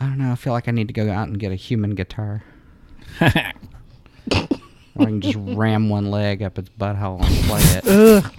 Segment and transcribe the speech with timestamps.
[0.00, 0.32] I don't know.
[0.32, 2.44] I feel like I need to go out and get a human guitar.
[3.20, 3.52] or I
[4.96, 7.86] can just ram one leg up its butthole and play it.
[7.86, 8.34] Ugh.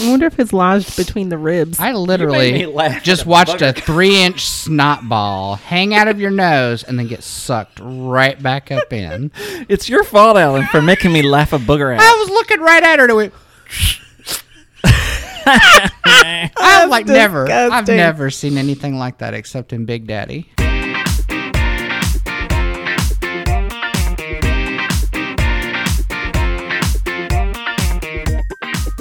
[0.00, 1.80] I wonder if it's lodged between the ribs.
[1.80, 2.66] I literally
[3.02, 7.06] just a watched a three inch snot ball hang out of your nose and then
[7.06, 9.30] get sucked right back up in.
[9.68, 12.00] It's your fault, Alan, for making me laugh a booger out.
[12.00, 13.34] I was looking right at her and it went.
[15.46, 20.50] I've like never, I've never seen anything like that except in Big Daddy.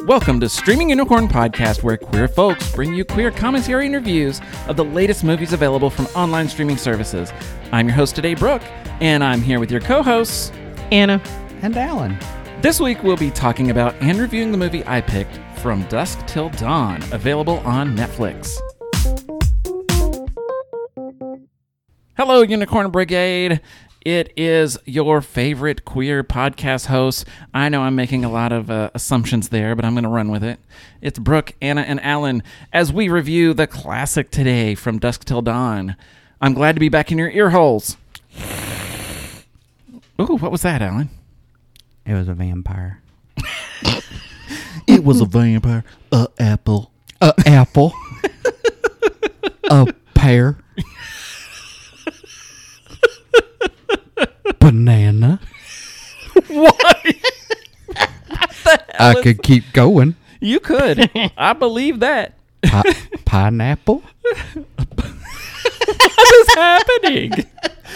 [0.05, 4.77] Welcome to Streaming Unicorn Podcast, where queer folks bring you queer commentary and reviews of
[4.77, 7.33] the latest movies available from online streaming services.
[7.71, 8.63] I'm your host today, Brooke,
[9.01, 10.51] and I'm here with your co-hosts.
[10.91, 11.21] Anna.
[11.61, 12.17] And Alan.
[12.61, 16.49] This week we'll be talking about and reviewing the movie I picked, From Dusk Till
[16.51, 18.57] Dawn, available on Netflix.
[22.15, 23.59] Hello, Unicorn Brigade.
[24.05, 27.25] It is your favorite queer podcast host.
[27.53, 30.31] I know I'm making a lot of uh, assumptions there, but I'm going to run
[30.31, 30.61] with it.
[31.01, 35.97] It's Brooke, Anna, and Alan as we review the classic today, From Dusk Till Dawn.
[36.39, 37.97] I'm glad to be back in your ear holes.
[40.21, 41.09] Ooh, what was that, Alan?
[42.05, 43.01] It was a vampire.
[44.87, 46.91] It was a vampire, a apple.
[47.21, 47.93] A apple.
[49.69, 50.57] a pear.
[54.59, 55.39] Banana.
[56.47, 57.15] Why?
[58.99, 60.15] I could keep going.
[60.39, 61.09] You could.
[61.37, 62.33] I believe that.
[62.63, 64.03] Pi- pineapple.
[66.29, 67.31] What is happening?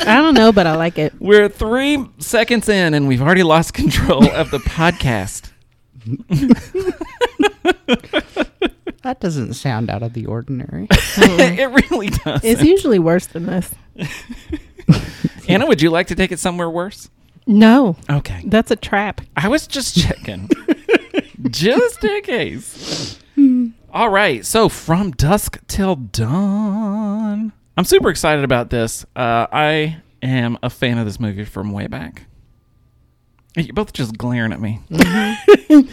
[0.02, 1.14] I don't know, but I like it.
[1.20, 5.52] We're three seconds in and we've already lost control of the podcast.
[9.04, 10.88] That doesn't sound out of the ordinary.
[10.92, 12.42] it really does.
[12.44, 13.76] It's usually worse than this.
[15.50, 17.10] Anna, would you like to take it somewhere worse?
[17.45, 18.44] No, Okay.
[18.45, 19.20] that's a trap.
[19.36, 20.50] I was just checking.
[21.50, 23.20] just in case.
[23.92, 24.45] All right.
[24.45, 27.52] So, from dusk till dawn.
[27.76, 29.04] I'm super excited about this.
[29.17, 32.23] Uh, I am a fan of this movie from way back.
[33.55, 34.80] You're both just glaring at me.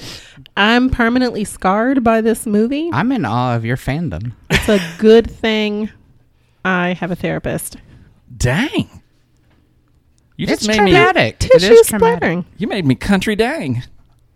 [0.57, 2.89] I'm permanently scarred by this movie.
[2.93, 4.33] I'm in awe of your fandom.
[4.49, 5.91] It's a good thing
[6.65, 7.77] I have a therapist.
[8.35, 8.89] Dang.
[10.37, 11.35] You just It's made me traumatic.
[11.45, 12.17] It Tissue is traumatic.
[12.19, 12.45] splattering.
[12.57, 13.83] you made me country dang.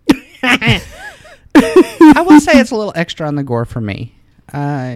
[0.43, 4.13] I will say it's a little extra on the gore for me.
[4.53, 4.95] Uh,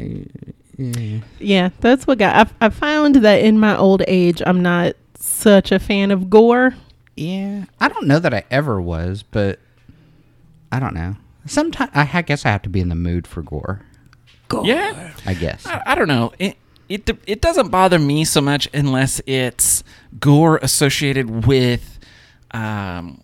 [0.78, 1.19] yeah.
[1.40, 2.35] Yeah, that's what got.
[2.35, 6.75] I've, I found that in my old age, I'm not such a fan of gore.
[7.19, 9.59] Yeah, I don't know that I ever was, but
[10.72, 11.16] I don't know.
[11.46, 13.81] Sometimes I ha- guess I have to be in the mood for gore.
[14.63, 15.13] Yeah.
[15.25, 15.66] I guess.
[15.66, 16.31] I, I don't know.
[16.40, 19.84] It, it it doesn't bother me so much unless it's
[20.19, 22.00] gore associated with
[22.52, 23.22] um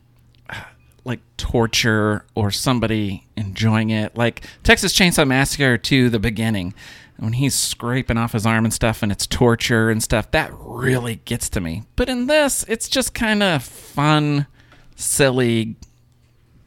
[1.03, 4.17] like torture or somebody enjoying it.
[4.17, 6.73] Like Texas Chainsaw Massacre to the beginning.
[7.18, 11.18] When he's scraping off his arm and stuff and it's torture and stuff, that really
[11.26, 11.84] gets to me.
[11.96, 14.48] But in this, it's just kind of fun,
[14.96, 15.78] silly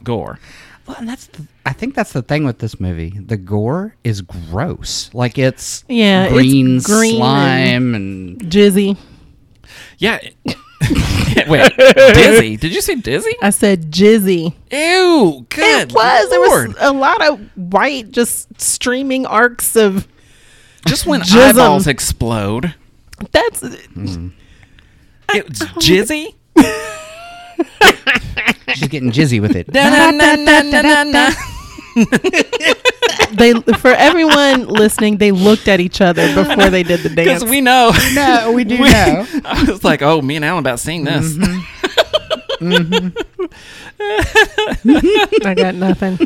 [0.02, 0.38] gore.
[0.86, 3.10] Well, and that's the, I think that's the thing with this movie.
[3.10, 5.10] The gore is gross.
[5.12, 8.96] Like it's Yeah, it's green, green slime and, Jizzy.
[9.98, 10.18] Yeah.
[11.46, 12.56] Wait, Dizzy?
[12.56, 13.34] Did you say Dizzy?
[13.42, 14.54] I said jizzy.
[14.70, 15.46] Ew!
[15.50, 16.30] Good it was.
[16.30, 16.30] Lord.
[16.30, 20.08] There was a lot of white, just streaming arcs of.
[20.88, 21.50] Just when Jism.
[21.50, 22.74] eyeballs explode.
[23.32, 24.28] That's hmm.
[25.34, 26.34] It's Jizzy.
[28.74, 29.66] she's getting jizzy with it.
[33.32, 35.18] They for everyone listening.
[35.18, 37.16] They looked at each other before they did the dance.
[37.16, 37.50] Because dance.
[37.50, 37.92] we know.
[38.14, 39.26] no, we do We- know.
[39.44, 41.34] I was like, oh, me and Alan about seeing this.
[41.34, 43.12] Mm-hmm.
[44.00, 45.46] Mm-hmm.
[45.46, 46.18] I got nothing.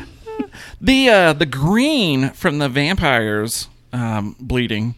[0.81, 4.95] The uh, the green from the vampires um, bleeding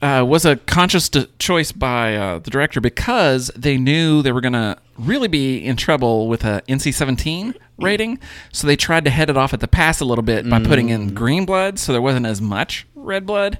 [0.00, 4.40] uh, was a conscious d- choice by uh, the director because they knew they were
[4.40, 8.18] gonna really be in trouble with a NC-17 rating,
[8.52, 10.88] so they tried to head it off at the pass a little bit by putting
[10.88, 13.58] in green blood, so there wasn't as much red blood.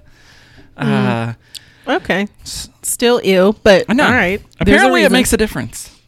[0.76, 1.34] Uh,
[1.86, 4.38] Okay, still ill, but all right.
[4.38, 5.98] There's a Apparently, it makes a difference.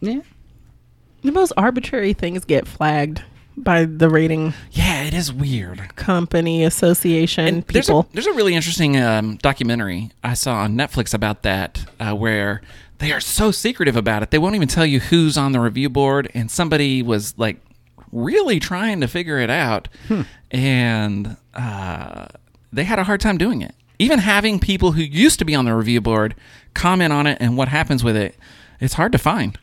[0.00, 0.22] Yeah.
[1.22, 3.22] the most arbitrary things get flagged
[3.64, 5.94] by the rating Yeah, it is weird.
[5.96, 8.08] company association And there's a, people.
[8.12, 12.62] there's a really interesting um, documentary I saw on Netflix about that, uh, where
[12.98, 14.30] they are so secretive about it.
[14.30, 17.60] They won't even tell you who's on the review board, and somebody was like
[18.12, 19.88] really trying to figure it out,
[20.50, 22.26] and uh,
[22.72, 23.74] they had a hard time doing it.
[23.98, 26.34] even having people who used to be on the review board
[26.74, 28.34] comment on it and what happens with it,
[28.80, 29.58] it's hard to find.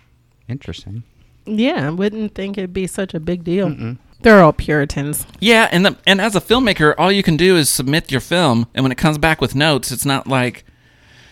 [0.48, 1.04] Interesting.
[1.48, 3.96] Yeah, I wouldn't think it'd be such a big deal.
[4.22, 5.26] They're all Puritans.
[5.40, 8.68] Yeah, and the, and as a filmmaker, all you can do is submit your film,
[8.74, 10.66] and when it comes back with notes, it's not like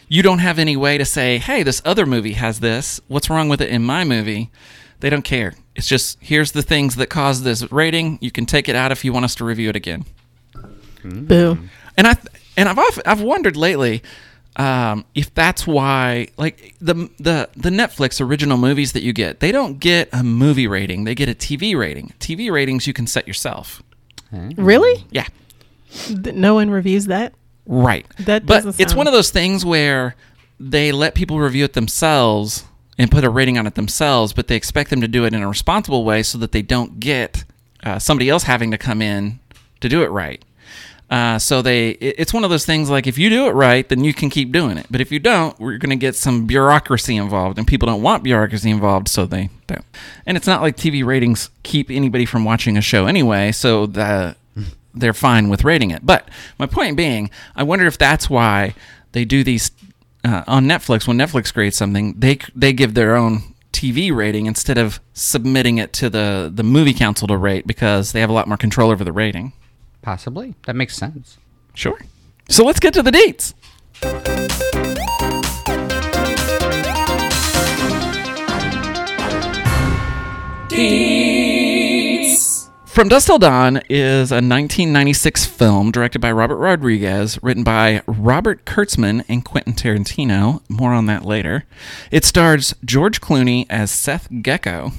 [0.08, 3.02] you don't have any way to say, "Hey, this other movie has this.
[3.08, 4.52] What's wrong with it in my movie?"
[5.00, 5.56] They don't care.
[5.76, 8.18] It's just here's the things that caused this rating.
[8.22, 10.06] You can take it out if you want us to review it again.
[11.04, 11.58] Boo.
[11.98, 12.16] And I
[12.56, 14.02] and I've often, I've wondered lately
[14.58, 19.52] um, if that's why like the the the Netflix original movies that you get they
[19.52, 22.14] don't get a movie rating they get a TV rating.
[22.20, 23.82] TV ratings you can set yourself.
[24.32, 25.06] Really?
[25.12, 25.28] Yeah.
[25.92, 27.34] Th- No one reviews that?
[27.66, 28.06] Right.
[28.20, 30.16] That but doesn't it's one of those things where
[30.60, 32.66] they let people review it themselves
[32.98, 35.42] and put a rating on it themselves, but they expect them to do it in
[35.42, 37.44] a responsible way so that they don't get
[37.84, 39.40] uh, somebody else having to come in
[39.82, 40.44] to do it right.
[41.10, 43.88] Uh, so they, it- it's one of those things like if you do it right,
[43.90, 44.88] then you can keep doing it.
[44.90, 48.24] But if you don't, we're going to get some bureaucracy involved, and people don't want
[48.24, 49.86] bureaucracy involved, so they don't.
[50.26, 54.36] And it's not like TV ratings keep anybody from watching a show anyway, so the
[54.96, 56.06] they're fine with rating it.
[56.06, 58.74] But my point being, I wonder if that's why
[59.12, 59.72] they do these
[60.24, 61.08] uh, on Netflix.
[61.08, 65.94] When Netflix creates something, they they give their own TV rating instead of submitting it
[65.94, 69.04] to the the movie council to rate because they have a lot more control over
[69.04, 69.54] the rating.
[70.06, 70.54] Possibly.
[70.68, 71.40] That makes sense.
[71.74, 72.00] Sure.
[72.48, 73.56] So let's get to the dates.
[82.86, 88.64] From Dusk Till Dawn is a 1996 film directed by Robert Rodriguez, written by Robert
[88.64, 90.62] Kurtzman and Quentin Tarantino.
[90.70, 91.64] More on that later.
[92.12, 94.92] It stars George Clooney as Seth Gecko,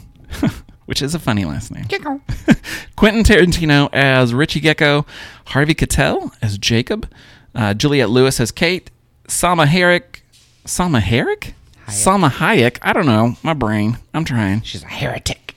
[0.86, 1.84] which is a funny last name.
[1.88, 2.20] Gecko.
[2.96, 5.04] Quentin Tarantino as Richie Gecko,
[5.46, 7.08] Harvey Keitel as Jacob,
[7.54, 8.90] uh, Juliette Lewis as Kate,
[9.28, 10.20] Salma Hayek,
[10.64, 11.52] Salma Hayek,
[11.88, 12.78] Salma Hayek.
[12.82, 13.36] I don't know.
[13.42, 13.98] My brain.
[14.14, 14.62] I'm trying.
[14.62, 15.54] She's a heretic.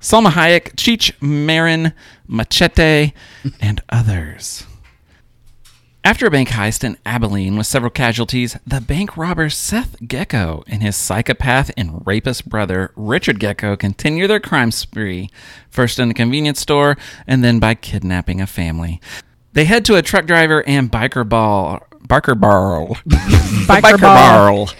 [0.00, 1.92] Salma Hayek, Cheech Marin,
[2.28, 3.12] Machete,
[3.60, 4.65] and others.
[6.06, 10.80] After a bank heist in Abilene with several casualties, the bank robber Seth Gecko and
[10.80, 15.30] his psychopath and rapist brother Richard Gecko continue their crime spree,
[15.68, 19.00] first in a convenience store and then by kidnapping a family.
[19.54, 24.70] They head to a truck driver and biker ball, biker barrel, Biker biker barrel,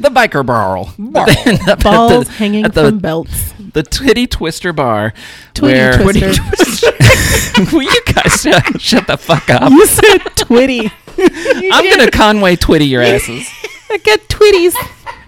[0.00, 0.90] the biker barrel.
[0.98, 3.52] They end up at Balls the- hanging the from belts.
[3.72, 5.12] the Twitty Twister Bar.
[5.54, 7.72] Twitty where, Twister.
[7.76, 9.70] Will you guys shut, shut the fuck up?
[9.70, 10.90] You said twitty.
[11.72, 13.46] I'm gonna Conway Twitty your asses.
[13.90, 14.74] I got twitties.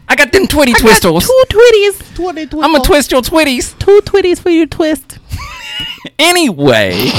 [0.08, 1.26] I got them Twitty Twistles.
[1.26, 2.18] Two twitties.
[2.62, 3.78] I'm gonna twist your Twitties.
[3.78, 5.18] Two twitties for your twist.
[6.18, 7.10] Anyway,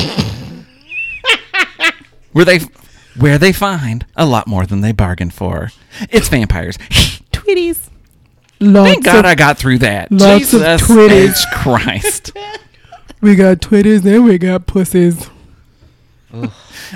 [2.31, 2.59] where they
[3.17, 5.71] where they find a lot more than they bargained for.
[6.09, 6.77] It's vampires.
[7.43, 7.89] Twitties.
[8.59, 10.11] Lots Thank God of, I got through that.
[10.11, 11.29] lots of Jesus Twitties.
[11.31, 11.45] H.
[11.53, 12.31] Christ.
[13.21, 15.29] we got twitties and we got pussies.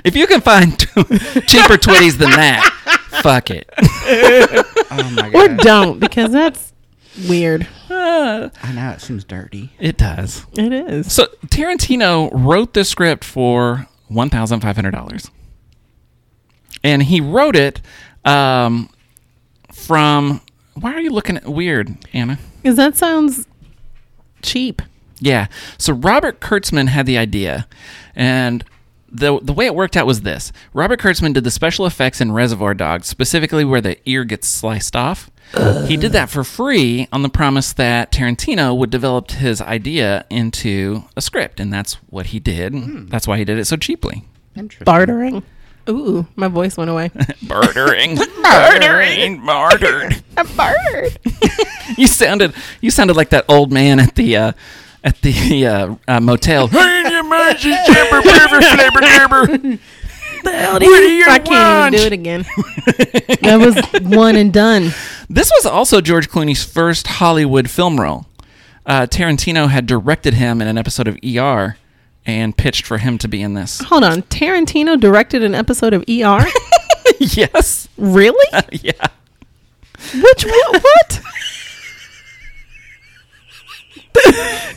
[0.04, 2.64] If you can find cheaper Twitties than that,
[3.22, 3.70] fuck it.
[4.90, 6.72] Oh my Or don't, because that's
[7.28, 7.68] weird.
[7.90, 9.72] Uh, I know it seems dirty.
[9.80, 10.46] it does.
[10.54, 11.12] It is.
[11.12, 15.30] So Tarantino wrote the script for one thousand five hundred dollars,
[16.86, 17.82] and he wrote it
[18.24, 18.90] um,
[19.86, 20.42] from.
[20.76, 22.38] Why are you looking at weird, Anna?
[22.62, 23.48] Because that sounds
[24.42, 24.82] cheap.
[25.20, 25.48] Yeah.
[25.78, 27.68] So Robert Kurtzman had the idea,
[28.16, 28.64] and
[29.12, 32.32] the the way it worked out was this: Robert Kurtzman did the special effects in
[32.32, 35.32] Reservoir Dogs, specifically where the ear gets sliced off.
[35.88, 41.06] He did that for free on the promise that Tarantino would develop his idea into
[41.16, 42.74] a script, and that's what he did.
[42.74, 44.26] and That's why he did it so cheaply.
[44.58, 44.84] Interesting.
[44.84, 45.44] Bartering.
[45.90, 47.12] Ooh, my voice went away.
[47.48, 50.24] Bartering, bartering, bartered.
[50.38, 51.20] A bird.
[51.98, 54.52] You sounded you sounded like that old man at the uh,
[55.04, 56.70] at the uh, uh, motel.
[61.30, 62.46] I can't even do it again.
[63.42, 64.92] that was one and done.
[65.30, 68.26] This was also George Clooney's first Hollywood film role.
[68.86, 71.78] Uh, Tarantino had directed him in an episode of ER
[72.28, 73.80] and pitched for him to be in this.
[73.82, 74.22] Hold on.
[74.24, 76.46] Tarantino directed an episode of ER?
[77.20, 77.88] yes.
[77.98, 78.46] really?
[78.72, 79.08] yeah.
[80.14, 80.82] Which one?
[80.82, 81.22] What?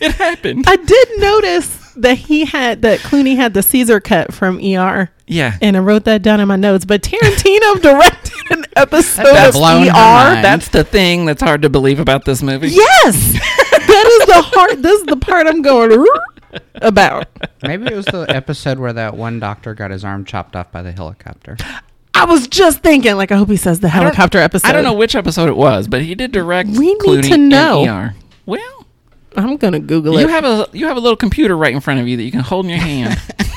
[0.02, 0.64] It happened.
[0.68, 5.56] I did notice that he had that Clooney had the Caesar cut from ER, Yeah.
[5.62, 6.84] and I wrote that down in my notes.
[6.84, 10.42] But Tarantino directed an episode That of ER.
[10.42, 12.68] That's the thing that's hard to believe about this movie.
[12.68, 14.82] Yes, that is the heart.
[14.82, 15.90] This is the part I'm going
[16.76, 17.28] about.
[17.62, 20.82] Maybe it was the episode where that one doctor got his arm chopped off by
[20.82, 21.56] the helicopter.
[22.14, 24.68] I was just thinking, like, I hope he says the I helicopter episode.
[24.68, 26.70] I don't know which episode it was, but he did direct.
[26.70, 27.86] We need Clooney to in know.
[27.86, 28.14] ER.
[28.46, 28.86] Well,
[29.36, 30.22] I'm gonna Google it.
[30.22, 32.32] you have a you have a little computer right in front of you that you
[32.32, 33.20] can hold in your hand.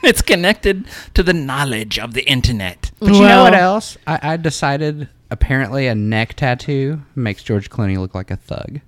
[0.02, 2.90] it's connected to the knowledge of the internet.
[2.98, 3.96] But you know what else?
[4.06, 8.80] I, I decided apparently a neck tattoo makes George Clooney look like a thug.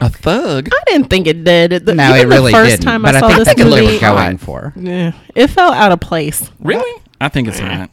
[0.00, 0.68] A thug.
[0.72, 1.86] I didn't think it did.
[1.86, 2.84] The, no, it really the first didn't.
[2.84, 4.72] time but I saw think this that's what they movie, were going for.
[4.76, 6.50] yeah, it felt out of place.
[6.60, 7.02] Really?
[7.20, 7.90] I think it's hot.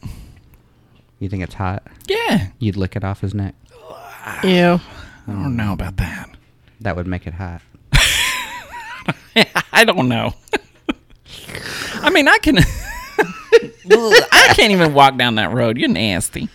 [1.18, 1.82] You think it's hot?
[2.06, 2.48] Yeah.
[2.58, 3.54] You'd lick it off his neck.
[4.42, 4.78] Yeah.
[5.26, 6.28] I don't know about that.
[6.80, 7.62] That would make it hot.
[9.72, 10.34] I don't know.
[11.94, 12.58] I mean, I can.
[14.32, 15.76] I can't even walk down that road.
[15.78, 16.48] You're nasty.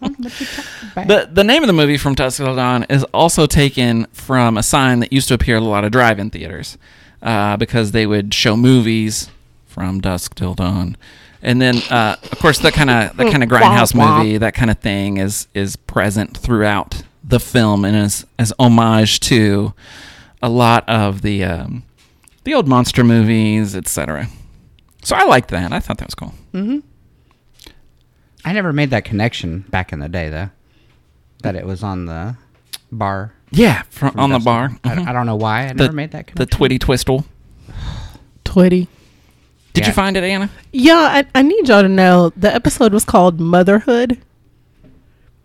[0.00, 4.62] The the name of the movie from Dusk Till Dawn is also taken from a
[4.62, 6.76] sign that used to appear at a lot of drive-in theaters,
[7.22, 9.30] uh, because they would show movies
[9.66, 10.96] from dusk till dawn,
[11.42, 14.70] and then uh, of course that kind of that kind of grindhouse movie, that kind
[14.70, 19.72] of thing is is present throughout the film and is as homage to
[20.42, 21.84] a lot of the um,
[22.44, 24.28] the old monster movies, etc.
[25.08, 25.72] So I liked that.
[25.72, 26.34] I thought that was cool.
[26.52, 26.80] Mm-hmm.
[28.44, 30.50] I never made that connection back in the day, though.
[31.42, 32.36] That it was on the
[32.92, 33.32] bar.
[33.50, 34.70] Yeah, from, from on the bar.
[34.84, 35.06] I, Mhm.
[35.08, 35.64] I don't know why.
[35.64, 36.44] I The- never made that the.
[36.46, 37.24] Twitty Twistle.
[38.44, 38.86] Twitty.
[39.72, 39.86] Did Yeah.
[39.86, 40.50] you find it, Anna?
[40.74, 44.18] Yeah, I, I need y'all to know the episode was called Motherhood.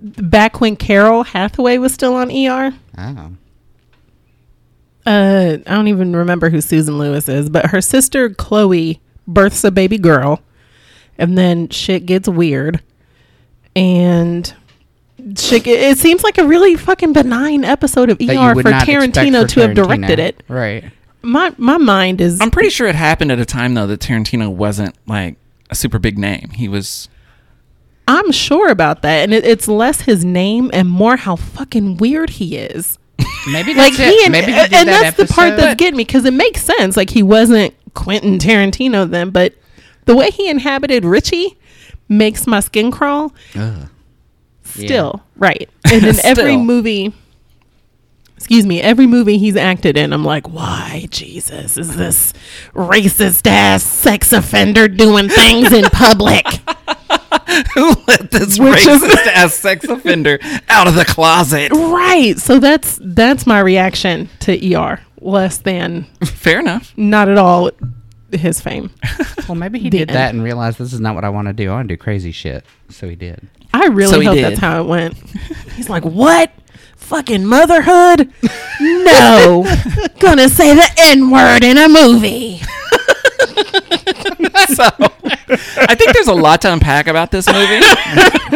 [0.02, 2.74] Back when Carol Hathaway was still on ER.
[2.98, 3.32] Oh.
[5.06, 9.72] Uh, I don't even remember who Susan Lewis is, but her sister Chloe births a
[9.72, 10.42] baby girl,
[11.18, 12.82] and then shit gets weird,
[13.76, 14.54] and
[15.38, 15.68] shit.
[15.68, 19.60] It, it seems like a really fucking benign episode of ER for Tarantino for to
[19.62, 19.76] have Tarantino.
[19.76, 20.44] directed it.
[20.48, 20.86] Right.
[21.22, 24.54] My my mind is I'm pretty sure it happened at a time though that Tarantino
[24.54, 25.36] wasn't like
[25.70, 26.50] a super big name.
[26.54, 27.08] He was
[28.08, 32.30] I'm sure about that, and it, it's less his name and more how fucking weird
[32.32, 33.00] he is.
[33.50, 35.96] Maybe Like that's he and, Maybe he and that that's the part episode- that's getting
[35.98, 36.98] me because it makes sense.
[36.98, 39.54] Like he wasn't Quentin Tarantino then, but
[40.06, 41.58] the way he inhabited Richie
[42.10, 43.34] makes my skin crawl.
[43.56, 43.90] Ugh.
[44.64, 47.14] Still right, and in every movie.
[48.38, 52.34] Excuse me, every movie he's acted in, I'm like, why, Jesus, is this
[52.74, 56.46] racist ass sex offender doing things in public?
[57.74, 61.72] who let this Which is- racist ass sex offender out of the closet.
[61.72, 62.38] Right.
[62.38, 65.00] So that's that's my reaction to ER.
[65.24, 66.94] Less than Fair enough.
[66.98, 67.72] not at all
[68.32, 68.92] his fame.
[69.48, 70.16] Well, maybe he The did end.
[70.18, 71.70] that and realized this is not what I want to do.
[71.70, 72.64] I want to do crazy shit.
[72.90, 73.46] So he did.
[73.74, 74.46] I really So he hope did.
[74.46, 75.16] that's how it went.
[75.76, 76.50] He's like, "What?
[76.96, 78.32] Fucking motherhood?
[78.80, 79.66] No.
[80.20, 82.62] Gonna say the N word in a movie."
[84.70, 84.84] So
[85.88, 87.82] I think there's a lot to unpack about this movie.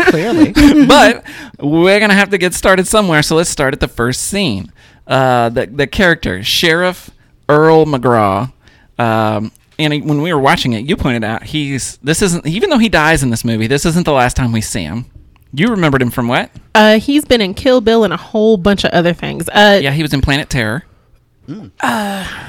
[0.09, 0.53] Clearly.
[0.86, 1.24] but
[1.59, 3.21] we're gonna have to get started somewhere.
[3.24, 4.71] So let's start at the first scene.
[5.08, 7.10] Uh, the the character Sheriff
[7.50, 8.52] Earl McGraw.
[9.00, 12.70] Um, and he- when we were watching it, you pointed out he's this isn't even
[12.70, 13.68] though he dies in this movie.
[13.68, 15.06] This isn't the last time we see him.
[15.54, 16.52] You remembered him from what?
[16.76, 19.48] Uh, he's been in Kill Bill and a whole bunch of other things.
[19.50, 20.84] Uh, Yeah, he was in Planet Terror,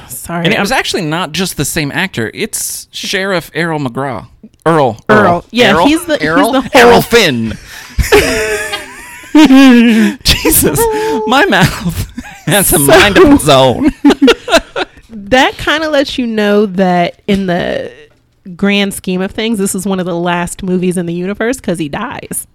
[0.08, 2.30] sorry, and it was actually not just the same actor.
[2.34, 4.26] It's Sheriff Errol McGraw.
[4.66, 4.98] Earl.
[5.08, 5.44] Earl.
[5.52, 5.86] Yeah, Errol?
[5.86, 6.60] he's the Errol.
[6.60, 7.52] he's the whole Errol Flynn.
[10.24, 10.78] Jesus,
[11.26, 12.17] my mouth
[12.52, 13.84] has a mind of its own.
[15.10, 17.92] that kind of lets you know that in the
[18.56, 21.78] grand scheme of things, this is one of the last movies in the universe because
[21.78, 22.46] he dies.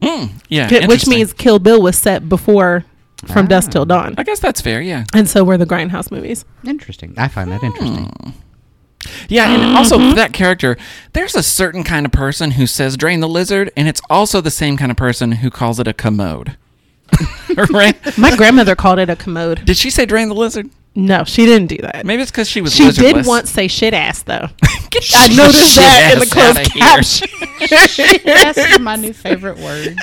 [0.00, 2.84] Mm, yeah, Which means Kill Bill was set before
[3.26, 4.14] From Dusk Till Dawn.
[4.18, 4.80] I guess that's fair.
[4.80, 6.44] Yeah, And so were the Grindhouse movies.
[6.66, 7.14] Interesting.
[7.16, 8.34] I find that interesting.
[9.28, 10.76] yeah, and also that character,
[11.12, 14.50] there's a certain kind of person who says "drain the lizard," and it's also the
[14.50, 16.56] same kind of person who calls it a commode.
[17.70, 17.96] right?
[18.18, 19.64] My grandmother called it a commode.
[19.64, 20.68] Did she say "drain the lizard"?
[20.94, 22.04] No, she didn't do that.
[22.04, 22.74] Maybe it's because she was.
[22.74, 23.26] she did lizardless.
[23.26, 24.48] once say shit ass though.
[24.90, 26.82] Get I noticed that in the ass closed outta here.
[26.82, 27.28] caption.
[28.26, 29.96] That's my new favorite word.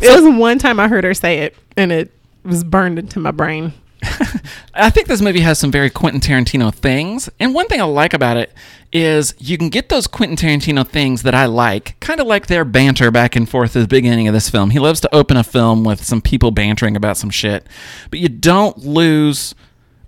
[0.00, 2.10] It was one time I heard her say it, and it
[2.44, 3.72] was burned into my brain.
[4.74, 7.28] I think this movie has some very Quentin Tarantino things.
[7.38, 8.52] And one thing I like about it
[8.92, 12.64] is you can get those Quentin Tarantino things that I like, kind of like their
[12.64, 14.70] banter back and forth at the beginning of this film.
[14.70, 17.66] He loves to open a film with some people bantering about some shit,
[18.10, 19.54] but you don't lose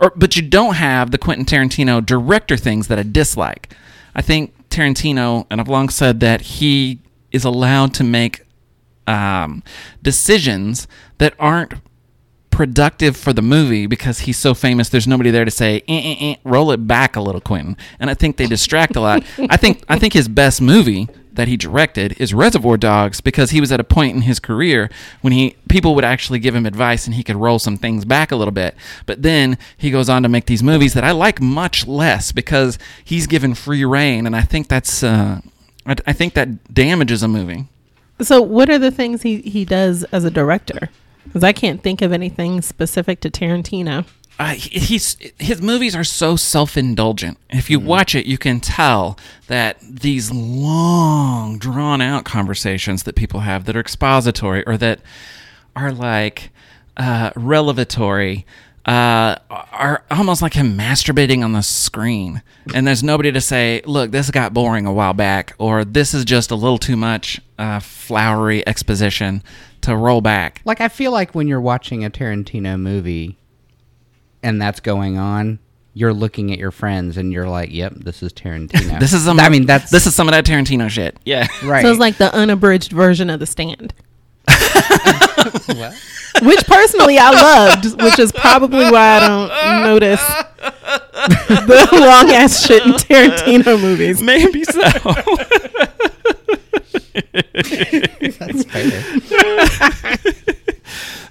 [0.00, 3.74] or but you don't have the Quentin Tarantino director things that I dislike.
[4.14, 8.44] I think Tarantino, and I've long said that he is allowed to make
[9.06, 9.62] um,
[10.02, 11.74] decisions that aren't
[12.54, 14.88] productive for the movie because he's so famous.
[14.88, 18.08] There's nobody there to say, eh, eh, eh, "Roll it back a little, Quentin." And
[18.08, 19.24] I think they distract a lot.
[19.50, 23.60] I think I think his best movie that he directed is Reservoir Dogs because he
[23.60, 24.88] was at a point in his career
[25.20, 28.30] when he people would actually give him advice and he could roll some things back
[28.30, 28.76] a little bit.
[29.04, 32.78] But then he goes on to make these movies that I like much less because
[33.04, 35.40] he's given free reign, and I think that's uh,
[35.86, 37.66] I, I think that damages a movie.
[38.20, 40.88] So, what are the things he, he does as a director?
[41.24, 44.04] Because I can't think of anything specific to Tarantino.
[44.38, 47.38] uh, he's his movies are so self-indulgent.
[47.50, 53.64] If you watch it, you can tell that these long, drawn-out conversations that people have
[53.66, 55.00] that are expository or that
[55.76, 56.50] are like
[56.96, 58.44] uh, revelatory
[58.86, 62.42] uh, are almost like him masturbating on the screen,
[62.74, 66.24] and there's nobody to say, "Look, this got boring a while back," or "This is
[66.24, 69.42] just a little too much uh, flowery exposition
[69.82, 73.38] to roll back." Like I feel like when you're watching a Tarantino movie
[74.42, 75.58] and that's going on,
[75.94, 79.40] you're looking at your friends and you're like, "Yep, this is Tarantino." This is some.
[79.40, 81.16] I mean, that's this is some of that Tarantino shit.
[81.24, 81.46] Yeah.
[81.64, 81.82] right.
[81.82, 83.94] So it's like the unabridged version of The Stand, What?
[86.42, 89.48] Which personally I loved, which is probably why I don't
[89.84, 90.22] notice
[91.66, 94.22] the long ass shit in Tarantino movies.
[94.22, 94.80] Maybe so.
[98.38, 99.02] That's fair.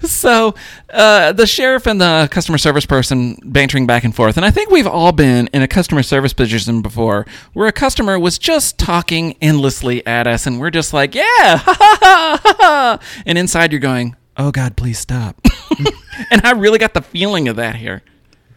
[0.01, 0.55] so,
[0.91, 4.70] uh, the sheriff and the customer service person bantering back and forth, and I think
[4.72, 9.36] we've all been in a customer service position before, where a customer was just talking
[9.41, 11.24] endlessly at us, and we're just like, "Yeah,"
[11.58, 15.39] ha, ha, ha, ha, ha," and inside you're going, "Oh God, please stop."
[16.32, 18.01] and I really got the feeling of that here.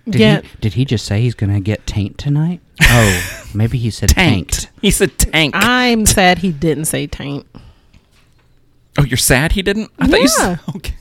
[0.09, 0.41] Did Yeah.
[0.43, 2.61] he did he just say he's gonna get taint tonight?
[2.89, 4.53] Oh, maybe he said Tanked.
[4.53, 4.71] tanked.
[4.83, 5.55] He said tank.
[5.57, 7.47] I'm sad he didn't say taint.
[8.99, 9.91] Oh, you're sad he didn't?
[9.99, 10.57] I thought you Yeah.
[10.57, 10.61] said.
[10.77, 10.95] Okay.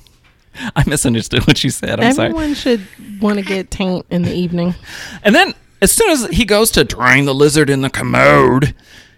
[0.76, 2.00] I misunderstood what you said.
[2.00, 2.30] I'm sorry.
[2.30, 2.88] Everyone should
[3.20, 4.74] want to get taint in the evening.
[5.22, 8.74] And then, as soon as he goes to drain the lizard in the commode,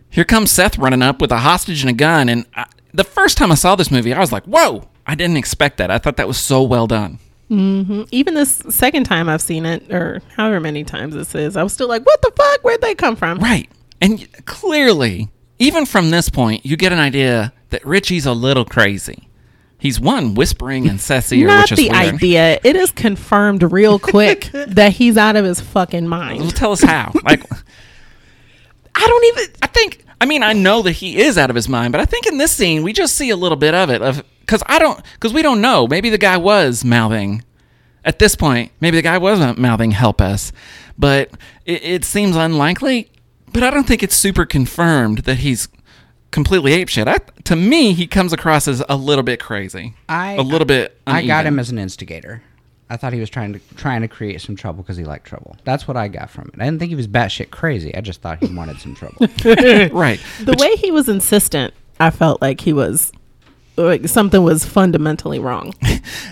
[0.10, 2.28] here comes Seth running up with a hostage and a gun.
[2.28, 5.38] And I, the first time I saw this movie, I was like, "Whoa!" I didn't
[5.38, 5.92] expect that.
[5.92, 7.20] I thought that was so well done.
[7.52, 8.04] Mm-hmm.
[8.12, 11.72] Even this second time I've seen it, or however many times this is, I was
[11.72, 12.62] still like, what the fuck?
[12.64, 13.38] Where'd they come from?
[13.38, 13.70] Right.
[14.02, 18.66] And y- clearly, even from this point, you get an idea that Richie's a little
[18.66, 19.28] crazy.
[19.80, 21.00] He's one whispering and
[21.32, 22.16] ear, Not which is the weird.
[22.16, 22.60] idea.
[22.64, 26.56] It is confirmed real quick that he's out of his fucking Well, mind.
[26.56, 27.12] tell us how.
[27.24, 27.44] Like,
[28.96, 29.54] I don't even.
[29.62, 30.04] I think.
[30.20, 32.38] I mean, I know that he is out of his mind, but I think in
[32.40, 34.02] this scene we just see a little bit of it.
[34.02, 35.86] Of because I don't because we don't know.
[35.88, 37.44] Maybe the guy was mouthing.
[38.04, 40.52] At this point, maybe the guy wasn't mouthing "help us,"
[40.98, 41.30] but
[41.66, 43.12] it, it seems unlikely.
[43.54, 45.68] But I don't think it's super confirmed that he's
[46.32, 47.08] completely apeshit.
[47.08, 49.94] I, to me, he comes across as a little bit crazy.
[50.10, 51.00] I a little bit.
[51.06, 52.42] I got him as an instigator.
[52.90, 55.58] I thought he was trying to trying to create some trouble because he liked trouble.
[55.66, 56.62] That's what I got from it.
[56.62, 57.94] I didn't think he was batshit crazy.
[57.94, 59.18] I just thought he wanted some trouble.
[59.98, 60.20] right.
[60.42, 63.12] The way he was insistent, I felt like he was
[63.78, 65.74] like something was fundamentally wrong.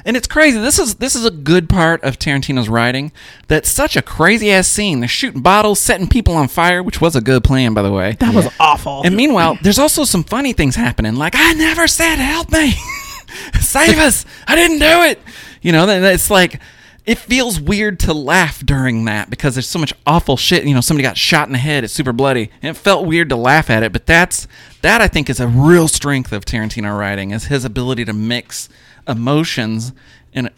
[0.06, 0.60] And it's crazy.
[0.60, 3.12] This is this is a good part of Tarantino's writing.
[3.48, 5.00] That's such a crazy ass scene.
[5.00, 8.16] They're shooting bottles, setting people on fire, which was a good plan, by the way.
[8.20, 9.02] That was awful.
[9.04, 11.16] And meanwhile, there's also some funny things happening.
[11.16, 12.76] Like I never said, "Help me,
[13.60, 14.26] save us!
[14.48, 15.20] I didn't do it."
[15.62, 16.62] You know, then it's like
[17.06, 20.66] it feels weird to laugh during that because there's so much awful shit.
[20.66, 23.30] You know, somebody got shot in the head; it's super bloody, and it felt weird
[23.30, 23.94] to laugh at it.
[23.94, 24.48] But that's
[24.82, 28.70] that I think is a real strength of Tarantino writing is his ability to mix
[29.08, 29.94] emotions
[30.34, 30.52] in a,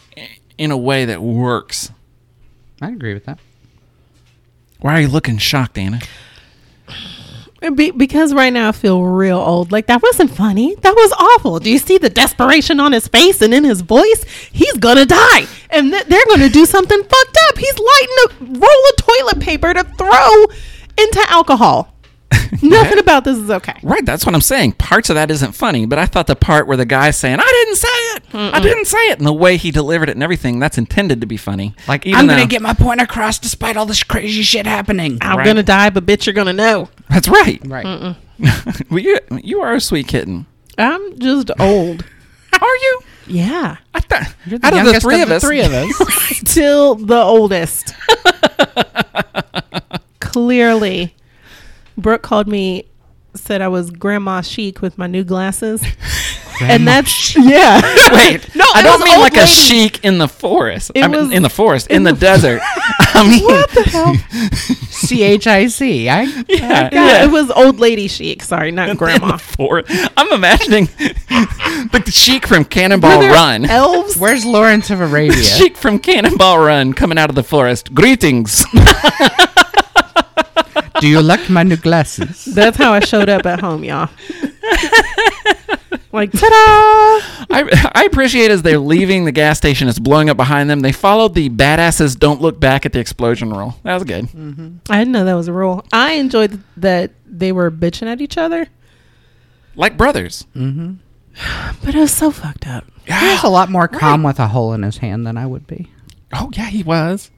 [0.58, 1.92] in a way that works.
[2.82, 3.40] I agree with that.
[4.80, 6.00] Why are you looking shocked, Anna?
[7.76, 9.72] Be- because right now I feel real old.
[9.72, 10.76] Like that wasn't funny.
[10.76, 11.60] That was awful.
[11.60, 14.24] Do you see the desperation on his face and in his voice?
[14.52, 17.58] He's gonna die, and th- they're gonna do something fucked up.
[17.58, 20.44] He's lighting a roll of toilet paper to throw
[20.98, 21.94] into alcohol.
[22.62, 23.74] Nothing about this is okay.
[23.84, 24.74] Right, that's what I'm saying.
[24.74, 27.46] Parts of that isn't funny, but I thought the part where the guy's saying, "I
[27.66, 27.88] didn't say
[28.34, 31.22] it, I didn't say it," and the way he delivered it and everything, that's intended
[31.22, 31.74] to be funny.
[31.88, 35.18] Like Even I'm gonna get my point across despite all this crazy shit happening.
[35.22, 35.46] I'm Right.
[35.46, 36.90] gonna die, but bitch, you're gonna know.
[37.10, 37.60] That's right.
[37.66, 37.86] Right.
[37.86, 38.16] well,
[39.00, 40.46] you you are a sweet kitten.
[40.78, 42.06] I'm just old.
[42.60, 43.00] Are you?
[43.28, 45.90] Yeah, I thought You're the out of the three of of us, three of us.
[46.50, 47.94] still the oldest.
[50.20, 51.16] Clearly,
[51.98, 52.86] Brooke called me,
[53.36, 55.84] said I was grandma chic with my new glasses.
[56.62, 57.82] And that's yeah.
[58.14, 59.52] Wait, no, I don't was mean old like a lady.
[59.52, 60.92] chic in the forest.
[60.96, 62.62] It I mean, was- in the forest, in, in the, the- desert.
[63.00, 64.16] I mean, What the hell?
[64.90, 66.08] C H I C.
[66.10, 67.24] I yeah, Yeah, yeah.
[67.24, 68.44] it was old lady chic.
[68.44, 69.34] Sorry, not in grandma.
[69.34, 69.92] the forest.
[70.18, 73.66] I'm imagining the chic from Cannonball Run.
[73.66, 74.18] Elves.
[74.18, 75.34] Where's Lawrence of Arabia?
[75.44, 77.94] Chic from Cannonball Run coming out of the forest.
[77.94, 78.66] Greetings.
[81.00, 82.46] Do you like my new glasses?
[82.46, 84.10] That's how I showed up at home, y'all.
[86.12, 87.46] Like ta-da!
[87.50, 90.80] I, I appreciate as they're leaving the gas station, it's blowing up behind them.
[90.82, 93.76] They followed the badasses don't look back at the explosion rule.
[93.84, 94.26] That was good.
[94.90, 95.86] I didn't know that was a rule.
[95.92, 98.68] I enjoyed that they were bitching at each other,
[99.76, 100.46] Like brothers.
[100.56, 100.94] Mm-hmm.
[101.84, 102.86] but it was so fucked up.
[103.06, 105.68] He was a lot more calm with a hole in his hand than I would
[105.68, 105.90] be.
[106.34, 107.32] Oh yeah, he was.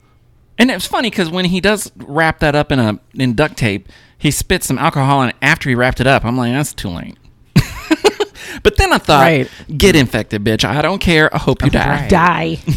[0.57, 3.55] And it was funny because when he does wrap that up in a in duct
[3.57, 6.25] tape, he spits some alcohol in it after he wrapped it up.
[6.25, 7.17] I'm like, that's too late.
[8.63, 9.49] But then I thought, Right.
[9.77, 10.63] get infected, bitch.
[10.63, 11.33] I don't care.
[11.33, 12.01] I hope you die.
[12.01, 12.09] Right.
[12.09, 12.57] Die.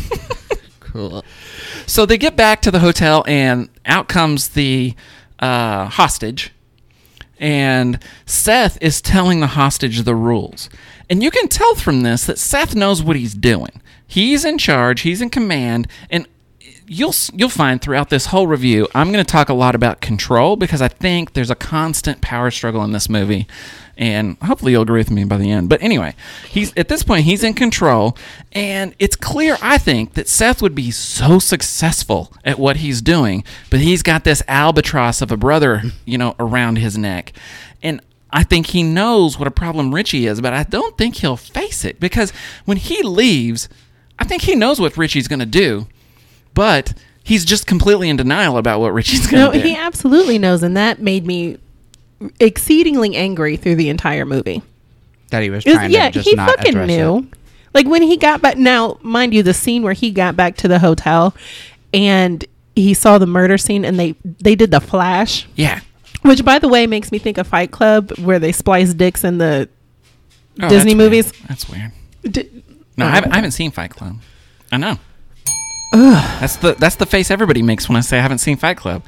[0.80, 1.24] Cool.
[1.86, 4.94] So they get back to the hotel, and out comes the
[5.38, 6.52] uh, hostage.
[7.38, 10.68] And Seth is telling the hostage the rules.
[11.08, 13.80] And you can tell from this that Seth knows what he's doing.
[14.06, 16.28] He's in charge, he's in command, and
[16.86, 20.56] you'll you'll find throughout this whole review I'm going to talk a lot about control
[20.56, 23.46] because I think there's a constant power struggle in this movie.
[23.98, 25.68] And hopefully you'll agree with me by the end.
[25.68, 26.14] But anyway,
[26.48, 28.16] he's at this point he's in control
[28.52, 33.44] and it's clear I think that Seth would be so successful at what he's doing,
[33.70, 37.32] but he's got this albatross of a brother, you know, around his neck.
[37.82, 38.00] And
[38.32, 41.84] I think he knows what a problem Richie is, but I don't think he'll face
[41.84, 42.30] it because
[42.64, 43.68] when he leaves,
[44.18, 45.86] I think he knows what Richie's going to do,
[46.54, 49.68] but he's just completely in denial about what Richie's going No, to do.
[49.68, 51.58] he absolutely knows, and that made me
[52.40, 54.62] exceedingly angry through the entire movie.
[55.30, 57.18] That he was It was- trying yeah, to just he not fucking knew.
[57.18, 57.24] it.
[57.74, 58.56] Like when he got back.
[58.58, 61.34] Now, mind you, the scene where he got back to the hotel
[61.94, 62.44] and
[62.76, 65.80] he saw the murder scene, and they they did the flash, yeah.
[66.22, 69.38] which by the way makes me think of Fight Club, where they splice dicks in
[69.38, 69.68] the.
[70.60, 71.32] Oh, Disney that's movies?
[71.32, 71.48] Weird.
[71.48, 71.92] That's weird.
[72.30, 72.62] D-
[72.98, 74.18] No, I haven't, I haven't seen Fight Club.
[74.70, 74.98] I know.
[75.92, 79.02] That's the that's the face everybody makes when I say I haven't seen Fight Club.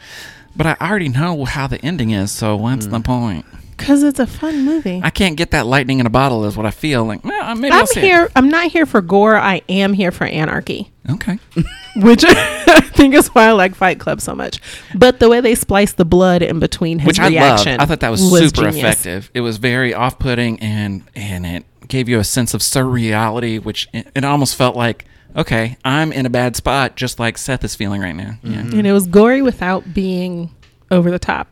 [0.57, 3.05] But I already know how the ending is, so what's the mm.
[3.05, 3.47] point?
[3.77, 5.01] Because it's a fun movie.
[5.03, 7.25] I can't get that lightning in a bottle is what I feel like.
[7.25, 8.31] Well, uh, maybe I'll I'm see here.
[8.37, 9.37] I'm not here for gore.
[9.37, 11.41] I am here for anarchy, Okay.
[11.97, 14.61] which I think is why I like Fight Club so much.
[14.95, 17.67] But the way they spliced the blood in between his Which I loved.
[17.67, 18.77] I thought that was, super genius.
[18.77, 19.31] effective.
[19.35, 24.07] It was very off-putting and and it gave you a sense of surreality, which it,
[24.15, 25.05] it almost felt like
[25.37, 28.39] okay, I'm in a bad spot, just like Seth is feeling right now.
[28.43, 28.61] Yeah.
[28.61, 30.55] and it was gory without being
[30.91, 31.49] over the top.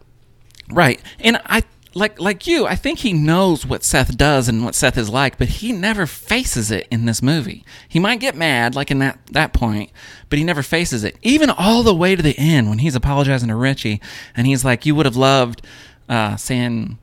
[0.70, 1.00] Right.
[1.20, 1.62] And I
[1.94, 5.36] like like you, I think he knows what Seth does and what Seth is like,
[5.36, 7.64] but he never faces it in this movie.
[7.88, 9.90] He might get mad like in that that point,
[10.30, 11.18] but he never faces it.
[11.22, 14.00] Even all the way to the end when he's apologizing to Richie
[14.34, 15.66] and he's like you would have loved
[16.08, 16.98] uh San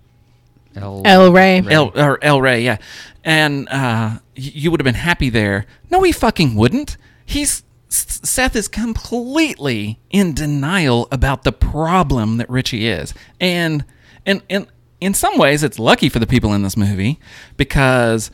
[0.81, 1.63] El, El Rey.
[1.69, 2.77] El or El Rey, yeah.
[3.23, 5.65] And uh you would have been happy there.
[5.89, 6.97] No, he fucking wouldn't.
[7.25, 13.13] He's Seth is completely in denial about the problem that Richie is.
[13.39, 13.83] And
[14.25, 14.67] and and
[15.01, 17.19] in some ways it's lucky for the people in this movie
[17.57, 18.29] because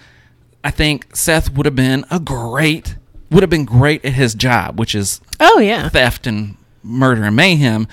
[0.64, 2.96] I think Seth would have been a great
[3.32, 5.90] would have been great at his job, which is Oh yeah.
[5.90, 7.88] theft and murder and mayhem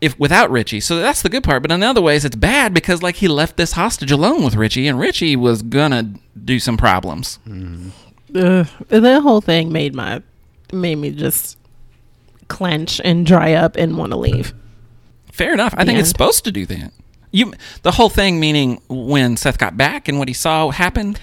[0.00, 0.80] if without Richie.
[0.80, 1.62] So that's the good part.
[1.62, 4.86] But in other ways, it's bad because like he left this hostage alone with Richie,
[4.86, 7.38] and Richie was gonna do some problems.
[7.46, 7.90] Mm.
[8.34, 8.68] Ugh.
[8.88, 10.22] the whole thing made my
[10.72, 11.56] made me just
[12.48, 14.52] clench and dry up and want to leave.
[15.32, 15.74] Fair enough.
[15.76, 16.92] I The think it's supposed to do that.
[17.30, 21.20] You the whole thing meaning when Seth got back and what he saw happened.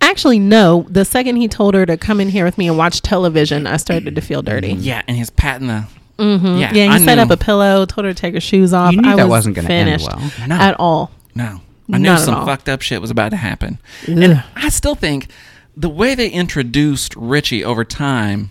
[0.00, 0.84] Actually, no.
[0.88, 3.76] The second he told her to come in here with me and watch television, I
[3.76, 4.72] started to feel dirty.
[4.72, 5.86] Yeah, and he's patting the.
[6.18, 6.46] Mm-hmm.
[6.46, 8.72] Yeah, Yeah, he I set knew- up a pillow, told her to take her shoes
[8.72, 8.92] off.
[8.92, 10.48] You knew I that was wasn't gonna end finished well.
[10.48, 10.54] No.
[10.56, 11.10] at all.
[11.34, 11.60] No.
[11.92, 13.78] I knew Not some fucked up shit was about to happen.
[14.08, 14.18] Ugh.
[14.18, 15.28] And I still think
[15.76, 18.50] the way they introduced Richie over time,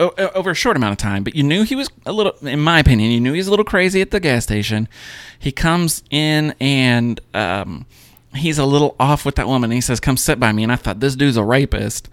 [0.00, 2.60] o- over a short amount of time, but you knew he was a little, in
[2.60, 4.88] my opinion, you knew he was a little crazy at the gas station.
[5.38, 7.84] He comes in and um,
[8.34, 9.70] he's a little off with that woman.
[9.70, 12.08] And he says, "Come sit by me." And I thought this dude's a rapist.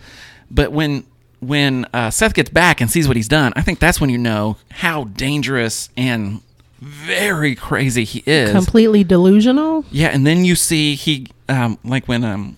[0.51, 1.05] But when
[1.39, 4.17] when uh, Seth gets back and sees what he's done, I think that's when you
[4.17, 6.41] know how dangerous and
[6.79, 8.51] very crazy he is.
[8.51, 9.85] Completely delusional.
[9.91, 12.57] Yeah, and then you see he um, like when um,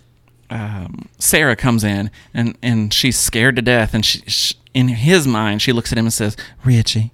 [0.49, 5.25] um, Sarah comes in and and she's scared to death, and she, sh in his
[5.27, 6.35] mind she looks at him and says,
[6.65, 7.11] "Richie,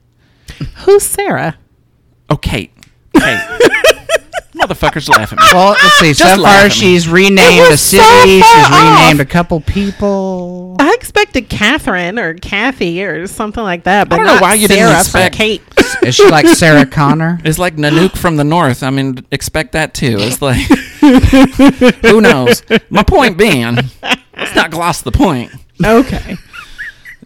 [0.85, 1.57] Who's Sarah?
[2.29, 2.71] oh Kate,
[3.15, 3.59] Kate,
[4.67, 5.45] motherfuckers laugh at me.
[5.53, 6.13] Well, let's see.
[6.13, 8.41] Just so far, she's renamed It a was so city.
[8.41, 9.19] she's renamed off.
[9.19, 10.75] a couple people.
[10.79, 14.67] I expected Catherine or Kathy or something like that, but I don't know why you
[14.67, 15.61] didn't Sarah for expect- Kate.
[16.03, 17.39] Is she like Sarah Connor?
[17.43, 18.83] It's like Nanook from the north.
[18.83, 20.17] I mean, expect that too.
[20.19, 20.57] It's like,
[22.05, 22.63] who knows?
[22.89, 23.75] My point being,
[24.35, 25.51] let's not gloss the point.
[25.83, 26.37] okay.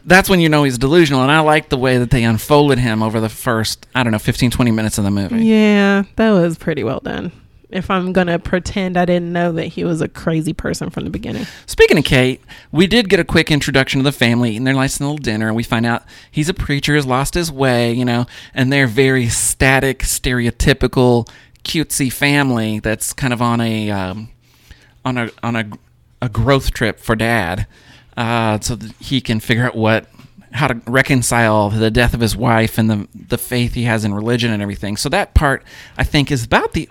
[0.08, 1.22] That's when you know he's delusional.
[1.22, 4.20] And I like the way that they unfolded him over the first, I don't know,
[4.20, 5.46] 15, 20 minutes of the movie.
[5.46, 7.32] Yeah, that was pretty well done.
[7.70, 11.10] If I'm gonna pretend I didn't know that he was a crazy person from the
[11.10, 11.46] beginning.
[11.66, 12.42] Speaking of Kate,
[12.72, 15.56] we did get a quick introduction to the family, eating their nice little dinner, and
[15.56, 19.28] we find out he's a preacher, has lost his way, you know, and they're very
[19.28, 21.28] static, stereotypical,
[21.66, 24.30] cutesy family that's kind of on a um,
[25.04, 25.70] on a on a,
[26.22, 27.68] a growth trip for dad,
[28.18, 30.08] uh, so that he can figure out what
[30.52, 34.14] how to reconcile the death of his wife and the the faith he has in
[34.14, 34.98] religion and everything.
[34.98, 35.64] So that part
[35.98, 36.90] I think is about the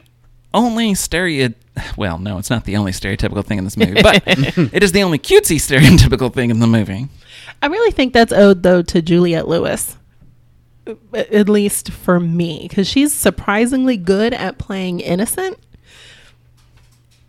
[0.55, 1.53] only stereo
[1.99, 5.03] well no it's not the only stereotypical thing in this movie but it is the
[5.03, 7.09] only cutesy stereotypical thing in the movie
[7.63, 9.97] I really think that's owed though to Juliette Lewis.
[11.13, 15.59] At least for me, because she's surprisingly good at playing innocent.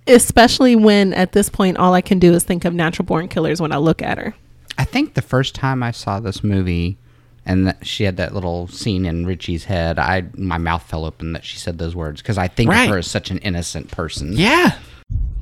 [0.08, 3.62] Especially when at this point all I can do is think of natural born killers
[3.62, 4.36] when I look at her.
[4.78, 6.98] I think the first time I saw this movie,
[7.46, 11.34] and that she had that little scene in Richie's head, I my mouth fell open
[11.34, 12.84] that she said those words because I think Right.
[12.84, 14.34] of her as such an innocent person.
[14.34, 14.74] yeah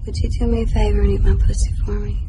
[0.06, 2.22] Would you do me a favor and eat my pussy for me?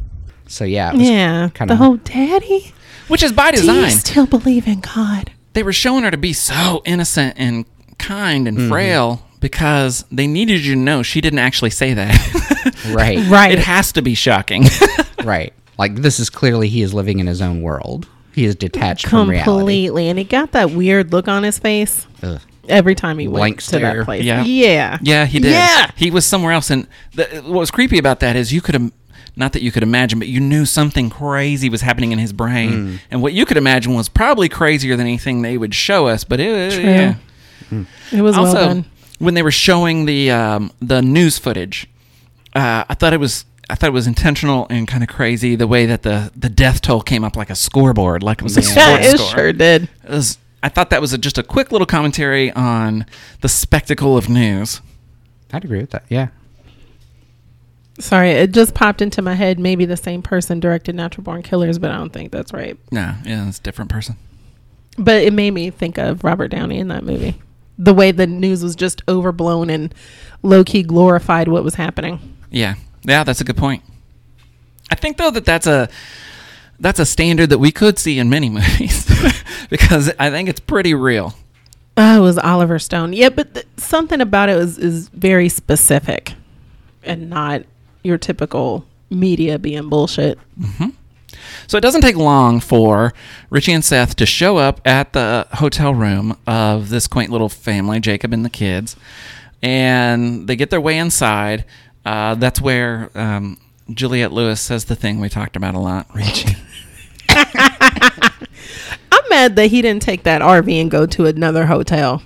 [0.48, 2.72] So yeah, it was Yeah, kinda- the whole daddy.
[3.08, 3.66] which is by design.
[3.74, 5.30] Do you design still believe in God?
[5.52, 7.64] they were showing her to be so innocent and
[7.98, 8.68] kind and mm-hmm.
[8.68, 13.52] frail because they needed you to know she didn't actually say that right, Right.
[13.52, 14.64] it has to be shocking
[15.24, 15.52] right.
[15.78, 18.08] Like this is clearly he is living in his own world.
[18.34, 19.44] He is detached from reality.
[19.50, 20.08] Completely.
[20.08, 22.40] And he got that weird look on his face Ugh.
[22.68, 24.24] every time he Blank went to that place.
[24.24, 24.42] Yeah.
[24.42, 24.98] Yeah.
[25.00, 25.52] Yeah, he did.
[25.52, 25.90] Yeah.
[25.96, 26.70] He was somewhere else.
[26.70, 28.92] And the, what was creepy about that is you could, im-
[29.36, 32.70] not that you could imagine, but you knew something crazy was happening in his brain.
[32.72, 32.98] Mm.
[33.12, 36.24] And what you could imagine was probably crazier than anything they would show us.
[36.24, 36.82] But it, True.
[36.84, 37.14] yeah.
[38.12, 38.84] It was also, well done.
[39.18, 41.88] When they were showing the um, the news footage,
[42.54, 43.44] uh, I thought it was.
[43.68, 46.80] I thought it was intentional and kind of crazy the way that the, the death
[46.80, 48.66] toll came up like a scoreboard, like it was a Yeah.
[48.76, 49.30] Yeah, sports it score.
[49.30, 49.82] sure did.
[50.04, 53.06] It was, I thought that was a, just a quick little commentary on
[53.40, 54.80] the spectacle of news.
[55.52, 56.04] I'd agree with that.
[56.08, 56.28] Yeah.
[57.98, 59.58] Sorry, it just popped into my head.
[59.58, 62.78] Maybe the same person directed Natural Born Killers, but I don't think that's right.
[62.92, 64.16] No, yeah, it's a different person.
[64.98, 67.40] But it made me think of Robert Downey in that movie.
[67.78, 69.94] The way the news was just overblown and
[70.42, 72.36] low key glorified what was happening.
[72.50, 73.82] Yeah, yeah, that's a good point.
[74.90, 75.88] I think though that that's a
[76.78, 79.06] that's a standard that we could see in many movies
[79.70, 81.34] because I think it's pretty real.
[81.98, 83.14] Oh, it was Oliver Stone.
[83.14, 86.34] Yeah, but th- something about it was is very specific
[87.02, 87.62] and not
[88.02, 90.38] your typical media being bullshit.
[90.60, 90.90] Mm-hmm.
[91.66, 93.12] So it doesn't take long for
[93.50, 98.00] Richie and Seth to show up at the hotel room of this quaint little family,
[98.00, 98.96] Jacob and the kids,
[99.62, 101.64] and they get their way inside.
[102.04, 103.58] Uh, that's where um,
[103.90, 106.56] Juliette Lewis says the thing we talked about a lot, Richie.
[107.28, 112.22] I'm mad that he didn't take that RV and go to another hotel.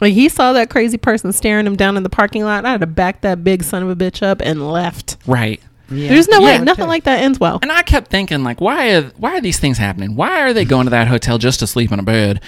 [0.00, 2.64] Like he saw that crazy person staring him down in the parking lot.
[2.66, 5.16] I had to back that big son of a bitch up and left.
[5.26, 5.60] right.
[5.90, 6.08] Yeah.
[6.08, 6.64] There's no way Yeah.
[6.64, 7.58] nothing like that ends well.
[7.62, 10.16] And I kept thinking, like, why are why are these things happening?
[10.16, 12.40] Why are they going to that hotel just to sleep in a bed?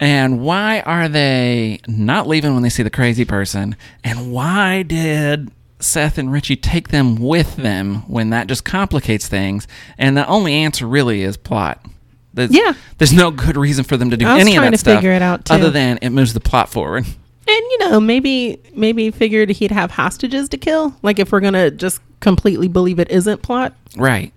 [0.00, 3.76] And why are they not leaving when they see the crazy person?
[4.02, 9.68] And why did Seth and Richie take them with them when that just complicates things?
[9.96, 11.84] And the only answer really is plot.
[12.32, 12.72] There's, Yeah.
[12.98, 14.78] There's no good reason for them to do I was any of trying that to
[14.78, 15.54] stuff figure it out, too.
[15.54, 17.06] other than it moves the plot forward.
[17.46, 20.94] And you know, maybe maybe figured he'd have hostages to kill.
[21.02, 23.74] Like if we're gonna just completely believe it isn't plot.
[23.96, 24.32] Right.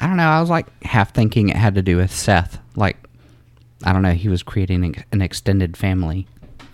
[0.00, 0.28] I don't know.
[0.28, 2.58] I was like half thinking it had to do with Seth.
[2.76, 2.96] Like,
[3.84, 4.12] I don't know.
[4.12, 6.26] He was creating an- extended family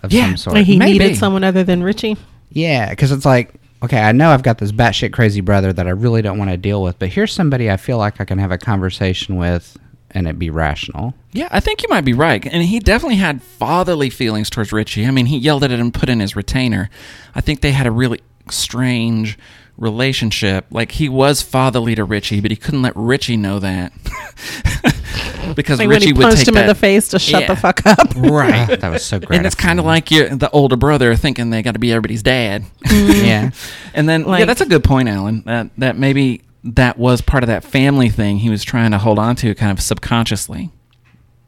[0.03, 0.57] of Yeah, some sort.
[0.57, 0.99] Like he Maybe.
[0.99, 2.17] needed someone other than Richie.
[2.51, 5.91] Yeah, because it's like, okay, I know I've got this batshit crazy brother that I
[5.91, 8.53] really don't want to deal with, but here's somebody I feel like I can have
[8.53, 9.77] a conversation with
[10.15, 11.15] and it be rational.
[11.33, 12.45] Yeah, I think you might be right.
[12.47, 15.05] And he definitely had fatherly feelings towards Richie.
[15.07, 16.89] I mean, he yelled at it and put in his retainer.
[17.35, 19.37] I think they had a really strange
[19.77, 20.67] relationship.
[20.71, 23.93] Like he was fatherly to Richie, but he couldn't let Richie know that.
[25.57, 27.43] because Like when Richie he would punched take him that in the face to shut
[27.43, 27.47] Yeah.
[27.49, 28.15] the fuck up.
[28.17, 28.71] Right.
[28.71, 29.37] Ah, that was so great.
[29.39, 32.23] and it's kind of like you the older brother thinking they got to be everybody's
[32.23, 32.65] dad.
[32.91, 33.51] yeah,
[33.93, 35.43] And then, yeah, Like- that's a good point, Alan.
[35.47, 39.19] That that maybe that was part of that family thing he was trying to hold
[39.19, 40.71] on to, kind of subconsciously.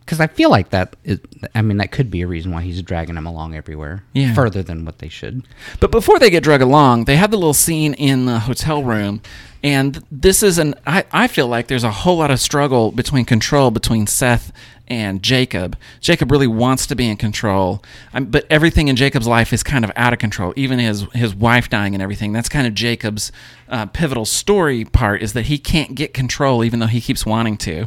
[0.01, 1.19] Because I feel like that is,
[1.53, 4.05] I mean, that could be a reason why he's dragging him along everywhere.
[4.13, 4.35] Yeah.
[4.35, 5.43] Further than what they should.
[5.81, 9.21] But before they get drug along, they have the little scene in the hotel room.
[9.65, 13.25] And this is an, I, I feel like there's a whole lot of struggle between
[13.25, 14.53] control between Seth
[14.89, 15.77] and Jacob.
[16.01, 17.83] Jacob really wants to be in control,
[18.15, 20.53] um, but everything in Jacob's life is kind of out of control.
[20.57, 22.33] Even his his wife dying and everything.
[22.33, 23.33] That's kind of Jacob's
[23.69, 27.57] uh, pivotal story part is that he can't get control, even though he keeps wanting
[27.59, 27.87] to.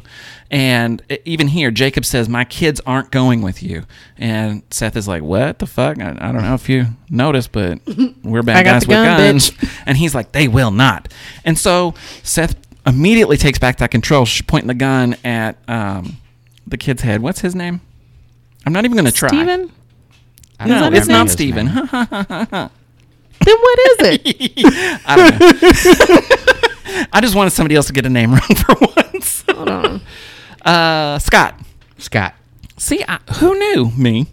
[0.51, 3.83] And even here, Jacob says, "My kids aren't going with you,"
[4.17, 5.99] and Seth is like, "What the fuck?
[5.99, 7.79] I, I don't know if you noticed, but
[8.23, 9.65] we're bad guys with gun, guns." bitch.
[9.85, 11.11] And he's like, "They will not."
[11.45, 16.17] And so Seth immediately takes back that control, pointing the gun at um,
[16.69, 17.21] the kid's head.
[17.21, 17.81] What's his name?
[18.65, 19.29] I'm not even going to try.
[19.29, 19.71] Steven?
[20.59, 21.65] I No, don't it's remember not his Steven.
[23.45, 25.01] Then what is it?
[25.05, 27.07] I don't know.
[27.13, 29.43] I just wanted somebody else to get a name wrong for once.
[29.49, 30.01] Hold on.
[30.63, 31.55] Uh, Scott.
[31.97, 32.33] Scott.
[32.77, 33.91] See, I, who knew?
[33.97, 34.27] Me.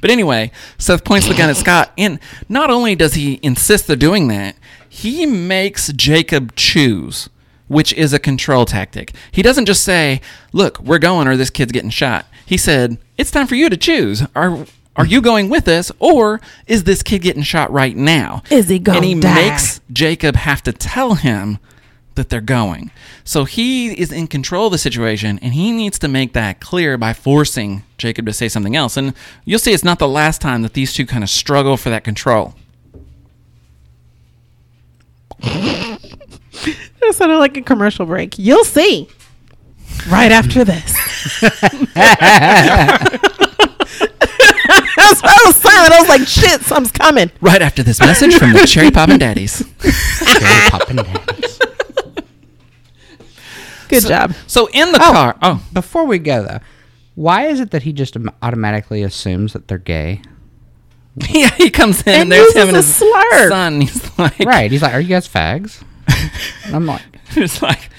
[0.00, 3.96] But anyway, Seth points the gun at Scott, and not only does he insist they're
[3.96, 4.56] doing that,
[4.88, 7.28] he makes Jacob choose,
[7.68, 9.12] which is a control tactic.
[9.30, 10.20] He doesn't just say,
[10.52, 13.76] "Look, we're going, or this kid's getting shot." He said, "It's time for you to
[13.76, 14.24] choose.
[14.34, 18.68] Are are you going with us, or is this kid getting shot right now?" Is
[18.68, 19.34] he gonna And he die?
[19.34, 21.58] makes Jacob have to tell him
[22.16, 22.90] that they're going.
[23.22, 26.98] So he is in control of the situation and he needs to make that clear
[26.98, 28.96] by forcing Jacob to say something else.
[28.96, 31.90] And you'll see it's not the last time that these two kind of struggle for
[31.90, 32.54] that control.
[37.00, 38.38] That sounded like a commercial break.
[38.38, 39.08] You'll see.
[40.10, 40.92] Right after this.
[41.40, 41.62] That's
[45.22, 45.92] why I was silent.
[45.92, 47.30] I was like, shit, something's coming.
[47.40, 49.64] Right after this message from the Cherry Poppin' Daddies.
[49.82, 51.58] Cherry Poppin' Daddies.
[53.88, 54.34] Good job.
[54.46, 55.12] So in the Oh.
[55.12, 56.60] car, oh, Before we go though,
[57.14, 60.20] why is it that he just automatically assumes that they're gay?
[61.30, 63.48] yeah, he comes in and, And there's him and a his slur.
[63.48, 63.80] son.
[63.80, 64.70] He's like, Right.
[64.70, 65.82] He's like, "Are you guys fags?"
[66.64, 67.02] And I'm like,
[67.36, 67.90] It's like,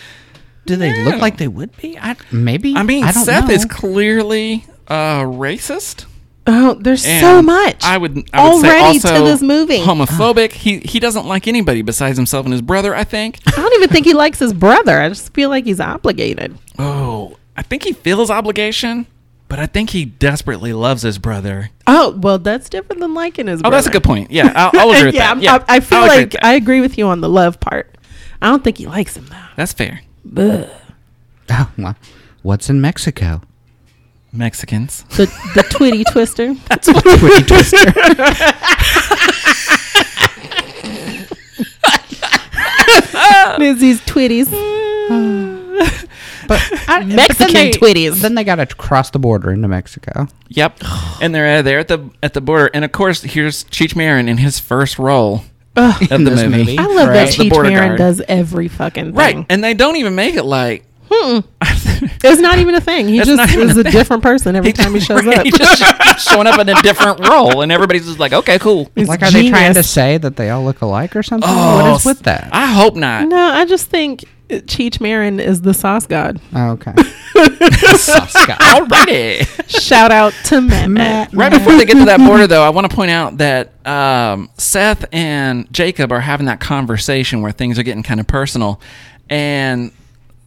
[0.65, 1.05] "Do they Yeah.
[1.05, 2.75] look like they would be?" I, maybe.
[2.75, 3.53] I mean, I don't Seth know.
[3.53, 6.05] is clearly uh, racist.
[6.47, 7.83] Oh, there's And so much.
[7.83, 9.77] I would, I would say already also to this movie.
[9.79, 10.51] homophobic.
[10.51, 12.95] he he doesn't like anybody besides himself and his brother.
[12.95, 13.39] I think.
[13.47, 14.99] I don't even think he likes his brother.
[14.99, 16.57] I just feel like he's obligated.
[16.79, 19.05] Oh, I think he feels obligation,
[19.47, 21.69] but I think he desperately loves his brother.
[21.85, 23.75] Oh, well, that's different than liking his Oh, brother.
[23.77, 24.31] that's a good point.
[24.31, 25.43] Yeah, I'll, I'll agree with yeah, that.
[25.43, 26.43] Yeah, I, I feel I'll like with.
[26.43, 27.95] I agree with you on the love part.
[28.41, 29.35] I don't think he likes him though.
[29.55, 30.01] That's fair.
[30.37, 30.69] Ugh.
[31.51, 31.95] Oh, well,
[32.43, 33.41] what's in Mexico?
[34.31, 35.01] Mexicans.
[35.17, 35.25] The
[35.55, 36.53] the twitty twister.
[36.69, 37.91] That's what Twitty twister.
[43.57, 44.49] There's these twitties.
[46.47, 48.21] But I, Mexican but then they, twitties.
[48.21, 50.27] Then they got to cross the border into Mexico.
[50.49, 50.83] Yep,
[51.21, 54.27] and they're uh, there at the at the border, and of course, here's Cheech Marin
[54.27, 55.43] in his first role
[55.79, 56.01] Ugh.
[56.03, 56.57] of In the this movie.
[56.57, 56.77] movie.
[56.77, 57.13] I love Right.
[57.27, 59.13] that The Cheech Marin does every fucking thing.
[59.15, 60.85] Right, and they don't even make it like.
[61.11, 61.39] Hmm.
[62.21, 63.07] It's not even a thing.
[63.07, 65.45] He It's just is a a different person every time he shows Right, up.
[65.45, 68.89] He just keeps showing up in a different role, and everybody's just like, okay, cool.
[68.95, 71.49] He's like, are they trying to say that they all look alike or something?
[71.51, 72.49] Oh, what is with that?
[72.51, 73.27] I hope not.
[73.27, 76.41] No, I just think Cheech Marin is the sauce god.
[76.55, 76.91] oh, okay.
[78.19, 79.45] Alrighty.
[79.69, 80.89] Shout out to Matt.
[80.89, 81.33] Matt.
[81.33, 84.49] Right before they get to that border, though, I want to point out that um,
[84.57, 88.81] Seth and Jacob are having that conversation where things are getting kind of personal.
[89.29, 89.91] And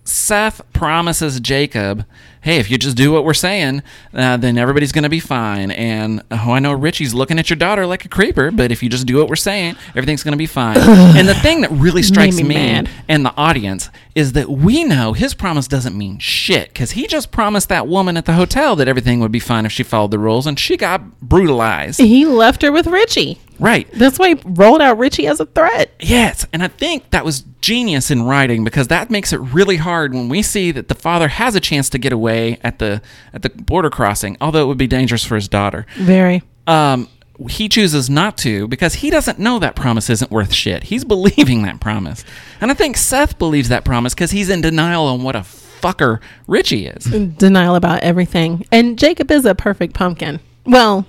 [0.04, 2.04] Seth promises Jacob,
[2.42, 3.82] hey, if you just do what we're saying,
[4.14, 5.70] uh, then everybody's going to be fine.
[5.70, 8.88] And oh, I know Richie's looking at your daughter like a creeper, but if you
[8.88, 10.76] just do what we're saying, everything's going to be fine.
[11.16, 15.12] and the thing that really strikes me me, and the audience is that we know
[15.12, 18.88] his promise doesn't mean shit because he just promised that woman at the hotel that
[18.88, 22.00] everything would be fine if she followed the rules, and she got brutalized.
[22.00, 23.38] He left her with Richie.
[23.58, 23.88] right.
[23.92, 25.92] That's why he rolled out Richie as a threat.
[26.00, 30.12] Yes, and I think that was genius in writing because that makes it really hard
[30.12, 32.31] when we see that the father has a chance to get away
[32.62, 35.86] at the at the border crossing, although it would be dangerous for his daughter.
[35.96, 36.42] Very.
[36.66, 37.08] Um,
[37.48, 40.84] he chooses not to because he doesn't know that promise isn't worth shit.
[40.84, 42.24] He's believing that promise,
[42.60, 45.40] and I think Seth believes that promise because he's in denial on what a
[45.82, 47.04] fucker Richie is.
[47.04, 48.64] Denial about everything.
[48.70, 50.38] And Jacob is a perfect pumpkin.
[50.64, 51.06] Well,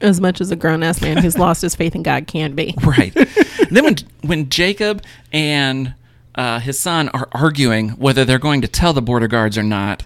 [0.00, 2.74] as much as a grown ass man who's lost his faith in God can be.
[2.82, 3.12] Right.
[3.70, 5.94] then when when Jacob and
[6.34, 10.04] uh, his son are arguing whether they're going to tell the border guards or not,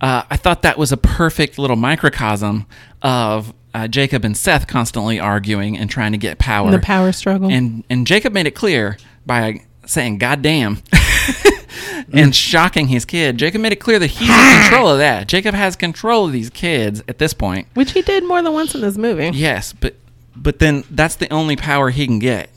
[0.00, 2.66] uh, I thought that was a perfect little microcosm
[3.02, 6.70] of uh, Jacob and Seth constantly arguing and trying to get power.
[6.70, 7.50] The power struggle.
[7.50, 10.82] And and Jacob made it clear by saying "God damn."
[12.12, 13.36] and shocking his kid.
[13.36, 15.28] Jacob made it clear that he's in control of that.
[15.28, 17.68] Jacob has control of these kids at this point.
[17.74, 19.30] Which he did more than once in this movie.
[19.34, 19.94] Yes, but
[20.34, 22.50] but then that's the only power he can get.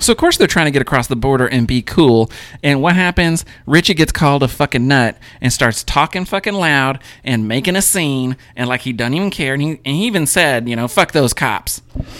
[0.00, 2.30] So of course they're trying to get across the border and be cool.
[2.62, 3.44] And what happens?
[3.66, 8.36] Richie gets called a fucking nut and starts talking fucking loud and making a scene
[8.56, 9.54] and like he doesn't even care.
[9.54, 11.82] And he, and he even said, you know, fuck those cops.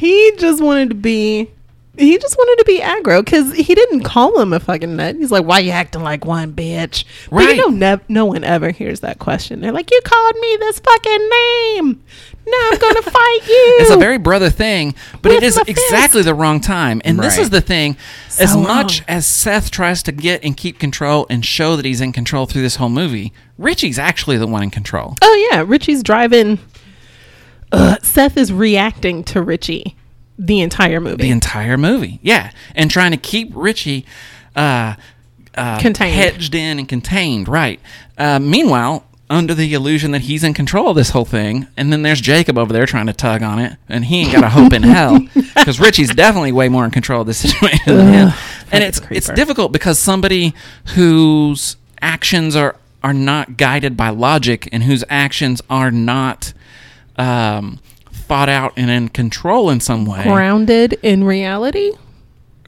[0.00, 1.50] He just wanted to be.
[1.98, 5.16] He just wanted to be aggro because he didn't call him a fucking nut.
[5.16, 7.56] He's like, "Why you acting like one bitch?" But Right.
[7.56, 9.60] you know, nev- no one ever hears that question.
[9.60, 12.00] They're like, "You called me this fucking name.
[12.46, 15.64] Now I'm gonna fight you." It's a very brother thing, but it With is my
[15.64, 15.78] fist.
[15.78, 17.02] exactly the wrong time.
[17.04, 17.96] And this is the thing.
[18.38, 19.06] as much wrong.
[19.08, 22.62] as Seth tries to get and keep control and show that he's in control through
[22.62, 25.16] this whole movie, Richie's actually the one in control.
[25.20, 26.60] Oh yeah, Richie's driving.
[27.72, 29.96] Uh, Seth is reacting to Richie
[30.40, 31.22] the entire movie.
[31.22, 32.18] the entire movie.
[32.22, 34.06] Yeah, and trying to keep Richie
[34.56, 34.94] uh,
[35.54, 36.14] uh, Contained.
[36.14, 37.46] hedged in and contained.
[37.48, 37.78] Right.
[38.16, 42.02] Uh, meanwhile, under the illusion that he's in control of this whole thing, and then
[42.02, 44.72] there's Jacob over there trying to tug on it, and he ain't got a hope
[44.72, 48.28] in hell because Richie's definitely way more in control of this situation than him.
[48.72, 50.54] And it's it's difficult because somebody
[50.94, 56.52] whose actions are are not guided by logic and whose actions are not
[57.16, 57.78] um,
[58.30, 61.90] thought out and in control in some way Grounded in reality.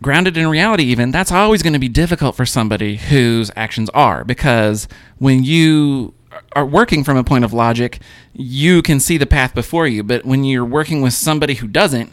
[0.03, 4.25] grounded in reality even that's always going to be difficult for somebody whose actions are
[4.25, 4.89] because
[5.19, 6.13] when you
[6.57, 8.01] are working from a point of logic
[8.33, 12.13] you can see the path before you but when you're working with somebody who doesn't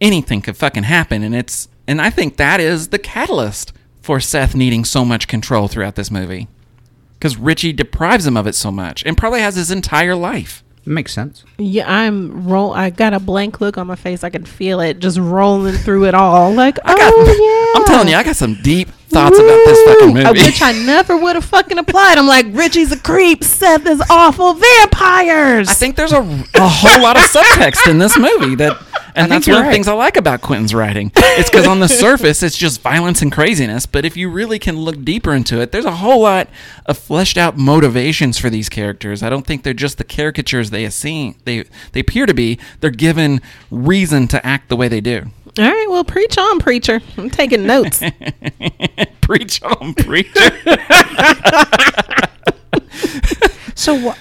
[0.00, 4.54] anything could fucking happen and it's and i think that is the catalyst for seth
[4.54, 6.48] needing so much control throughout this movie
[7.18, 11.12] because richie deprives him of it so much and probably has his entire life Makes
[11.12, 11.44] sense.
[11.58, 12.72] Yeah, I'm roll.
[12.72, 14.22] I got a blank look on my face.
[14.22, 16.52] I can feel it just rolling through it all.
[16.52, 17.80] Like, I got, oh yeah.
[17.80, 20.22] i'm telling you i got some deep thoughts about this fucking Woo!
[20.22, 22.18] movie Which I never would have fucking applied.
[22.18, 23.44] I'm like, Richie's a creep.
[23.44, 24.54] Seth is awful.
[24.54, 25.68] Vampires.
[25.68, 28.76] I think there's a, a whole lot of subtext in this movie that,
[29.16, 31.10] and that's you're one of the things I like about Quentin's writing.
[31.16, 34.76] It's because on the surface it's just violence and craziness, but if you really can
[34.76, 36.48] look deeper into it, there's a whole lot
[36.86, 39.22] of fleshed out motivations for these characters.
[39.22, 42.58] I don't think they're just the caricatures they seem they they appear to be.
[42.80, 43.40] They're given
[43.70, 45.26] reason to act the way they do.
[45.58, 47.00] All right, well, preach on, preacher.
[47.16, 48.02] I'm taking notes.
[49.22, 50.50] Preach on, preacher.
[53.76, 54.18] So what?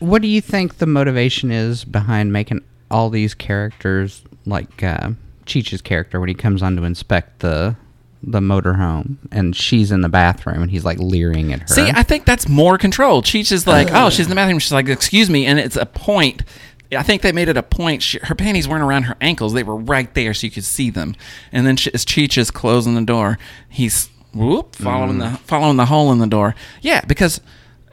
[0.00, 2.60] What do you think the motivation is behind making
[2.90, 5.10] all these characters like uh,
[5.46, 7.76] Cheech's character when he comes on to inspect the
[8.22, 11.66] the motorhome and she's in the bathroom and he's like leering at her?
[11.68, 13.22] See, I think that's more control.
[13.22, 14.58] Cheech is like, oh, she's in the bathroom.
[14.58, 16.42] She's like, excuse me, and it's a point.
[16.90, 18.02] I think they made it a point.
[18.02, 20.88] She, her panties weren't around her ankles; they were right there, so you could see
[20.90, 21.14] them.
[21.52, 23.38] And then she, as Cheech is closing the door,
[23.68, 26.54] he's whoop following the following the hole in the door.
[26.80, 27.42] Yeah, because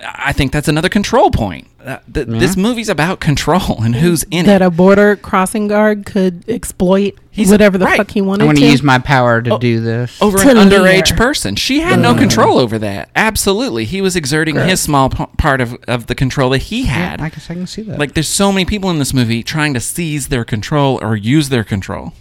[0.01, 1.67] I think that's another control point.
[1.85, 4.59] Uh, th- This movie's about control and who's in that it.
[4.59, 7.97] That a border crossing guard could exploit He's- whatever the right.
[7.97, 8.43] fuck he wanted.
[8.43, 8.63] I wanted want to.
[8.65, 10.19] to use my power to do this.
[10.21, 11.17] over to an underage leer.
[11.17, 11.55] person.
[11.55, 13.09] She had no control over that.
[13.15, 17.21] Absolutely, he was exerting his small p- part of, of the control that he had.
[17.21, 17.99] I guess I can see that.
[17.99, 21.49] Like there's so many people in this movie trying to seize their control or use
[21.49, 22.13] their control.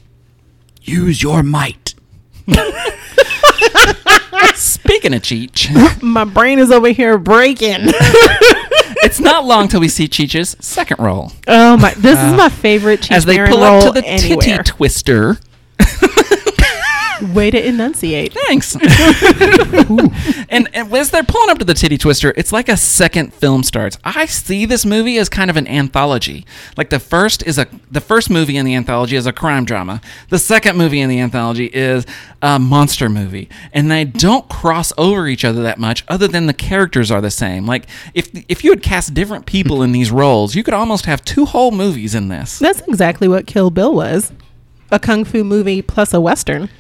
[0.83, 1.95] use your might.
[4.55, 7.87] Speaking of Cheech, My brain is over here breaking.
[9.05, 11.32] it's not long till we see Cheech's second roll.
[11.46, 11.94] oh my!
[11.94, 15.38] This is uh, my favorite Cheech as they Marin pull up to the titty twister.
[17.35, 18.32] Way to enunciate.
[18.47, 18.76] Thanks.
[20.49, 23.64] and, and as they're pulling up to the titty twister, it's like a second film
[23.64, 23.99] starts.
[24.05, 26.47] I see this movie as kind of an anthology.
[26.76, 30.01] Like the first is a the first movie in the anthology is a crime drama.
[30.28, 32.07] The second movie in the anthology is
[32.41, 36.05] a monster movie, and they don't cross over each other that much.
[36.07, 37.66] Other than the characters are the same.
[37.66, 41.24] Like if if you had cast different people in these roles, you could almost have
[41.24, 42.61] two whole movies in this.
[42.61, 44.30] That's exactly what Kill Bill was.
[44.93, 46.70] A kung fu movie plus a western.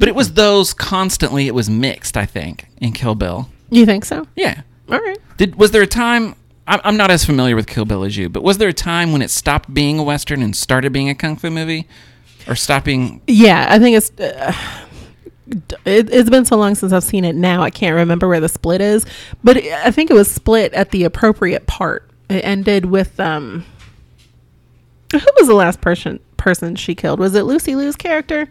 [0.00, 1.46] But it was those constantly.
[1.46, 2.16] It was mixed.
[2.16, 3.48] I think in Kill Bill.
[3.68, 4.26] You think so?
[4.34, 4.62] Yeah.
[4.90, 5.18] All right.
[5.36, 6.34] Did was there a time?
[6.66, 9.12] I'm I'm not as familiar with Kill Bill as you, but was there a time
[9.12, 11.86] when it stopped being a western and started being a kung fu movie,
[12.48, 13.20] or stopping?
[13.26, 14.10] Yeah, I think it's.
[14.18, 14.54] Uh,
[15.84, 17.34] it, it's been so long since I've seen it.
[17.34, 19.04] Now I can't remember where the split is,
[19.44, 22.08] but it, I think it was split at the appropriate part.
[22.30, 23.66] It ended with um.
[25.12, 27.20] Who was the last person person she killed?
[27.20, 28.48] Was it Lucy Liu's character?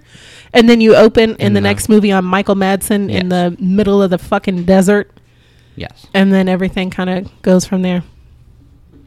[0.54, 3.58] And then you open in, In the, the- next movie on Michael Madsen in the
[3.60, 5.12] middle of the fucking desert,
[5.76, 6.08] Yes.
[6.14, 8.04] and then everything kind of goes from there.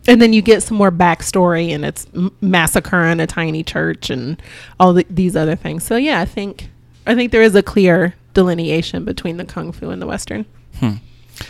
[0.09, 2.07] And then you get some more backstory, and it's
[2.41, 4.41] massacre in a tiny church, and
[4.81, 5.85] all the, these other things.
[5.85, 6.69] So yeah, I think
[7.07, 10.45] I think there is a clear delineation between the kung fu and the western.
[10.81, 10.95] Hmm.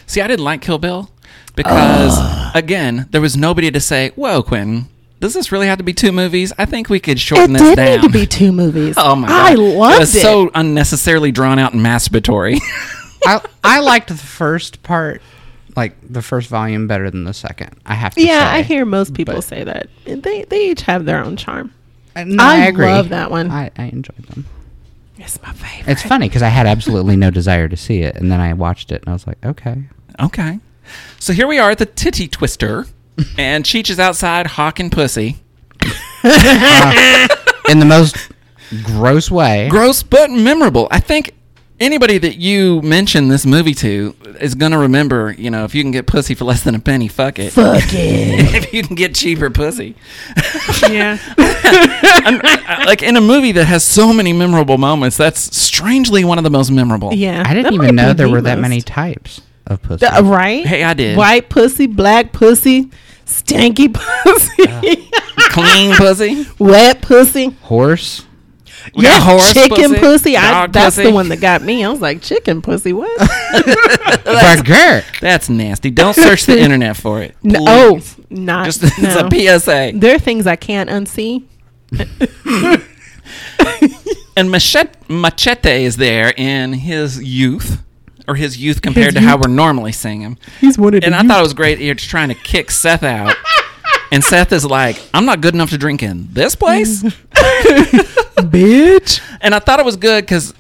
[0.07, 1.11] See, I didn't like Kill Bill
[1.55, 2.18] because,
[2.55, 4.89] again, there was nobody to say, "Whoa, Quentin,
[5.23, 6.53] does this really have to be two movies?
[6.59, 7.87] I think we could shorten it this down.
[7.87, 8.97] It did need to be two movies.
[8.99, 9.53] Oh my god!
[9.53, 9.99] I loved it.
[10.01, 10.20] Was it.
[10.20, 12.59] so unnecessarily drawn out and masturbatory.
[13.27, 15.23] I I liked the first part,
[15.77, 17.70] like the first volume, better than the second.
[17.87, 18.20] I have to.
[18.23, 18.59] yeah, say.
[18.59, 19.87] I hear most people But- say that.
[20.05, 21.73] They they each have their own charm.
[22.16, 22.87] Uh, No, I I, agree.
[22.87, 23.51] love that one.
[23.51, 24.45] I, I enjoyed them.
[25.18, 25.91] It's my favorite.
[25.93, 28.91] It's funny because I had absolutely no desire to see it, and then I watched
[28.91, 29.85] it, and I was like, okay.
[30.20, 30.59] okay,
[31.20, 32.87] so here we are at the Titty Twister,
[33.39, 35.37] and Cheech is outside hawking pussy.
[37.69, 38.17] In the most
[38.85, 39.69] gross way.
[39.69, 40.89] Gross but memorable.
[40.91, 41.35] I think
[41.81, 45.33] anybody that you mention this movie to is gonna remember.
[45.33, 47.53] You know, if you can get pussy for less than a penny, fuck it.
[47.53, 48.55] Fuck it.
[48.55, 49.95] if you can get cheaper pussy.
[50.89, 51.19] yeah.
[51.39, 56.45] Uh, like in a movie that has so many memorable moments, that's strangely one of
[56.45, 57.13] the most memorable.
[57.13, 57.43] Yeah.
[57.45, 60.07] I didn't That even know there the were that many types of pussy.
[60.07, 60.67] Uh, right?
[60.67, 61.17] Hey, I did.
[61.17, 62.91] White pussy, black pussy,
[63.27, 63.93] stanky
[64.25, 65.07] pussy,
[65.51, 66.47] Clean pussy.
[66.59, 67.47] wet pussy.
[67.47, 68.27] Uh, Horse.
[68.97, 70.01] We got horse chicken pussy.
[70.01, 71.09] pussy, I, that's pussy.
[71.09, 71.85] the one that got me.
[71.85, 72.93] I was like, chicken pussy.
[72.93, 73.17] What?
[74.25, 75.05] Burger.
[75.21, 75.91] That's nasty.
[75.93, 77.37] Don't search the internet for it.
[77.45, 78.65] no, oh, not.
[78.65, 79.93] Just it's a PSA.
[79.95, 81.45] There are things I can't unsee.
[84.37, 87.83] And Machete, Machete is there in his youth,
[88.29, 90.39] or his youth compared His to how we're normally seeing him.
[90.61, 91.79] He's of And I thought it was great.
[91.79, 93.35] You're just trying to kick Seth out.
[94.11, 97.03] And Seth is like, I'm not good enough to drink in this place.
[98.37, 99.20] bitch.
[99.41, 100.53] And I thought it was good because,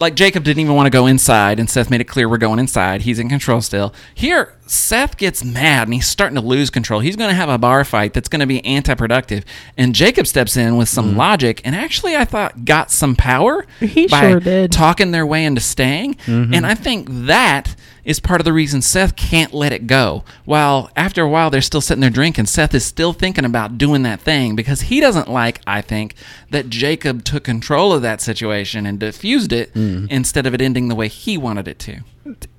[0.00, 2.58] like, Jacob didn't even want to go inside, and Seth made it clear we're going
[2.58, 3.02] inside.
[3.02, 3.92] He's in control still.
[4.14, 7.00] Here, Seth gets mad and he's starting to lose control.
[7.00, 9.44] He's going to have a bar fight that's going to be anti productive.
[9.76, 11.16] And Jacob steps in with some mm.
[11.16, 14.72] logic and actually, I thought, got some power He by sure did.
[14.72, 16.14] talking their way into staying.
[16.14, 16.54] Mm-hmm.
[16.54, 20.24] And I think that is part of the reason Seth can't let it go.
[20.44, 24.02] While after a while they're still sitting there drinking, Seth is still thinking about doing
[24.02, 26.14] that thing because he doesn't like, I think,
[26.50, 30.08] that Jacob took control of that situation and diffused it mm.
[30.10, 32.00] instead of it ending the way he wanted it to.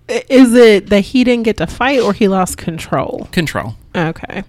[0.08, 3.28] Is it that he didn't get to fight or he lost control?
[3.32, 3.76] Control.
[3.95, 4.43] Okay.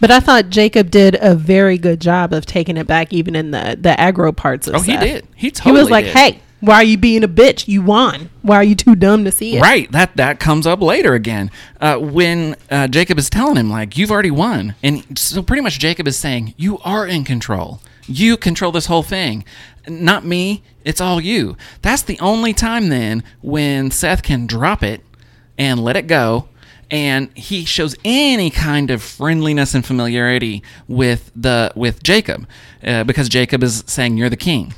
[0.00, 3.50] But I thought Jacob did a very good job of taking it back even in
[3.52, 5.26] the the aggro parts of Oh, he did.
[5.36, 5.76] He totally.
[5.76, 6.14] He was like, did.
[6.16, 7.68] "Hey, why are you being a bitch?
[7.68, 8.30] You won.
[8.42, 9.90] Why are you too dumb to see it?" Right.
[9.92, 11.50] That that comes up later again
[11.80, 15.78] uh, when uh, Jacob is telling him like you've already won, and so pretty much
[15.78, 17.80] Jacob is saying you are in control.
[18.08, 19.44] You control this whole thing,
[19.88, 20.62] not me.
[20.84, 21.56] It's all you.
[21.82, 25.02] That's the only time then when Seth can drop it
[25.58, 26.48] and let it go.
[26.88, 32.46] And he shows any kind of friendliness and familiarity with the with Jacob,
[32.84, 34.72] uh, because Jacob is saying you're the king.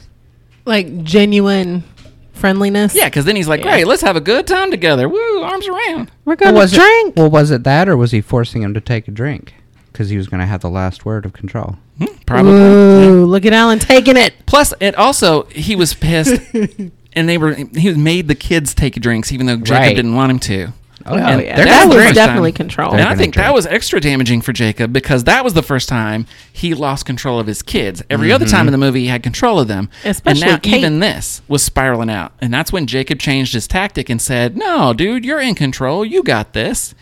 [0.64, 1.85] Like genuine
[2.33, 2.95] friendliness.
[2.95, 3.72] Yeah, because then he's like, Yeah.
[3.72, 5.07] "Great, let's have a good time together.
[5.07, 7.11] Woo, arms around." We're Well, gonna was drink.
[7.14, 9.53] It, well, was it that, or was he forcing him to take a drink
[9.99, 11.77] because he was going to have the last word of control?
[11.99, 12.53] Hmm, Probably.
[12.53, 14.33] Ooh, look at Alan taking it.
[14.47, 16.41] Plus, it also he was pissed,
[17.15, 19.97] and they were he made the kids take drinks even though Jacob Right.
[19.97, 20.69] didn't want him to.
[21.07, 21.57] Oh, And yeah.
[21.65, 22.15] That was drink.
[22.15, 22.91] definitely time- control.
[22.91, 25.63] And They're I gonna think that was extra damaging for Jacob because that was the
[25.63, 28.03] first time he lost control of his kids.
[28.11, 29.89] Every other time in the movie, he had control of them.
[30.05, 30.75] Especially and now Kate.
[30.79, 32.33] even this was spiraling out.
[32.41, 36.05] And that's when Jacob changed his tactic and said, "No, dude, you're in control.
[36.05, 36.95] You got this."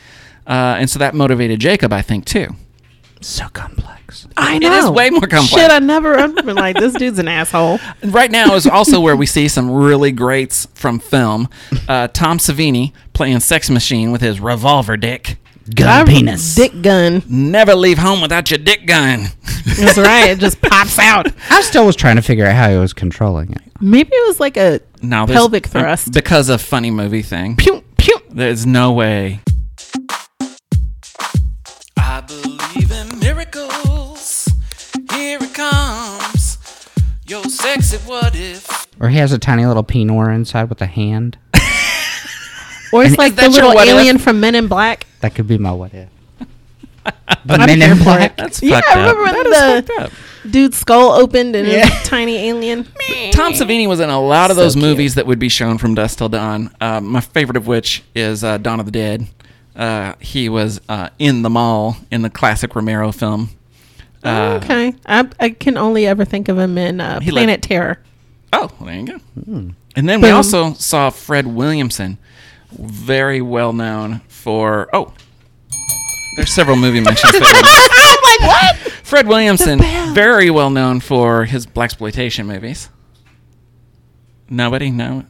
[0.46, 2.54] Uh, and so that motivated Jacob, I think, too.
[3.20, 4.26] So complex.
[4.36, 4.72] I It know.
[4.78, 5.46] is way more complex.
[5.48, 6.16] Shit, I never.
[6.18, 7.78] I've been like, this dude's an asshole.
[8.04, 11.48] Right now is also where we see some really greats from film.
[11.88, 15.38] Uh, Tom Savini playing Sex Machine with his revolver dick.
[15.74, 16.54] Gun I- penis.
[16.54, 17.22] Dick gun.
[17.28, 19.26] Never leave home without your dick gun.
[19.66, 20.30] That's right.
[20.30, 21.26] It just pops out.
[21.50, 23.62] I still was trying to figure out how he was controlling it.
[23.80, 26.12] Maybe it was like a No, pelvic thrust.
[26.12, 27.56] because of funny movie thing.
[27.56, 28.16] pew pew.
[28.30, 29.40] There's no way.
[37.28, 38.86] Yo, sexy, what if?
[39.00, 41.38] Or he has a tiny little penor inside with a hand.
[42.92, 43.94] Or it's And like the little what if?
[43.94, 45.06] alien from Men in Black.
[45.20, 46.08] That could be my what if.
[47.44, 48.36] The Men in Black.
[48.36, 49.16] That's Yeah, fucked I up.
[49.16, 50.12] remember when That is
[50.44, 51.88] the- Dude's skull opened and yeah.
[52.00, 52.84] a tiny alien.
[53.32, 54.84] Tom Savini was in a lot of So those cute.
[54.84, 56.72] movies that would be shown from dusk till dawn.
[56.80, 59.26] Uh, my favorite of which is uh, Dawn of the Dead.
[59.74, 63.50] Uh, he was uh, in the mall in the classic Romero film.
[64.26, 67.62] Uh, okay, I, I can only ever think of him in uh, He let- Planet
[67.62, 68.02] Terror.
[68.52, 69.72] Oh, well, there you go.
[69.96, 72.18] And then we also saw Fred Williamson,
[72.72, 74.88] very well known for.
[74.92, 75.12] Oh,
[76.36, 77.42] there's several movie mentions there.
[77.44, 78.76] I'm like, what?
[79.02, 79.78] Fred Williamson,
[80.14, 82.88] very well known for his black exploitation movies.
[84.48, 85.24] Nobody, no.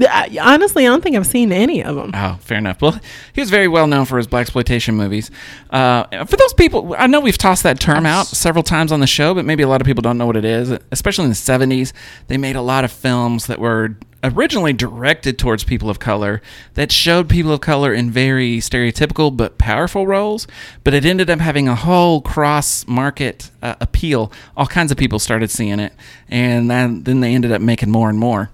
[0.00, 2.12] I, honestly, I don't think I've seen any of them.
[2.14, 2.80] Oh, fair enough.
[2.80, 2.98] Well,
[3.32, 5.30] he was very well known for his black exploitation movies.
[5.70, 9.06] Uh, for those people, I know we've tossed that term out several times on the
[9.06, 10.70] show, but maybe a lot of people don't know what it is.
[10.90, 11.92] Especially in the '70s,
[12.28, 16.40] they made a lot of films that were originally directed towards people of color
[16.74, 20.46] that showed people of color in very stereotypical but powerful roles.
[20.84, 24.32] But it ended up having a whole cross-market uh, appeal.
[24.56, 25.92] All kinds of people started seeing it,
[26.28, 28.50] and then, then they ended up making more and more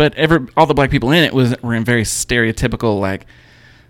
[0.00, 3.26] but every all the black people in it was were in very stereotypical like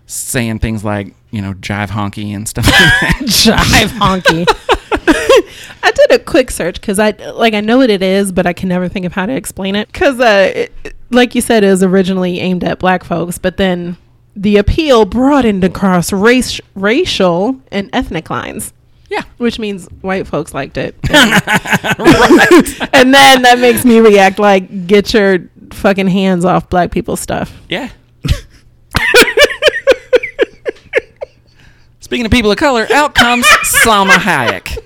[0.07, 3.17] saying things like you know jive honky and stuff like that.
[3.21, 4.45] Jive honky.
[5.83, 8.51] I did a quick search because I like I know what it is, but I
[8.51, 9.89] can never think of how to explain it.
[9.89, 13.95] Because, uh, it- like you said, it was originally aimed at black folks, but then
[14.35, 18.73] the appeal broadened across race, racial, and ethnic lines.
[19.09, 19.23] Yeah.
[19.39, 20.95] which means white folks liked it.
[21.09, 21.13] and
[23.13, 25.39] then that makes me react like, get your
[25.73, 27.55] fucking hands off black people's stuff.
[27.69, 27.89] Yeah.
[31.99, 34.77] Speaking of people of color, out comes Salma Hayek.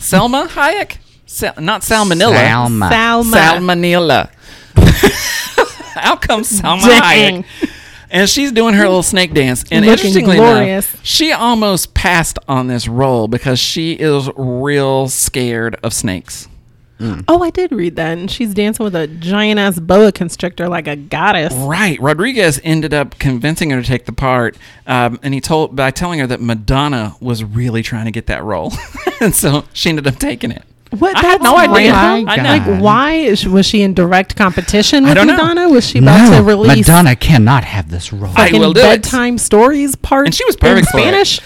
[0.02, 0.96] Selma Hayek?
[1.26, 2.34] Sal- not salmonella.
[2.34, 2.90] Salma.
[2.90, 4.30] Salma.
[4.76, 5.96] Salmonella.
[5.96, 7.42] out comes Salma Dang.
[7.44, 7.70] Hayek.
[8.10, 9.64] And she's doing her little snake dance.
[9.70, 10.92] And Looking interestingly glorious.
[10.92, 16.48] enough, she almost passed on this role because she is real scared of snakes.
[17.28, 18.18] Oh, I did read that.
[18.18, 21.52] And she's dancing with a giant ass boa constrictor like a goddess.
[21.54, 22.00] Right.
[22.00, 26.18] Rodriguez ended up convincing her to take the part, um, and he told by telling
[26.20, 28.72] her that Madonna was really trying to get that role,
[29.20, 30.64] and so she ended up taking it.
[31.00, 31.16] What?
[31.16, 31.92] I had no idea.
[31.92, 32.28] random.
[32.28, 32.42] I know.
[32.74, 35.36] Like, why is, was she in direct competition I with don't know.
[35.36, 35.68] Madonna?
[35.68, 38.32] Was she about no, to release Madonna cannot have this role.
[38.36, 38.84] I fucking will do it.
[39.02, 40.26] bedtime stories part?
[40.26, 41.26] And she was in perfect for it.
[41.26, 41.40] Spanish.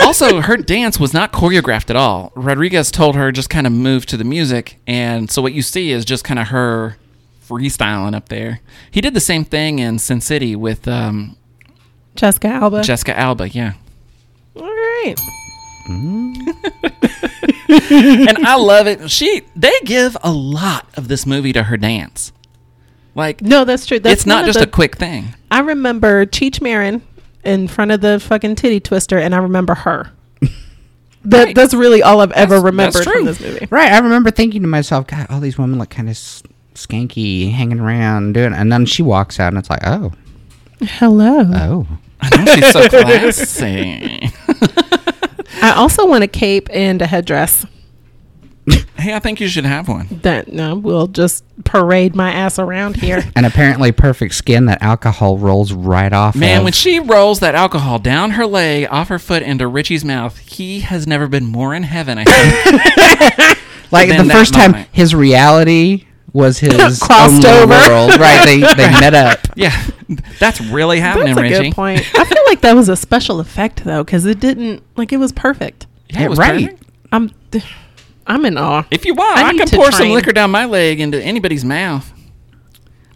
[0.04, 2.32] also, her dance was not choreographed at all.
[2.34, 5.92] Rodriguez told her just kind of move to the music, and so what you see
[5.92, 6.96] is just kind of her
[7.48, 8.60] freestyling up there.
[8.90, 11.36] He did the same thing in Sin City with um,
[12.14, 12.82] Jessica Alba.
[12.82, 13.48] Jessica Alba.
[13.48, 13.74] Yeah.
[14.56, 15.14] All right.
[15.86, 16.36] Mm.
[18.28, 19.10] and I love it.
[19.10, 22.32] She they give a lot of this movie to her dance.
[23.14, 23.98] Like No, that's true.
[23.98, 25.34] That's it's not just the- a quick thing.
[25.50, 27.02] I remember Cheech Marin
[27.44, 30.10] in front of the fucking titty twister, and I remember her.
[31.24, 31.54] That, Right.
[31.56, 33.66] That's really all I've ever That's- remembered that's from this movie.
[33.68, 33.90] Right.
[33.90, 36.40] I remember thinking to myself, God, all these women look kind of s-
[36.74, 38.52] skanky, hanging around, doing.
[38.52, 40.12] And then she walks out, and it's like, oh,
[40.82, 41.40] Hello.
[41.52, 41.86] oh.
[42.20, 44.30] I know she's so classy.
[45.62, 47.66] I also want a cape and a headdress.
[48.96, 50.08] hey, I think you should have one.
[50.22, 53.22] That no, will just parade my ass around here.
[53.36, 54.66] And apparently, perfect skin.
[54.66, 56.34] That alcohol rolls right off.
[56.34, 56.64] Man, of.
[56.64, 60.80] when she rolls that alcohol down her leg, off her foot, into Richie's mouth, he
[60.80, 62.18] has never been more in heaven.
[62.18, 63.58] I think.
[63.92, 66.05] like the that first time, his reality
[66.36, 67.72] was his Crossed own over.
[67.90, 68.20] world.
[68.20, 68.44] Right.
[68.44, 69.38] They they met up.
[69.56, 69.86] yeah,
[70.38, 71.64] that's really happening, That's a Richie.
[71.70, 72.00] good point.
[72.14, 75.32] I feel like that was a special effect though, because it didn't like it was
[75.32, 75.86] perfect.
[76.10, 76.64] Yeah, it was right.
[76.66, 76.82] perfect.
[77.12, 77.30] I'm,
[78.26, 78.84] I'm in awe.
[78.90, 81.64] If you want, I I, can to pour some liquor down my leg into anybody's
[81.64, 82.12] mouth.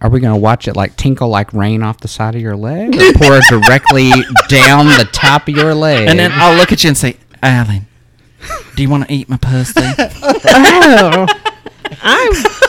[0.01, 2.95] Are we gonna watch it like tinkle like rain off the side of your leg,
[2.97, 4.11] or pour it directly
[4.49, 6.09] down the top of your leg?
[6.09, 7.87] And then I'll look at you and say, Alan,
[8.77, 9.75] do you want to eat my pussy?
[9.77, 11.27] oh,
[12.03, 12.60] I'm.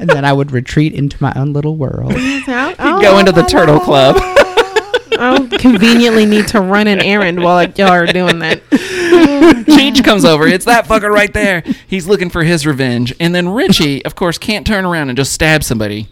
[0.00, 2.12] And then I would retreat into my own little world.
[2.16, 4.16] I'll, Go oh, into the turtle club.
[5.18, 8.62] I'll conveniently need to run an errand while y'all are doing that.
[8.70, 10.46] Cheech comes over.
[10.46, 11.62] It's that fucker right there.
[11.86, 13.12] He's looking for his revenge.
[13.20, 16.08] And then Richie, of course, can't turn around and just stab somebody.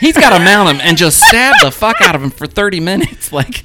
[0.00, 2.80] He's got to mount him and just stab the fuck out of him for 30
[2.80, 3.32] minutes.
[3.32, 3.62] Like,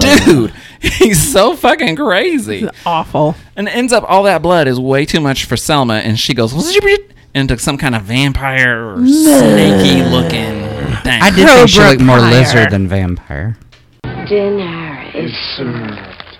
[0.00, 2.68] dude, he's so fucking crazy.
[2.86, 3.34] Awful.
[3.56, 5.94] And it ends up all that blood is way too much for Selma.
[5.94, 6.52] And she goes
[7.34, 10.66] into some kind of vampire or snaky looking
[11.02, 11.22] thing.
[11.22, 13.56] I did think she looked more lizard than vampire.
[14.28, 16.38] Dinner is served.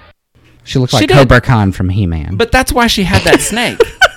[0.65, 1.17] She looked She like did.
[1.17, 2.37] Kobra Khan from He-Man.
[2.37, 3.79] But that's why she had that snake.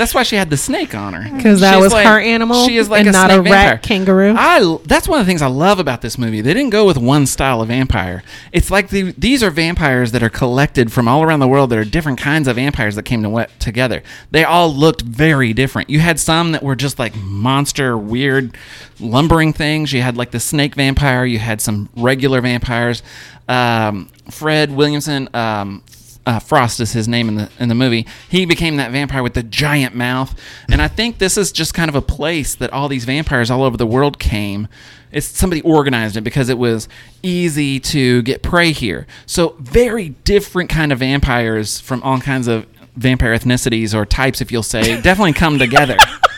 [0.00, 1.36] that's why she had the snake on her.
[1.36, 3.44] Because that She's was like- her animal She is like and a not a snake
[3.44, 3.70] vampire.
[3.74, 4.34] rat kangaroo.
[4.36, 6.40] I that's one of the things I love about this movie.
[6.40, 8.22] They didn't go with one style of vampire.
[8.50, 11.68] It's like the, these are vampires that are collected from all around the world.
[11.70, 14.02] That are different kinds of vampires that came to wet together.
[14.30, 15.90] They all looked very different.
[15.90, 18.56] You had some that were just like monster, weird,
[18.98, 19.92] lumbering things.
[19.92, 21.26] You had like the snake vampire.
[21.26, 23.02] You had some regular vampires.
[23.48, 25.28] Um, Fred Williamson.
[25.34, 25.82] Um,
[26.26, 28.06] uh, Frost is his name in the in the movie.
[28.28, 30.38] He became that vampire with the giant mouth,
[30.70, 33.62] and I think this is just kind of a place that all these vampires all
[33.62, 34.68] over the world came.
[35.12, 36.88] It's somebody organized it because it was
[37.22, 39.06] easy to get prey here.
[39.26, 42.66] So very different kind of vampires from all kinds of
[42.96, 45.96] vampire ethnicities or types, if you'll say, definitely come together.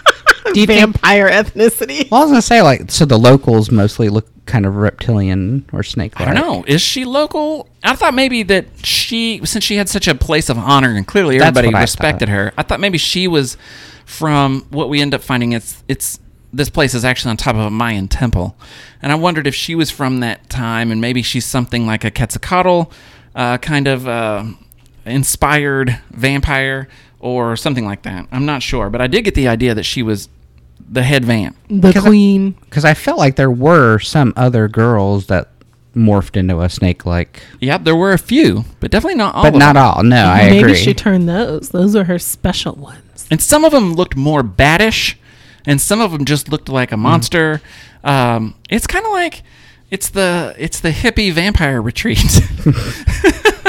[0.53, 0.81] Do you think?
[0.81, 2.11] Vampire ethnicity.
[2.11, 5.83] Well, I was gonna say like so the locals mostly look kind of reptilian or
[5.83, 6.19] snake.
[6.19, 6.65] Like I don't know.
[6.67, 7.69] Is she local?
[7.83, 11.39] I thought maybe that she, since she had such a place of honor and clearly
[11.39, 13.57] That's everybody what I respected her, I thought maybe she was
[14.05, 15.53] from what we end up finding.
[15.53, 16.19] It's it's
[16.53, 18.57] this place is actually on top of a Mayan temple,
[19.01, 22.11] and I wondered if she was from that time, and maybe she's something like a
[22.11, 22.93] Quetzalcoatl
[23.35, 24.45] uh, kind of uh,
[25.05, 26.89] inspired vampire
[27.23, 28.27] or something like that.
[28.31, 30.29] I'm not sure, but I did get the idea that she was
[30.91, 31.57] the head vamp.
[31.71, 32.55] The 'Cause I- queen.
[32.69, 35.49] Because I felt like there were some other girls that
[35.97, 39.43] morphed into a snake like, Yep, there were a few, but definitely not all.
[39.45, 39.83] but of not them.
[39.85, 40.03] all.
[40.03, 40.75] No, I Maybe agree.
[40.75, 41.69] she turned those.
[41.71, 43.27] Those are her special ones.
[43.31, 45.15] and some of them looked more baddish,
[45.65, 47.61] and some of them just looked like a monster.
[48.05, 49.43] Um, it's kind of like
[49.91, 52.19] it's the it's the hippie vampire retreat.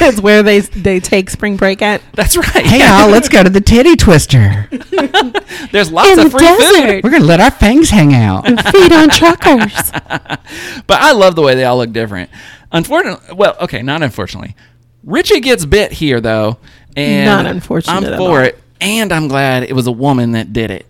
[0.00, 2.00] it's where they they take spring break at.
[2.12, 2.64] That's right.
[2.64, 4.68] hey y'all, let's go to the titty twister.
[5.72, 7.04] There's lots In of the free food.
[7.04, 8.46] We're gonna let our fangs hang out.
[8.48, 9.90] And feed on truckers.
[10.86, 12.30] but I love the way they all look different.
[12.72, 14.56] Unfortunately, well, okay, not unfortunately.
[15.04, 16.58] Richie gets bit here though,
[16.96, 18.44] and Not unfortunate I'm at for all.
[18.44, 20.86] it, and I'm glad it was a woman that did it.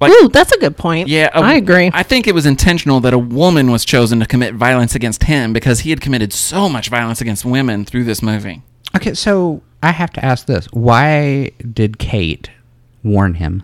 [0.00, 1.08] Like, Ooh, that's a good point.
[1.08, 1.90] Yeah, a- I agree.
[1.92, 5.52] I think it was intentional that a woman was chosen to commit violence against him
[5.52, 8.62] because he had committed so much violence against women through this movie.
[8.96, 12.50] Okay, so I have to ask this: Why did Kate
[13.02, 13.62] warn him?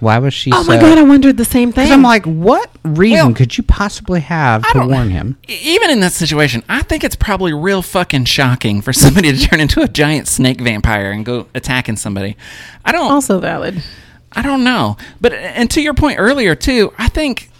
[0.00, 0.50] Why was she?
[0.52, 1.84] oh my god, I wondered the same thing.
[1.84, 5.38] Because I'm like, what reason Well, could you possibly have I to warn him?
[5.48, 9.60] Even in that situation, I think it's probably real fucking shocking for somebody to turn
[9.60, 12.36] into a giant snake vampire and go attacking somebody.
[12.84, 13.10] I don't.
[13.10, 13.82] also valid.
[14.36, 14.96] I don't know.
[15.20, 17.50] But and to your point earlier too, I think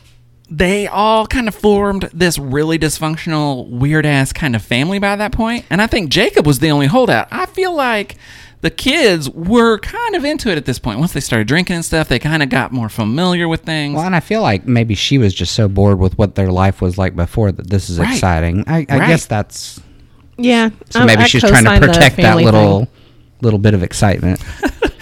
[0.51, 5.33] they all kind of formed this really dysfunctional, weird ass kind of family by that
[5.33, 5.64] point.
[5.70, 7.29] And I think Jacob was the only holdout.
[7.31, 8.16] I feel like
[8.61, 10.99] the kids were kind of into it at this point.
[10.99, 13.95] Once they started drinking and stuff, they kind of got more familiar with things.
[13.97, 16.81] Well, and I feel like maybe she was just so bored with what their life
[16.81, 18.12] was like before that this is Right.
[18.12, 18.64] exciting.
[18.66, 19.09] I, I Right.
[19.09, 19.81] guess that's
[20.39, 20.70] Yeah.
[20.91, 22.89] so maybe I she's trying to protect that little thing.
[23.43, 24.41] little bit of excitement.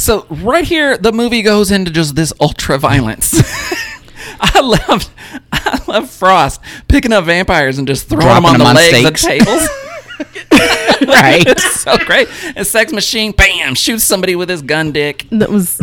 [0.00, 3.34] So right here, the movie goes into just this ultra violence.
[4.40, 5.10] I love,
[5.52, 9.20] I love Frost picking up vampires and just throwing them Dropping on the on legs
[9.20, 9.24] stakes.
[9.24, 9.68] of tables.
[11.06, 11.46] right.
[11.46, 12.28] it's so great.
[12.56, 15.26] And Sex Machine, bam, shoots somebody with his gun dick.
[15.30, 15.80] That was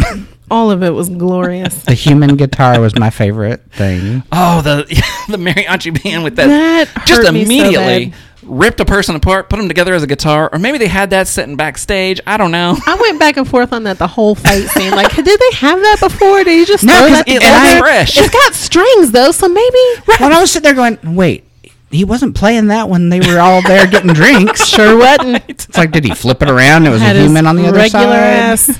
[0.50, 1.84] all of it was glorious.
[1.84, 4.24] The human guitar was my favorite thing.
[4.32, 4.84] Oh, the
[5.30, 8.20] the mariachi band with that, That just hurt me so immediately bad.
[8.48, 11.28] Ripped a person apart, put them together as a guitar, or maybe they had that
[11.28, 12.20] sitting backstage.
[12.26, 12.78] I don't know.
[12.86, 14.92] I went back and forth on that the whole fight scene.
[14.92, 16.44] Like, did they have that before?
[16.44, 17.80] Did you just No, throw 'cause that it, together?
[17.80, 18.18] Fresh.
[18.18, 19.78] It's got strings though, so maybe.
[20.20, 21.44] When I was sitting there going, wait,
[21.92, 24.66] he wasn't playing that when they were all there getting drinks.
[24.68, 25.44] Sure wasn't.
[25.50, 26.86] It's like, did he flip it around?
[26.88, 28.14] It was Had a human on the other regular side.
[28.16, 28.80] ass.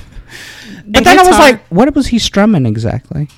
[0.86, 3.28] But then I was like, what was he strumming exactly?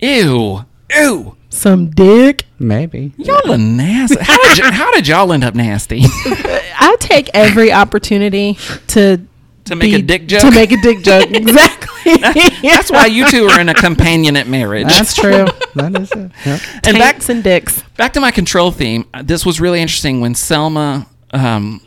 [0.00, 0.64] Ew,
[0.94, 1.36] ew.
[1.50, 2.46] Some dick.
[2.58, 3.12] Maybe.
[3.16, 4.16] Y'all are nasty.
[4.20, 6.00] How did, y- how did y'all end up nasty?
[6.04, 8.56] I take every opportunity
[8.88, 9.20] to
[9.64, 10.40] To make a dick joke?
[10.42, 12.16] To make a dick joke, exactly.
[12.62, 14.86] That's why you two are in a companionate marriage.
[14.88, 15.46] That's true.
[15.74, 16.30] that is it.
[16.46, 16.60] Yep.
[16.86, 17.82] and back and dicks.
[17.96, 19.06] back to my control theme.
[19.12, 21.80] uh, This was really interesting when Selma um,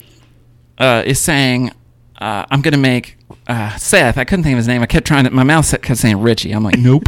[0.78, 1.72] uh, is saying,
[2.20, 4.82] uh, "I'm going to make uh, Seth." I couldn't think of his name.
[4.82, 5.32] I kept trying to.
[5.32, 6.52] My mouth kept saying Richie.
[6.52, 7.04] I'm like, nope.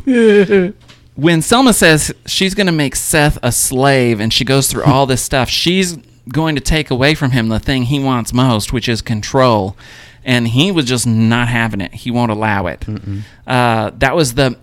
[1.16, 5.06] When Selma says she's going to make Seth a slave, and she goes through all
[5.06, 5.98] this stuff, she's
[6.30, 9.78] going to take away from him the thing he wants most, which is control.
[10.24, 11.94] And he was just not having it.
[11.94, 12.84] He won't allow it.
[13.46, 14.58] Uh, that was the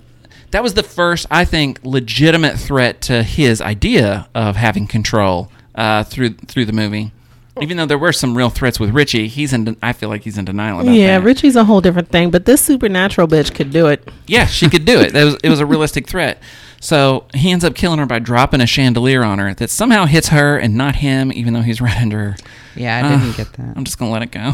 [0.51, 6.05] that was the first, I think, legitimate threat to his idea of having control uh,
[6.05, 7.13] through through the movie.
[7.61, 9.77] Even though there were some real threats with Richie, he's in.
[9.83, 10.99] I feel like he's in denial about it.
[10.99, 11.25] Yeah, that.
[11.25, 14.09] Richie's a whole different thing, but this supernatural bitch could do it.
[14.27, 15.15] Yeah, she could do it.
[15.15, 16.43] It was, it was a realistic threat.
[16.81, 20.29] So he ends up killing her by dropping a chandelier on her that somehow hits
[20.29, 22.37] her and not him, even though he's right under her.
[22.75, 23.77] Yeah, I didn't Ugh, get that.
[23.77, 24.53] I'm just gonna let it go.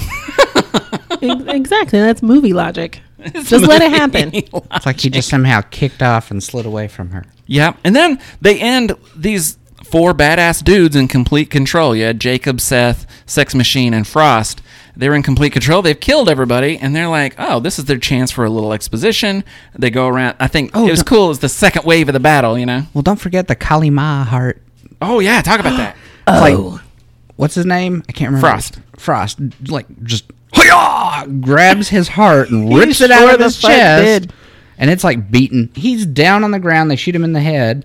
[1.21, 1.99] Exactly.
[1.99, 3.01] That's movie logic.
[3.33, 4.33] Just let it happen.
[4.73, 7.25] It's like he just somehow kicked off and slid away from her.
[7.47, 9.59] Yeah, and then they end these
[9.91, 11.95] four badass dudes in complete control.
[11.97, 14.63] You had Jacob, Seth, Sex Machine, and Frost.
[14.97, 15.81] They're in complete control.
[15.83, 19.45] They've killed everybody, and they're like, "Oh, this is their chance for a little exposition."
[19.79, 20.37] They go around.
[20.41, 21.31] I think Oh, it was cool.
[21.31, 22.83] It's the second wave of the battle, you know.
[22.95, 24.61] Well, don't forget the Kali Ma heart.
[25.01, 25.97] Oh yeah, talk about that.
[26.27, 26.41] It's
[26.75, 26.81] like,
[27.37, 28.03] what's his name?
[28.09, 28.49] I can't remember.
[28.49, 28.81] Frost.
[28.97, 29.39] Frost.
[29.69, 30.25] Like, just
[30.55, 34.05] "Hi-yah!" grabs his heart and rips it out of his chest.
[34.05, 34.33] did.
[34.79, 35.71] And it's like beaten.
[35.75, 36.91] He's down on the ground.
[36.91, 37.85] They shoot him in the head.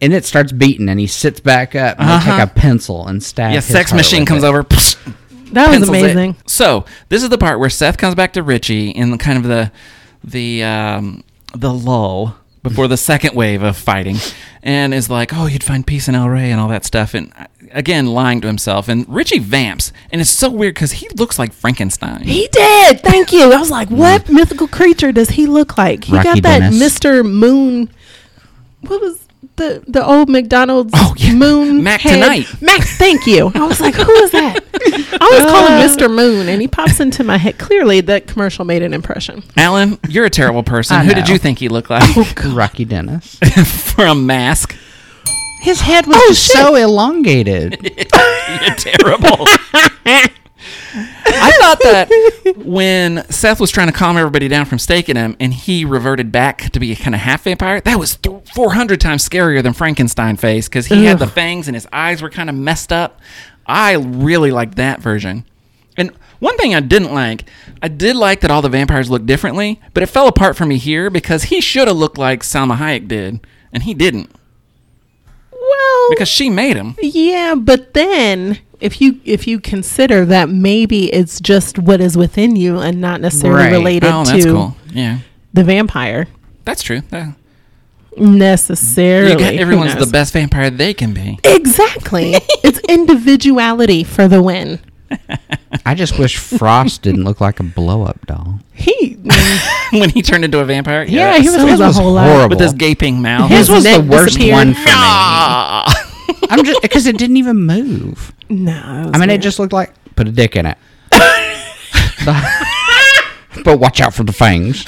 [0.00, 1.98] And it starts beating, and he sits back up.
[1.98, 2.38] And they Uh-huh.
[2.38, 3.50] take a pencil and stab.
[3.52, 4.46] Yeah, his Sex heart Machine with comes it.
[4.46, 4.62] over.
[5.52, 6.00] That was pencils it.
[6.00, 6.36] amazing.
[6.46, 9.44] So this is the part where Seth comes back to Richie in the kind of
[9.44, 9.70] the
[10.22, 11.24] the um,
[11.54, 14.16] the lull before the second wave of fighting,
[14.62, 17.32] and is like, "Oh, you'd find peace in El Rey and all that stuff," and
[17.38, 18.88] uh, again lying to himself.
[18.88, 22.22] And Richie vamps, and it's so weird because he looks like Frankenstein.
[22.24, 23.00] He did.
[23.02, 23.52] Thank you.
[23.52, 26.04] I was like, what mythical creature does he look like?
[26.04, 26.98] He Rocky got that Dennis.
[26.98, 27.24] Mr.
[27.24, 27.88] Moon.
[28.82, 29.25] What was
[29.56, 31.32] the the old McDonald's Oh, yeah.
[31.34, 31.82] Moon?
[31.82, 32.14] Mac head?
[32.22, 32.46] Tonight.
[32.60, 33.50] Mac, thank you.
[33.54, 34.60] I was like, who is that?
[35.20, 35.86] I was call him uh.
[35.86, 36.14] Mr.
[36.14, 37.58] Moon, and he pops into my head.
[37.58, 39.42] Clearly, that commercial made an impression.
[39.56, 40.96] Alan, you're a terrible person.
[40.96, 43.38] I Who did you think he looked like oh, Rocky Dennis.
[43.94, 44.76] from Mask?
[45.62, 47.78] His head was Oh, just so elongated.
[47.82, 49.46] You're terrible.
[50.96, 55.52] I thought that when Seth was trying to calm everybody down from staking him and
[55.52, 59.28] he reverted back to be a kind of half vampire, that was th- 400 times
[59.28, 62.56] scarier than Frankenstein face because he had the fangs and his eyes were kind of
[62.56, 63.20] messed up.
[63.66, 65.44] I really liked that version.
[65.96, 67.44] And one thing I didn't like,
[67.82, 70.76] I did like that all the vampires looked differently, but it fell apart for me
[70.78, 73.40] here because he should have looked like Salma Hayek did,
[73.72, 74.30] and he didn't
[75.50, 76.94] Well, because she made him.
[77.00, 82.56] yeah, but then if you if you consider that maybe it's just what is within
[82.56, 83.72] you and not necessarily Right.
[83.72, 84.76] related Oh, to cool.
[84.92, 85.18] Yeah,
[85.54, 86.26] the vampire
[86.64, 87.00] that's true.
[87.10, 87.34] That-
[88.18, 89.36] necessarily.
[89.36, 91.38] Got, everyone's the best vampire they can be.
[91.44, 92.32] Exactly.
[92.64, 94.80] it's individuality for the win.
[95.84, 98.60] I just wish Frost didn't look like a blow up doll.
[98.72, 99.14] He,
[99.92, 102.26] when he turned into a vampire, yeah, he was, His a was whole lot.
[102.26, 102.48] horrible.
[102.56, 103.50] with his gaping mouth.
[103.50, 104.86] His His was the worst one for me.
[104.88, 106.05] Ah.
[106.50, 108.32] I'm just because it didn't even move.
[108.48, 110.78] No, I mean, it just looked like put a dick in it.
[113.64, 114.84] but watch out for the fangs.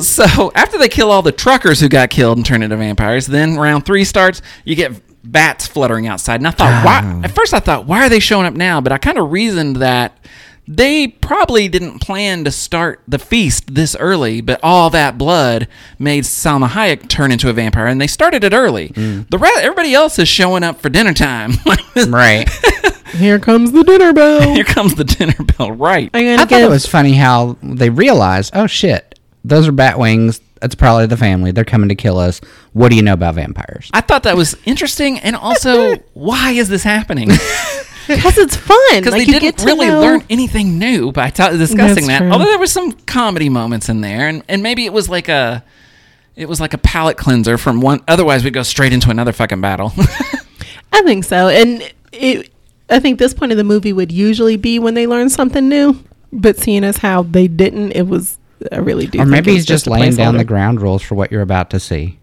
[0.06, 3.56] so after they kill all the truckers who got killed and turn into vampires, then
[3.56, 4.42] round three starts.
[4.64, 4.92] You get
[5.24, 7.00] bats fluttering outside, and I thought, why?
[7.04, 7.24] Oh.
[7.24, 8.80] At first, I thought, why are they showing up now?
[8.80, 10.16] But I kind of reasoned that
[10.76, 15.68] they probably didn't plan to start the feast this early, but all that blood
[15.98, 18.88] made Salma Hayek turn into a vampire, and they started it early.
[18.90, 19.28] Mm.
[19.28, 21.52] The re- everybody else is showing up for dinner time.
[22.08, 22.48] Right.
[23.12, 24.40] Here comes the dinner bell.
[24.54, 25.72] Here comes the dinner bell.
[25.72, 26.10] Right.
[26.14, 30.40] I gonna thought it was funny how they realized, oh shit, those are bat wings.
[30.62, 31.52] That's probably the family.
[31.52, 32.40] They're coming to kill us.
[32.72, 33.90] What do you know about vampires?
[33.92, 37.28] I thought that was interesting, and also, why is this happening?
[38.08, 38.78] Because it's fun.
[38.92, 42.06] Because Like they you didn't get really know- learn anything new by ta- discussing That's
[42.06, 42.18] that.
[42.18, 42.30] true.
[42.30, 45.64] Although there were some comedy moments in there, and, and maybe it was like a,
[46.36, 48.00] it was like a palate cleanser from one.
[48.08, 49.92] Otherwise, we'd go straight into another fucking battle.
[50.92, 51.82] I think so, and
[52.12, 52.50] it.
[52.90, 56.02] I think this point of the movie would usually be when they learn something new,
[56.32, 58.38] but seeing as how they didn't, it was.
[58.70, 59.18] I really do.
[59.18, 61.70] Or think maybe he's was just laying down the ground rules for what you're about
[61.70, 62.18] to see.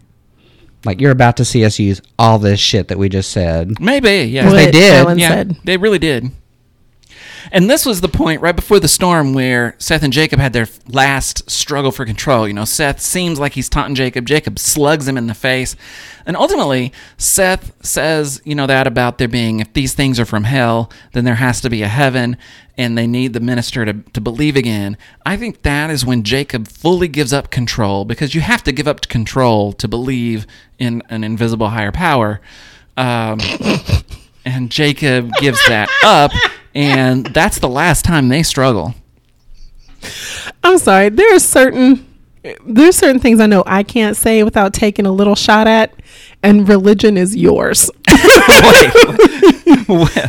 [0.84, 3.80] Like you're about to see us use all this shit that we just said.
[3.80, 4.46] maybe, yeah.
[4.46, 5.56] What they did, Alan yeah, said.
[5.64, 6.30] they really did.
[7.52, 10.68] And this was the point right before the storm where Seth and Jacob had their
[10.88, 12.46] last struggle for control.
[12.46, 14.26] You know, Seth seems like he's taunting Jacob.
[14.26, 15.74] Jacob slugs him in the face.
[16.24, 20.44] And ultimately, Seth says, you know, that about there being, if these things are from
[20.44, 22.36] hell, then there has to be a heaven
[22.76, 24.96] and they need the minister to, to believe again.
[25.26, 28.88] I think that is when Jacob fully gives up control because you have to give
[28.88, 30.46] up control to believe
[30.78, 32.40] in an invisible higher power.
[32.96, 33.38] Um,
[34.44, 36.32] and Jacob gives that up,
[36.74, 38.94] and that's the last time they struggle.
[40.64, 41.10] I'm sorry.
[41.10, 42.06] There are certain
[42.64, 45.92] there's certain things I know I can't say without taking a little shot at,
[46.42, 47.90] and religion is yours.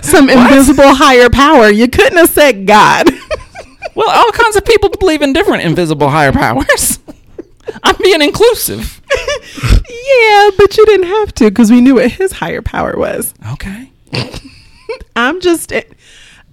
[0.02, 1.70] Some invisible higher power.
[1.70, 3.08] You couldn't have said God.
[3.96, 7.00] well, all kinds of people believe in different invisible higher powers.
[7.84, 9.02] I'm being inclusive.
[9.10, 13.34] yeah, but you didn't have to because we knew what his higher power was.
[13.54, 13.90] Okay.
[15.16, 15.72] I'm just,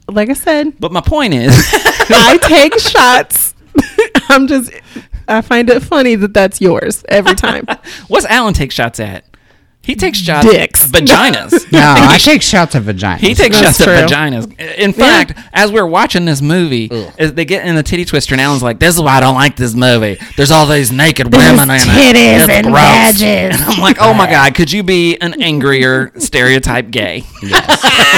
[0.09, 1.53] like I said, But my point is,
[2.11, 3.55] I take shots.
[4.29, 4.73] I'm just,
[5.29, 7.67] I find it funny that that's yours every time.
[8.09, 9.25] what's Alan take shots at?
[9.89, 10.84] He takes shots Dicks.
[10.84, 11.64] at vaginas.
[11.72, 13.18] No, I take shots of vaginas.
[13.20, 14.16] He takes That's shots at true.
[14.16, 14.76] vaginas.
[14.76, 18.41] In fact, as we're watching this movie, as they get in the titty twister, and
[18.43, 20.18] Alan's like, "This is why I don't like this movie.
[20.36, 21.80] There's all these naked women in it.
[21.80, 23.22] titties It's and gross." badges.
[23.61, 27.24] And I'm like, "Oh my god, could you be an angrier stereotype gay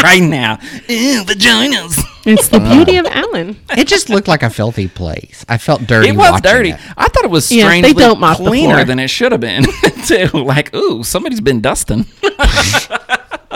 [0.03, 0.59] right now?
[0.89, 3.57] Ew, vaginas." It's the beauty of Alan.
[3.77, 5.45] It just looked like a filthy place.
[5.49, 6.09] I felt dirty.
[6.09, 6.71] It was watching dirty.
[6.71, 6.81] it.
[6.97, 8.85] I thought it was Yeah, they strangely don't mop the cleaner floor.
[8.85, 9.65] than it should have been
[10.07, 10.29] too.
[10.33, 12.07] Like, ooh, somebody's been dusting.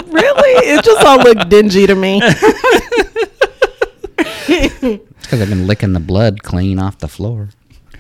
[0.07, 0.69] Really?
[0.69, 2.21] It just all looked dingy to me.
[4.49, 4.79] It's
[5.23, 7.51] because I've been licking the blood clean off the floor.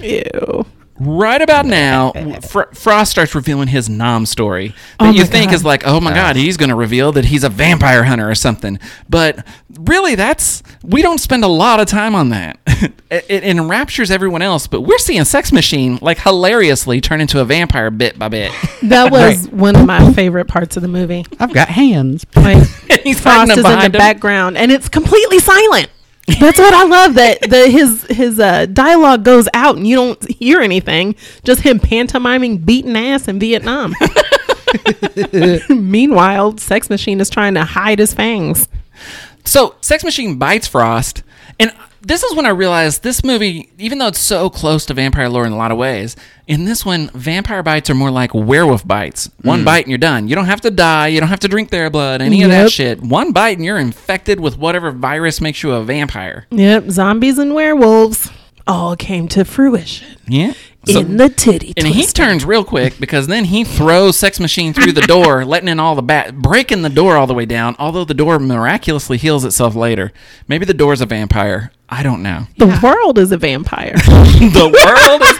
[0.00, 0.66] Ew.
[1.00, 2.12] Right about now,
[2.48, 5.54] Fr- Frost starts revealing his Nam story that Oh you think God.
[5.56, 8.36] is like, oh my god, he's going to reveal that he's a vampire hunter or
[8.36, 8.78] something.
[9.08, 9.44] But
[9.76, 12.60] really, that's we don't spend a lot of time on that.
[13.10, 17.44] it, it enraptures everyone else, but we're seeing Sex Machine like hilariously turn into a
[17.44, 18.52] vampire bit by bit.
[18.84, 21.24] That was one of my favorite parts of the movie.
[21.40, 22.24] I've got hands.
[22.36, 22.62] Like
[23.02, 23.92] he's Frost is in behind the him.
[23.92, 25.88] background, and it's completely silent.
[26.26, 27.14] That's what I love.
[27.14, 31.16] That the his his uh, dialogue goes out, and you don't hear anything.
[31.44, 33.94] Just him pantomiming beating ass in Vietnam.
[35.68, 38.68] Meanwhile, Sex Machine is trying to hide his fangs.
[39.44, 41.22] So, Sex Machine bites Frost,
[41.60, 41.72] and
[42.06, 45.46] this is when I realized this movie, even though it's so close to vampire lore
[45.46, 49.30] in a lot of ways, in this one, vampire bites are more like werewolf bites.
[49.42, 49.64] One mm.
[49.64, 50.28] bite and you're done.
[50.28, 51.08] You don't have to die.
[51.08, 52.20] You don't have to drink their blood.
[52.20, 53.00] Any of that shit.
[53.00, 56.46] One bite and you're infected with whatever virus makes you a vampire.
[56.50, 58.30] Yep, zombies and werewolves
[58.66, 60.54] all came to fruition Yeah.
[60.86, 61.72] So- in the titty.
[61.76, 65.68] and he turns real quick because then he throws Sex Machine through the door, letting
[65.68, 67.74] in all the bat, breaking the door all the way down.
[67.78, 70.12] Although the door miraculously heals itself later.
[70.48, 71.72] Maybe the door's a vampire.
[71.88, 72.46] I don't know.
[72.58, 73.92] The world is a vampire.
[73.96, 75.38] the world is.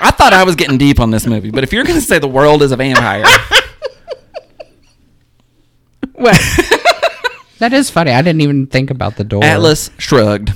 [0.00, 2.18] I thought I was getting deep on this movie, but if you're going to say
[2.18, 3.24] the world is a vampire,
[6.14, 6.38] well,
[7.58, 8.10] That is funny.
[8.10, 9.42] I didn't even think about the door.
[9.44, 10.52] Atlas shrugged.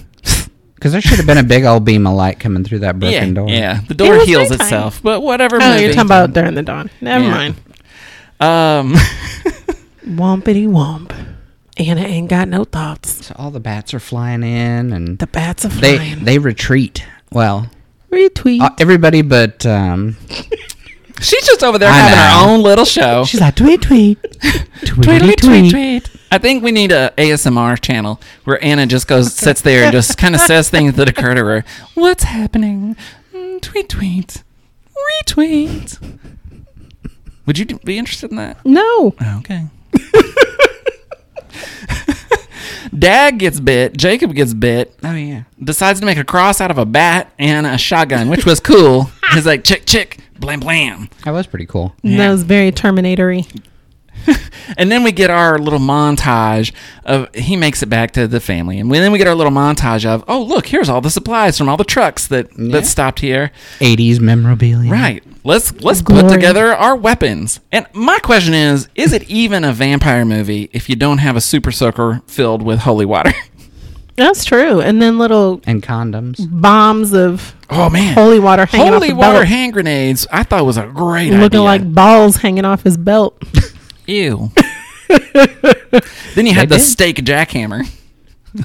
[0.78, 3.10] Because there should have been a big old beam of light coming through that Yeah,
[3.10, 3.48] broken door.
[3.48, 3.80] yeah.
[3.88, 4.64] The door was heals daytime.
[4.66, 5.58] itself, but whatever.
[5.60, 5.82] oh, movie.
[5.82, 6.88] you're talking about during the dawn.
[7.00, 7.30] Never Yeah.
[7.30, 7.54] mind.
[8.40, 8.94] Um,
[10.06, 11.12] Wompity womp.
[11.76, 13.26] Anna ain't got no thoughts.
[13.26, 16.24] So all the bats are flying in, and The bats are flying.
[16.24, 17.04] they retreat.
[17.32, 17.70] Well,
[18.10, 18.60] Retweet.
[18.60, 20.16] uh, everybody but um,
[21.20, 22.24] she's just over there I having know.
[22.46, 23.24] her own little show.
[23.24, 24.22] she's like tweet tweet,
[24.82, 26.10] Tweetly tweet tweet.
[26.30, 30.18] I think we need a ASMR channel where Anna just goes, sits there, and just
[30.18, 31.64] kind of says things that occur to her.
[31.94, 32.96] What's happening?
[33.32, 34.42] Mm, tweet tweet,
[35.24, 36.18] retweet.
[37.46, 38.64] Would you be interested in that?
[38.64, 39.14] no.
[39.38, 39.66] Okay.
[42.96, 43.96] Dad gets bit.
[43.96, 44.94] Jacob gets bit.
[45.04, 45.42] Oh yeah.
[45.62, 49.10] Decides to make a cross out of a bat and a shotgun, which was cool.
[49.34, 51.08] He's like, chick, chick, blam, blam.
[51.24, 51.94] That was pretty cool.
[52.02, 53.46] That was very Terminatory.
[54.76, 56.72] And then we get our little montage
[57.06, 60.04] of he makes it back to the family, and then we get our little montage
[60.04, 62.72] of oh look, here's all the supplies from all the trucks that Yeah.
[62.72, 63.50] that stopped here.
[63.80, 64.90] 80s memorabilia.
[64.90, 65.24] Right.
[65.42, 67.60] Let's let's put together our weapons.
[67.72, 71.40] And my question is, is it even a vampire movie if you don't have a
[71.40, 73.32] super soaker filled with holy water?
[74.16, 74.80] That's true.
[74.80, 76.46] And then little And condoms.
[76.50, 78.14] bombs of Oh man.
[78.14, 81.30] holy water hanging Holy off the water belt, hand grenades, I thought was a great
[81.30, 81.62] looking idea.
[81.62, 83.40] like balls hanging off his belt.
[84.08, 84.50] Ew.
[86.34, 86.80] then you had They the did.
[86.80, 87.86] stake jackhammer.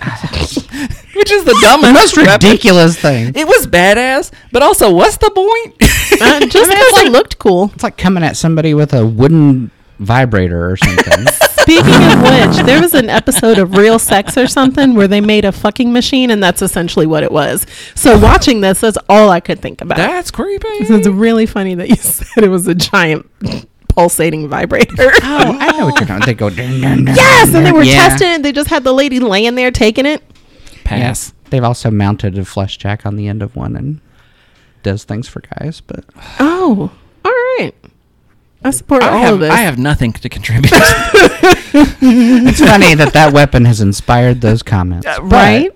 [1.15, 2.33] Which is the dumbest The most weapon.
[2.49, 3.33] ridiculous thing.
[3.35, 5.75] It was badass, but also, what's the point?
[6.21, 7.69] Uh, just because it looked cool.
[7.73, 9.69] It's like coming at somebody with a wooden
[9.99, 11.27] vibrator or something.
[11.27, 15.45] Speaking of which, there was an episode of Real Sex or something where they made
[15.45, 17.65] a fucking machine, and that's essentially what it was.
[17.95, 19.97] So watching this, that's all I could think about.
[19.97, 20.85] That's creepy.
[20.85, 23.29] So it's really funny that you said it was a giant
[23.93, 24.93] pulsating vibrator.
[25.23, 26.25] oh, I know what you're talking.
[26.25, 26.49] They go.
[26.49, 28.09] Dun, dun, dun, yes, and they were yeah.
[28.09, 28.43] testing it.
[28.43, 30.23] They just had the lady laying there taking it.
[30.83, 30.99] Pass.
[30.99, 31.33] Yes.
[31.49, 34.01] They've also mounted a flesh jack on the end of one and
[34.81, 36.03] does things for guys, but
[36.39, 36.91] Oh,
[37.23, 37.73] all right.
[38.65, 39.51] I support I all have, of this.
[39.51, 40.71] I have nothing to contribute.
[40.73, 45.05] it's funny that that weapon has inspired those comments.
[45.05, 45.71] Uh, right?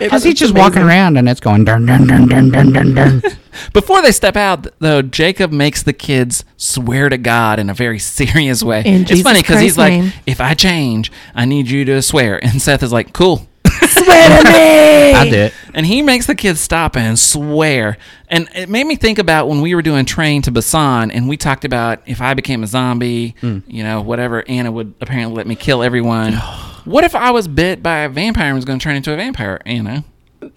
[0.00, 3.22] Because he's just walking around and it's going dun dun dun dun dun dun dun.
[3.72, 7.98] Before they step out, though, Jacob makes the kids swear to God in a very
[7.98, 8.82] serious way.
[8.84, 10.12] In it's Jesus funny because he's Christ's like, name.
[10.26, 13.46] "If I change, I need you to swear." And Seth is like, "Cool."
[13.90, 15.12] Swear to me.
[15.12, 15.52] I did.
[15.74, 17.96] And he makes the kids stop and swear.
[18.28, 21.36] And it made me think about when we were doing Train to Busan, and we
[21.36, 23.58] talked about if I became a zombie, hmm.
[23.66, 26.34] you know, whatever, Anna would apparently let me kill everyone.
[26.42, 26.69] Oh.
[26.84, 29.16] What if I was bit by a vampire and was going to turn into a
[29.16, 30.04] vampire, Anna?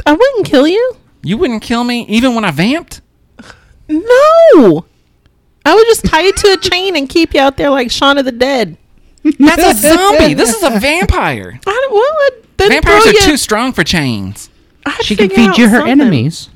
[0.05, 0.97] I wouldn't kill you.
[1.23, 3.01] You wouldn't kill me even when I vamped?
[3.89, 4.85] No.
[5.65, 8.17] I would just tie you to a chain and keep you out there like Shaun
[8.17, 8.77] of the Dead.
[9.39, 10.33] That's a zombie.
[10.33, 11.59] this is a vampire.
[11.65, 14.49] I don't, well, I'd- Vampires are you- too strong for chains.
[14.85, 15.91] I'd She can figure feed out you her something.
[15.91, 16.49] enemies.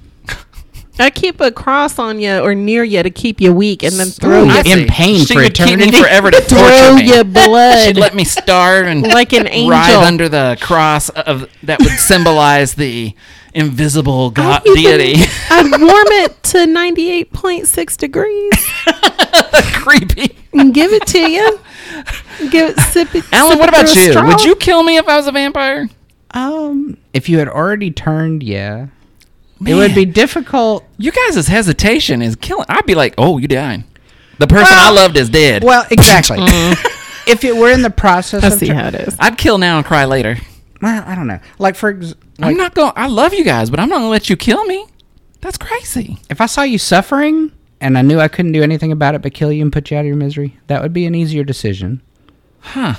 [1.00, 4.08] I keep a cross on you or near you to keep you weak, and then
[4.08, 5.98] throw Ooh, you, in pain she for would keep me eternity.
[6.02, 7.04] forever to torture throw me.
[7.16, 9.70] you blood She'd let me starve and like an angel.
[9.72, 13.14] writhe under the cross of that would symbolize the
[13.54, 15.24] invisible god I'd deity.
[15.50, 18.52] I'd warm it to ninety eight point six degrees
[19.74, 20.36] Creepy.
[20.54, 21.60] and give it to you.
[22.50, 23.24] Give it sip it.
[23.32, 24.12] Alan, sip what it about you?
[24.12, 24.28] straw.
[24.28, 25.90] Would you kill me if I was a vampire?
[26.32, 28.88] Um, if you had already turned, yeah.
[29.66, 30.84] It would be difficult.
[30.98, 32.66] You guys' hesitation is killing.
[32.70, 33.84] I'd be like, "Oh, you dying?
[34.40, 36.38] The person I loved is dead." Well, exactly.
[36.48, 37.30] Mm-hmm.
[37.32, 39.16] if it were in the process I of see tur- how it is.
[39.20, 40.38] I'd kill now and cry later.
[40.82, 41.40] well, I don't know.
[41.60, 42.94] Like for ex- like I'm not going.
[42.96, 44.86] I love you guys, but I'm not going to let you kill me.
[45.42, 46.18] That's crazy.
[46.30, 47.52] if I saw you suffering
[47.82, 49.98] and I knew I couldn't do anything about it but kill you and put you
[49.98, 52.02] out of your misery, that would be an easier decision
[52.60, 52.96] Huh?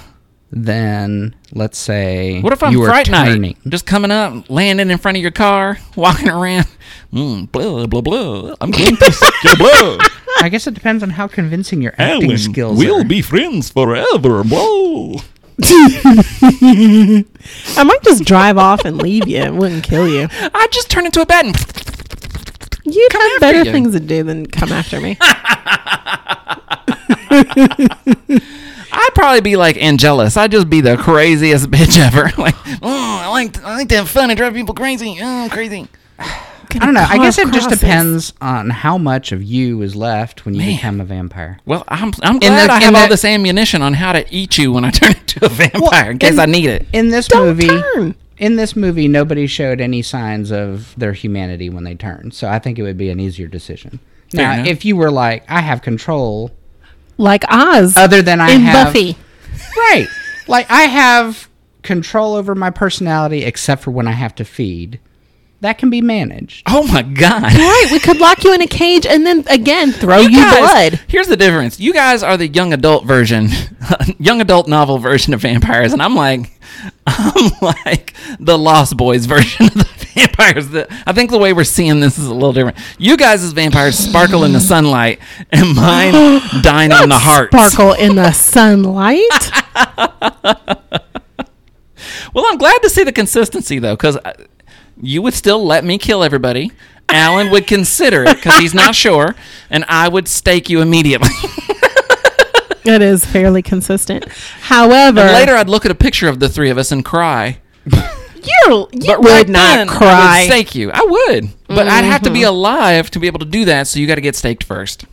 [0.51, 3.43] Than let's say What if I'm you were Fright turning.
[3.43, 3.57] Night?
[3.69, 6.67] Just coming up, landing in front of your car, walking around.
[7.13, 8.55] Mm, blah blah blah.
[8.61, 10.01] I'm going to suck your blood.
[10.41, 12.85] I guess it depends on how convincing your acting skills are.
[12.87, 14.45] We'll be friends forever.
[14.45, 15.21] Blah.
[15.61, 17.25] I
[17.85, 19.39] might just drive off and leave you.
[19.39, 20.29] It wouldn't kill you.
[20.31, 21.57] I'd just turn into a bat and
[22.85, 23.73] You'd Come have after better you.
[23.73, 25.19] things to do than come after me.
[28.93, 30.37] I'd probably be like Angelus.
[30.37, 32.31] I'd just be the craziest bitch ever.
[32.41, 35.19] like, oh, I like I like to have fun and drive people crazy.
[35.21, 35.87] Oh, I'm crazy.
[36.19, 37.07] I don't know.
[37.09, 37.81] I guess it just Crosses.
[37.81, 40.77] depends on how much of you is left when you Man.
[40.77, 41.59] become a vampire.
[41.65, 44.59] Well, I'm I'm glad the- I have all the- this ammunition on how to eat
[44.59, 46.87] you when I turn into a vampire in case in- I need it.
[46.93, 48.15] In this Don't movie, turn.
[48.37, 52.35] in this movie, nobody showed any signs of their humanity when they turned.
[52.35, 53.99] So I think it would be an easier decision.
[54.31, 54.67] Fair now, enough.
[54.67, 56.51] if you were like, I have control,
[57.19, 57.97] Like Oz.
[57.97, 59.17] other than I in have Buffy.
[59.77, 60.07] right,
[60.47, 61.49] like I have
[61.83, 65.01] control over my personality, except for when I have to feed.
[65.61, 66.63] That can be managed.
[66.69, 67.43] Oh my god.
[67.43, 70.59] Right, we could lock you in a cage and then again throw you, guys-
[70.93, 71.01] blood.
[71.09, 71.81] Here's the difference.
[71.81, 73.49] You guys are the young adult version,
[74.21, 76.53] young adult novel version of vampires, and I'm like,
[77.09, 79.85] I'm like the Lost Boys version of the
[80.19, 80.75] vampires.
[81.07, 82.77] I think the way we're seeing this is a little different.
[82.99, 86.13] You guys as vampires sparkle in the sunlight, and mine
[86.63, 87.51] dine on the heart.
[87.53, 89.23] Sparkle in the sunlight.
[92.35, 94.33] Well, I'm glad to see the consistency though, because uh,
[95.01, 96.73] you would still let me kill everybody.
[97.09, 99.35] Alan would consider it because he's not sure,
[99.71, 101.31] and I would stake you immediately.
[102.85, 104.29] it is fairly consistent.
[104.61, 107.59] However, And later, I'd look at a picture of the three of us and cry.
[108.47, 110.09] you you But would right not then, I cry.
[110.09, 110.39] Mm-hmm.
[110.41, 110.91] would stake you.
[110.93, 113.87] I would, but I'd have to be alive to be able to do that.
[113.87, 115.05] So you got to get staked first.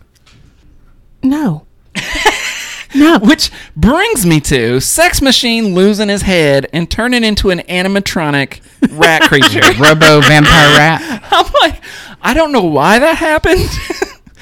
[1.23, 1.65] no.
[2.95, 3.19] no.
[3.19, 8.59] Which brings me to Sex Machine losing his head and turning into an animatronic
[8.97, 9.61] rat creature.
[9.79, 11.27] Robo vampire rat.
[11.31, 11.81] I'm like,
[12.21, 13.69] I don't know why that happened.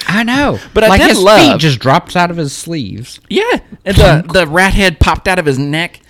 [0.08, 3.20] I know, But I like did his love- feet just drops out of his sleeves.
[3.30, 6.02] yeah, and the the rat head popped out of his neck.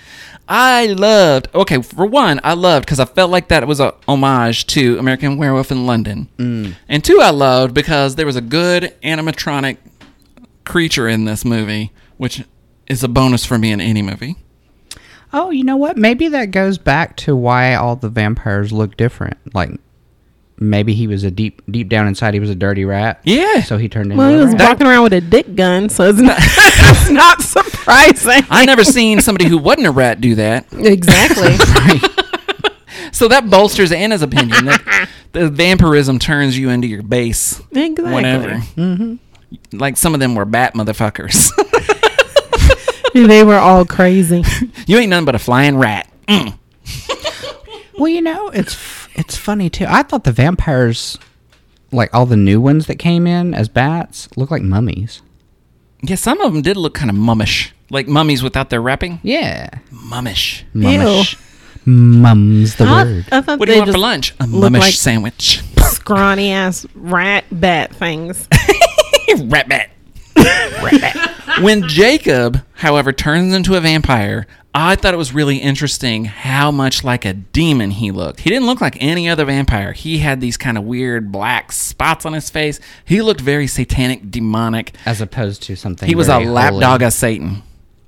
[0.48, 1.48] I loved.
[1.56, 5.38] Okay, for one, I loved because I felt like that was a homage to American
[5.38, 6.76] Werewolf in London, Mm.
[6.90, 9.78] and two, I loved because there was a good animatronic
[10.66, 12.44] creature in this movie, which
[12.88, 14.36] is a bonus for me in any movie.
[15.32, 15.98] Oh, you know what?
[15.98, 19.38] Maybe that goes back to why all the vampires look different.
[19.56, 19.72] Like
[20.58, 23.20] maybe he was a deep deep down inside he was a dirty rat.
[23.24, 23.62] Yeah.
[23.64, 24.62] So he turned into Well, he a was rat.
[24.70, 28.44] walking around with a dick gun, so it's not, it's not surprising.
[28.50, 30.68] I never seen somebody who wasn't a rat do that.
[30.72, 31.56] exactly.
[33.12, 38.12] So that bolsters Anna's opinion that the vampirism turns you into your base exactly.
[38.12, 38.50] whenever.
[38.76, 39.78] Mm-hmm.
[39.78, 41.52] Like some of them were bat motherfuckers.
[43.14, 44.44] They were all crazy.
[44.88, 46.10] you ain't nothing but a flying rat.
[46.28, 46.58] Mm.
[47.96, 49.86] Well, you know, it's f- it's funny too.
[49.88, 51.18] I thought the vampires
[51.92, 55.22] like all the new ones that came in as bats look like mummies.
[56.02, 59.20] Yeah, some of them did look kind of mummish, like mummies without their wrapping.
[59.24, 59.70] Yeah.
[59.92, 60.64] Mummish.
[60.74, 61.38] Mummish.
[61.86, 63.26] Mum's the I, word.
[63.32, 64.32] I What do you want for lunch?
[64.40, 65.62] A mummish like- sandwich.
[65.80, 68.48] scrawny ass rat bat things.
[69.46, 69.90] rat bat.
[70.36, 71.62] rat bat.
[71.62, 77.04] When Jacob, however, turns into a vampire, I thought it was really interesting how much
[77.04, 78.40] like a demon he looked.
[78.40, 79.94] He didn't look like any other vampire.
[79.94, 82.80] He had these kind of weird black spots on his face.
[83.06, 84.96] He looked very satanic, demonic.
[85.06, 86.10] As opposed to something.
[86.10, 87.62] He was a lapdog of Satan.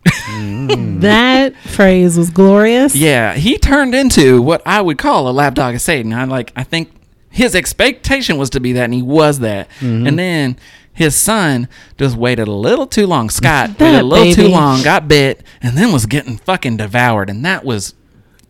[1.01, 2.95] that phrase was glorious.
[2.95, 6.13] Yeah, he turned into what I would call a lapdog of Satan.
[6.13, 6.91] I like I think
[7.30, 9.67] his expectation was to be that and he was that.
[9.79, 10.08] Mm-hmm.
[10.08, 10.58] And then
[10.96, 11.67] his son
[11.97, 13.30] just waited a little too long.
[13.30, 17.30] Scott That waited a little too long, got bit, and then was getting fucking devoured.
[17.30, 17.93] And that was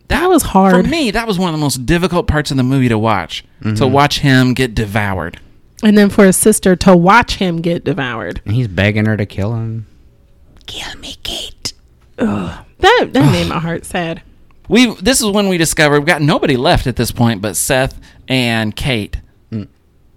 [0.08, 2.62] That was hard for me, that was one of the most difficult parts of the
[2.62, 3.44] movie to watch.
[3.60, 3.74] Mm-hmm.
[3.74, 5.40] To watch him get devoured.
[5.82, 8.40] And then for his sister to watch him get devoured.
[8.46, 9.86] And he's begging her to kill him.
[10.66, 11.72] Kill me, Kate.
[12.18, 12.64] Ugh.
[12.78, 14.22] That that made my heart sad.
[14.68, 18.00] We this is when we discovered we've got nobody left at this point but Seth
[18.28, 19.18] and Kate.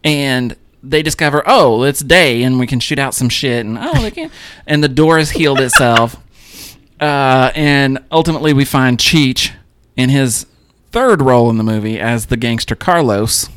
[0.04, 4.02] And they discover, oh, it's day and we can shoot out some shit and oh
[4.02, 4.32] they can't.
[4.68, 6.16] and the door has healed itself.
[7.00, 9.54] Uh, and ultimately we find Cheech
[9.96, 10.46] in his
[10.92, 13.48] third role in the movie as the gangster Carlos.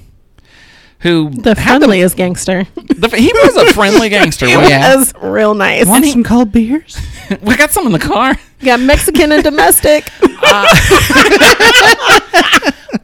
[1.01, 2.69] who The had friendliest gangster.
[2.77, 4.47] The, he was a friendly gangster.
[4.47, 4.71] wasn't he?
[4.71, 4.95] Yeah.
[4.95, 5.87] That's real nice.
[5.89, 6.97] Want some cold beers?
[7.43, 8.37] we got some in the car.
[8.61, 10.09] Got Mexican and domestic.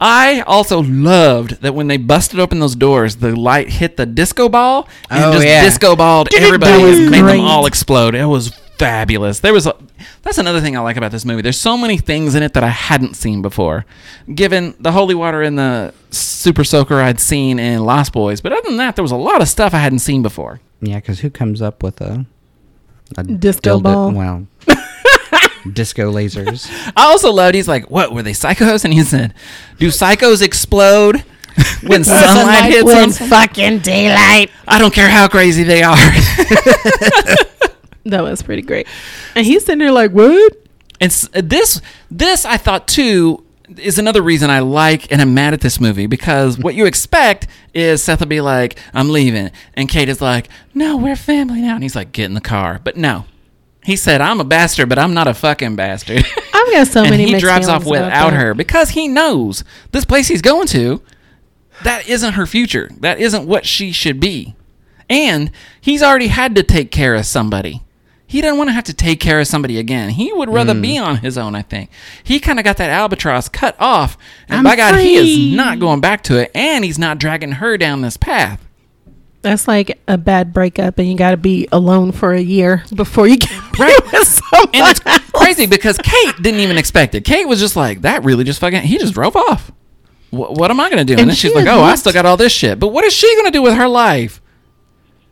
[0.00, 4.48] I also loved that when they busted open those doors, the light hit the disco
[4.48, 5.62] ball and Oh, just yeah.
[5.64, 8.14] disco balled everybody and made them all explode.
[8.14, 8.48] It was
[8.78, 9.40] fabulous.
[9.40, 9.74] There was a,
[10.22, 11.42] that's another thing I like about this movie.
[11.42, 13.84] There's so many things in it that I hadn't seen before.
[14.32, 18.62] Given the holy water and the super soaker I'd seen in Lost Boys, but other
[18.68, 20.60] than that, there was a lot of stuff I hadn't seen before.
[20.80, 22.24] Yeah, because who comes up with a,
[23.16, 24.12] a Disco dildo- ball.
[24.12, 24.46] Well,
[25.72, 26.70] disco lasers.
[26.96, 27.54] I also loved.
[27.54, 29.34] He's like, "What were they psychos?" And he said,
[29.78, 31.24] "Do psychos explode
[31.82, 33.28] when sunlight hits them?
[33.28, 34.50] fucking daylight.
[34.66, 35.96] I don't care how crazy they are."
[38.08, 38.86] That was pretty great.
[39.34, 40.56] And he's sitting there like, what?
[41.00, 41.80] And this,
[42.10, 43.44] this I thought too
[43.76, 47.46] is another reason I like and I'm mad at this movie because what you expect
[47.74, 51.74] is Seth will be like, "I'm leaving," and Kate is like, "No, we're family now,"
[51.74, 53.26] and he's like, "Get in the car," but no.
[53.88, 56.18] He said, "I'm a bastard, but I'm not a fucking bastard."
[56.52, 60.28] I've got so and many he drives off without her because he knows this place
[60.28, 61.00] he's going to
[61.84, 62.90] that isn't her future.
[63.00, 64.54] That isn't what she should be.
[65.08, 65.50] And
[65.80, 67.82] he's already had to take care of somebody.
[68.26, 70.10] He doesn't want to have to take care of somebody again.
[70.10, 70.82] He would rather Hmm.
[70.82, 71.88] be on his own i think.
[72.22, 74.18] He kind of got that albatross cut off
[74.50, 77.52] and I'm by god he is not going back to it and he's not dragging
[77.52, 78.62] her down this path.
[79.40, 83.28] That's like a bad breakup, and you got to be alone for a year before
[83.28, 84.00] you get Right.
[84.12, 85.00] and it's
[85.32, 87.24] crazy because Kate didn't even expect it.
[87.24, 89.70] Kate was just like, "That really just fucking." He just drove off.
[90.30, 91.12] Wh- what am I gonna do?
[91.14, 93.12] And, And then she's like, "Oh, I still got all this shit." But what is
[93.12, 94.40] she gonna do with her life?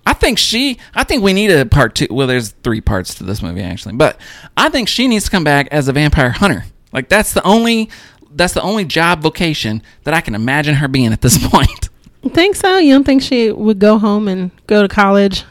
[0.07, 0.79] I think she.
[0.95, 2.07] I think we need a part two.
[2.11, 4.19] Well, there's three parts to this movie actually, but
[4.57, 6.65] I think she needs to come back as a vampire hunter.
[6.93, 7.91] Like that's the only.
[8.31, 11.89] That's the only job vocation that I can imagine her being at this point.
[12.35, 12.77] Think so?
[12.77, 15.45] You don't think she would go home and go to college?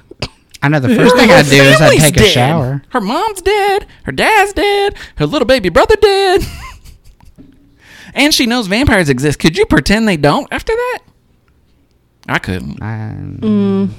[0.66, 2.32] I know the first thing I'd do is I'd family's take a dead.
[2.32, 2.82] shower.
[2.90, 3.86] Her mom's dead.
[4.04, 4.96] Her dad's dead.
[5.18, 6.42] Her little baby brother dead.
[8.16, 9.38] and she knows vampires exist.
[9.40, 11.00] Could you pretend they don't after that?
[12.28, 12.82] I couldn't.
[12.82, 13.90] I, mm,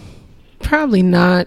[0.61, 1.47] Probably not.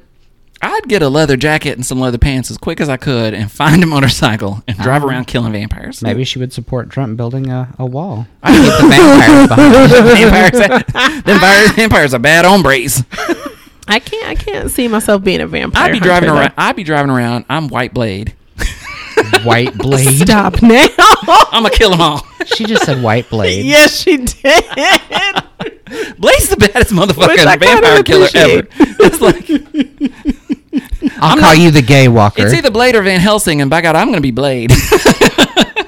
[0.61, 3.49] I'd get a leather jacket and some leather pants as quick as I could and
[3.51, 6.01] find a motorcycle and drive around killing vampires.
[6.01, 8.27] maybe she would support Trump building a, a wall.
[8.43, 10.91] I'd keep the vampires behind.
[10.91, 13.03] vampires, vampires, vampires are bad hombres.
[13.90, 14.26] I can't.
[14.28, 15.84] I can't see myself being a vampire.
[15.86, 16.53] I'd be driving hunter, around.
[16.57, 17.45] I'd be driving around.
[17.49, 18.34] I'm White Blade.
[19.44, 20.20] White blade.
[20.28, 20.88] Stop now.
[21.52, 22.26] I'm gonna kill them all.
[22.45, 23.66] She just said white blade.
[23.66, 24.64] yes, she did.
[26.18, 28.68] Blade's the baddest motherfucking I kinda vampire killer ever.
[29.02, 29.49] It's like
[31.22, 32.44] I'll call you the gay walker.
[32.45, 34.70] it's either Blade or Van Helsing, and by God, I'm gonna be Blade.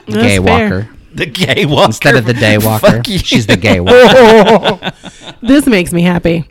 [0.07, 0.41] gay fair.
[0.41, 0.89] walker.
[1.13, 3.17] the gay walker Instead of the day walker, Fuck you.
[3.19, 4.91] she's the gay walker.
[5.41, 6.47] This makes me happy.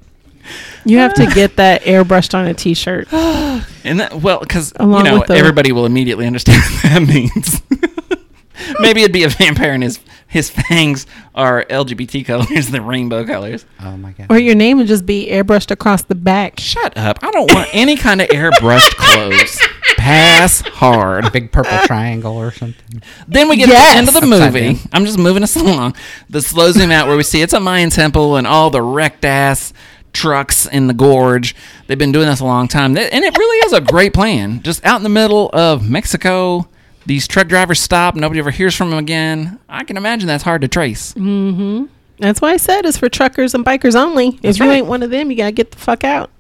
[0.84, 3.08] You have to get that airbrushed on a T-shirt.
[3.82, 7.02] And that, well, because you Along know with the- everybody will immediately understand what that
[7.08, 7.62] means.
[8.78, 13.64] Maybe it'd be a vampire and his his fangs are LGBT colors, the rainbow colors.
[13.80, 14.26] Oh my god.
[14.28, 16.60] Or your name would just be airbrushed across the back.
[16.60, 17.18] Shut up!
[17.22, 19.58] I don't want any kind of airbrushed clothes.
[19.96, 21.32] Pass hard.
[21.32, 23.02] Big purple triangle or something.
[23.26, 23.88] Then we get Yes.
[23.88, 24.74] to the end of the Upside movie.
[24.74, 24.88] down.
[24.92, 25.96] I'm just moving us along.
[26.28, 29.24] The slow zoom out where we see it's a Mayan temple and all the wrecked
[29.24, 29.72] ass
[30.12, 31.54] trucks in the gorge.
[31.86, 32.96] They've been doing this a long time.
[32.96, 34.62] And it really is a great plan.
[34.62, 36.68] Just out in the middle of Mexico,
[37.06, 38.14] these truck drivers stop.
[38.14, 39.58] Nobody ever hears from them again.
[39.68, 41.14] I can imagine that's hard to trace.
[41.14, 41.86] Mm-hmm.
[42.18, 44.32] That's why I said it's for truckers and bikers only.
[44.42, 44.78] That's if you right.
[44.78, 46.30] ain't one of them, you gotta get the fuck out.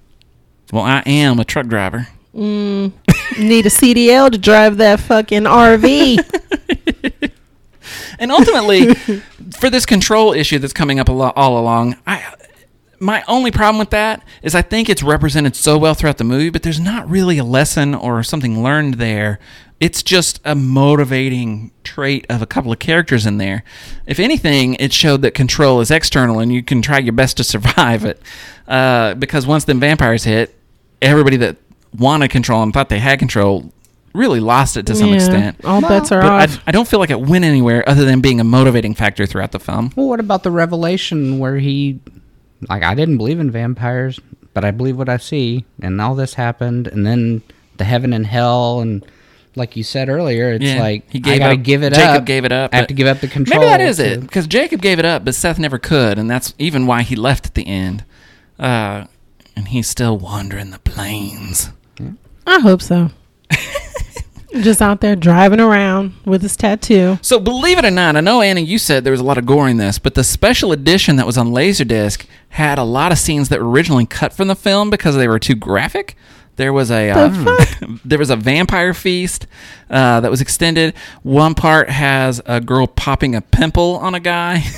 [0.72, 2.06] Well, I am a truck driver.
[2.32, 2.92] You
[3.38, 7.30] need a CDL to drive that fucking RV.
[8.20, 8.94] And ultimately,
[9.58, 12.22] for this control issue that's coming up a lo- all along, I
[13.00, 16.50] my only problem with that is I think it's represented so well throughout the movie,
[16.50, 19.38] but there's not really a lesson or something learned there.
[19.80, 23.64] It's just a motivating trait of a couple of characters in there.
[24.06, 27.44] If anything, it showed that control is external and you can try your best to
[27.44, 28.20] survive it.
[28.68, 30.54] Uh, because once the vampires hit,
[31.00, 31.56] everybody that
[31.96, 33.72] wanted control and thought they had control
[34.12, 35.64] really lost it to some Yeah, extent.
[35.64, 36.58] All bets are But I, off.
[36.66, 39.60] I don't feel like it went anywhere other than being a motivating factor throughout the
[39.60, 39.92] film.
[39.96, 42.00] Well, what about the revelation where he,
[42.68, 44.20] like, I didn't believe in vampires,
[44.54, 47.42] but I believe what I see, and all this happened, and then
[47.78, 49.04] the heaven and hell, and
[49.56, 52.16] like you said earlier, it's Yeah, like he I gave gotta up- give it Jacob
[52.16, 52.24] up.
[52.24, 53.60] gave it up, I have to give up the control.
[53.60, 56.30] Maybe that is to- it because Jacob gave it up, but Seth never could, and
[56.30, 58.04] that's even why he left at the end.
[58.58, 59.04] Uh,
[59.56, 61.70] and he's still wandering the plains.
[62.46, 63.10] I hope so.
[64.60, 67.18] Just out there driving around with his tattoo.
[67.22, 69.46] So believe it or not, I know Anna, you said there was a lot of
[69.46, 73.18] gore in this, but the special edition that was on Laserdisc had a lot of
[73.18, 76.16] scenes that were originally cut from the film because they were too graphic.
[76.56, 77.56] There was a uh,
[78.04, 79.46] there was a vampire feast
[79.88, 80.94] uh, that was extended.
[81.22, 84.64] One part has a girl popping a pimple on a guy.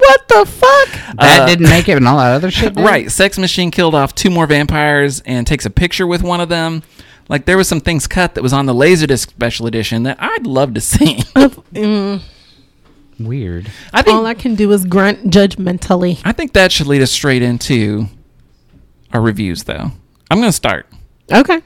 [0.00, 1.16] What the fuck?
[1.18, 2.74] That Uh, didn't make it, and all that other shit.
[2.76, 2.84] did?
[2.84, 6.48] right, Sex Machine killed off two more vampires and takes a picture with one of
[6.48, 6.82] them.
[7.30, 10.46] Like there was some things cut that was on the Laserdisc special edition that I'd
[10.46, 11.22] love to see.
[11.72, 12.20] Mm,
[13.20, 13.70] Weird.
[13.92, 16.20] I think all I can do is grunt judgmentally.
[16.24, 18.06] I think that should lead us straight into
[19.12, 19.92] our reviews, though.
[20.30, 20.86] I'm going to start.
[21.32, 21.60] Okay.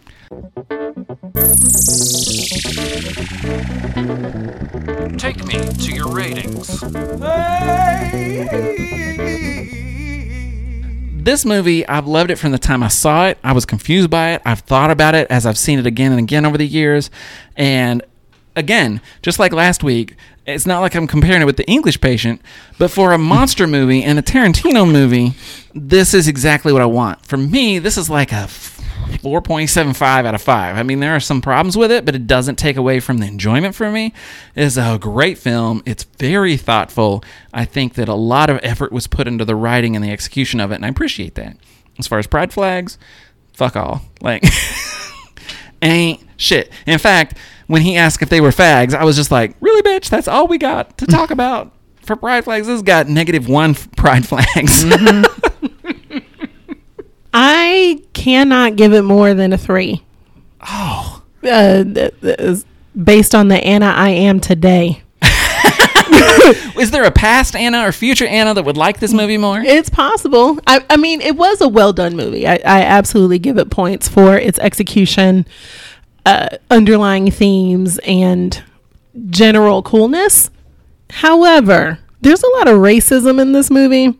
[5.17, 6.83] Take me to your ratings.
[11.25, 13.39] This movie, I've loved it from the time I saw it.
[13.43, 14.43] I was confused by it.
[14.45, 17.09] I've thought about it as I've seen it again and again over the years.
[17.57, 18.03] And
[18.57, 20.17] again, just like last week,
[20.47, 22.41] it's not like I'm comparing it with The English Patient,
[22.79, 25.35] but for a monster movie and a Tarantino movie,
[25.75, 27.25] this is exactly what I want.
[27.25, 28.49] For me, this is like a
[29.07, 30.77] 4.75 out of 5.
[30.77, 33.27] I mean, there are some problems with it, but it doesn't take away from the
[33.27, 34.13] enjoyment for me.
[34.55, 35.83] It is a great film.
[35.87, 37.25] It's very thoughtful.
[37.53, 40.61] I think that a lot of effort was put into the writing and the execution
[40.61, 41.57] of it, and I appreciate that.
[41.99, 42.99] As far as pride flags,
[43.53, 44.03] fuck all.
[44.21, 44.45] Like,
[45.83, 46.71] ain't shit.
[46.87, 50.09] In fact, when he asked if they were fags, I was just like, really, bitch?
[50.09, 51.73] That's all we got to talk about
[52.03, 52.67] for pride flags?
[52.67, 54.85] This has got negative one pride flags.
[57.35, 60.03] I cannot give it more than a three.
[60.67, 61.21] oh.
[61.43, 61.85] Uh,
[63.03, 65.03] based on the Anna I am today.
[66.79, 69.61] Is there a past Anna or future Anna that would like this movie more?
[69.61, 70.59] It's possible.
[70.67, 72.47] I, I mean, it was a well done movie.
[72.47, 75.47] I, I absolutely give it points for its execution,
[76.27, 78.63] uh, underlying themes, and
[79.31, 80.51] general coolness.
[81.11, 84.19] However, there's a lot of racism in this movie.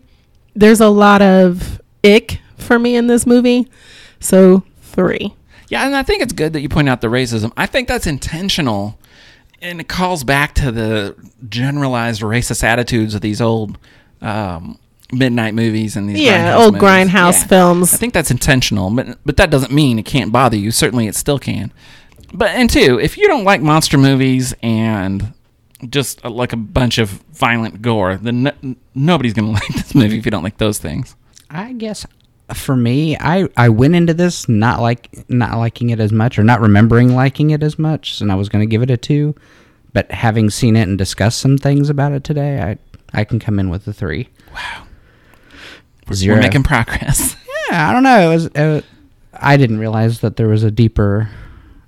[0.55, 3.69] There's a lot of ick for me in this movie.
[4.21, 5.35] So, three.
[5.69, 7.53] Yeah, and I think it's good that you point out the racism.
[7.57, 8.99] I think that's intentional,
[9.61, 11.17] and it calls back to the
[11.49, 13.79] generalized racist attitudes of these old
[14.21, 14.79] um,
[15.13, 16.89] midnight movies and these Yeah, grindhouse old movies.
[16.89, 17.47] grindhouse Yeah.
[17.47, 17.95] films.
[17.95, 20.71] I think that's intentional, but but that doesn't mean it can't bother you.
[20.71, 21.73] Certainly, it still can.
[22.33, 25.33] But and two, if you don't like monster movies and
[25.89, 28.53] just uh, like a bunch of violent gore, then no,
[28.95, 31.15] nobody's gonna like this movie if you don't like those things.
[31.51, 32.07] I guess
[32.53, 36.45] for me, I I went into this not like not liking it as much or
[36.45, 39.35] not remembering liking it as much, and I was going to give it a two.
[39.93, 42.79] But having seen it and discussed some things about it today, I
[43.21, 44.29] I can come in with a three.
[44.53, 44.87] We're,
[46.13, 46.37] Zero.
[46.37, 47.37] we're making progress.
[47.71, 48.31] Yeah, I don't know.
[48.31, 48.47] It was.
[48.49, 48.83] Uh,
[49.33, 51.31] I didn't realize that there was a deeper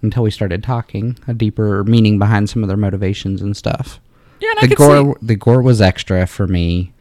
[0.00, 4.00] until we started talking, a deeper meaning behind some of their motivations and stuff.
[4.40, 6.94] Yeah, and I the could gore, see- the gore was extra for me.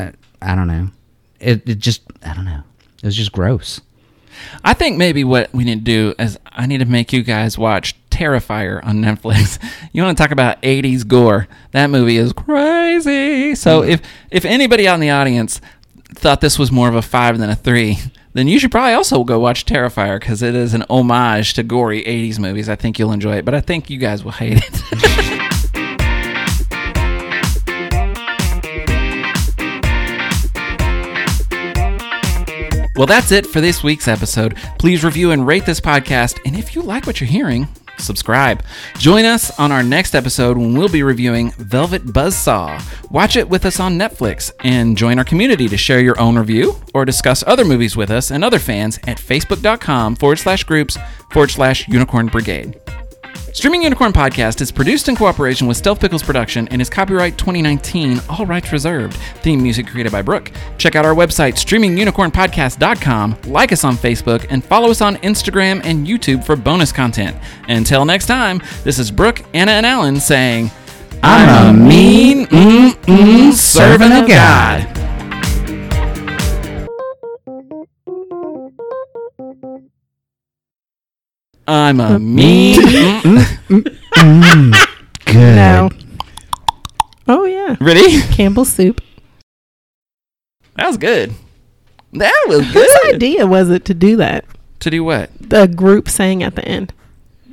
[0.00, 0.10] Uh,
[0.42, 0.88] I don't know.
[1.38, 2.64] It, it just, I don't know.
[2.98, 3.80] It was just gross.
[4.64, 7.56] I think maybe what we need to do is I need to make you guys
[7.56, 9.58] watch Terrifier on Netflix.
[9.92, 11.46] You want to talk about 80s gore?
[11.72, 13.54] That movie is crazy.
[13.56, 14.00] So if
[14.30, 15.60] if anybody out in the audience
[16.14, 17.98] thought this was more of a 5 than a 3,
[18.32, 22.02] then you should probably also go watch Terrifier cuz it is an homage to gory
[22.04, 22.68] 80s movies.
[22.68, 25.36] I think you'll enjoy it, but I think you guys will hate it.
[33.00, 34.56] Well, that's it for this week's episode.
[34.78, 36.38] Please review and rate this podcast.
[36.44, 37.66] And if you like what you're hearing,
[38.00, 38.62] subscribe.
[38.98, 42.82] Join us on our next episode when we'll be reviewing Velvet Buzzsaw.
[43.10, 46.76] Watch it with us on Netflix and join our community to share your own review
[46.94, 50.98] or discuss other movies with us and other fans at facebook.com forward slash groups
[51.30, 52.78] forward slash unicorn brigade.
[53.52, 58.20] Streaming Unicorn Podcast is produced in cooperation with Stealth Pickles Production and is copyright 2019,
[58.28, 59.16] all rights reserved.
[59.42, 60.52] Theme music created by Brooke.
[60.78, 66.06] Check out our website, streamingunicornpodcast.com, like us on Facebook, and follow us on Instagram and
[66.06, 67.36] YouTube for bonus content.
[67.68, 70.70] Until next time, this is Brooke, Anna, and Alan saying,
[71.22, 74.99] I'm a mean, mm, mm, servant of God.
[81.70, 82.80] I'm a mean.
[85.24, 85.34] Good.
[85.34, 85.88] No.
[87.28, 87.76] Oh, yeah.
[87.80, 88.20] Ready?
[88.34, 89.00] Campbell's soup.
[90.74, 91.32] That was good.
[92.14, 92.72] That was good.
[92.72, 93.14] Whose good.
[93.14, 94.44] idea was it to do that?
[94.80, 95.30] To do what?
[95.38, 96.92] The group sang at the end.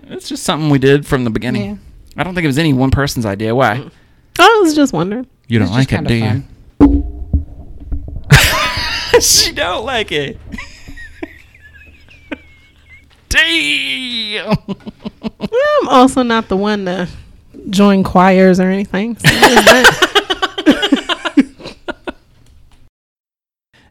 [0.08, 1.70] It's just something we did from the beginning.
[1.70, 1.76] Yeah.
[2.16, 3.54] I don't think it was any one person's idea.
[3.54, 3.88] Why?
[4.40, 5.28] Oh, I was just wondering.
[5.48, 6.44] You don't It's like it, do kinda
[6.80, 6.88] you?
[9.22, 10.40] she don't like it.
[13.38, 14.58] Damn.
[15.40, 17.08] I'm also not the one to
[17.70, 19.18] join choirs or anything.
[19.18, 19.30] So.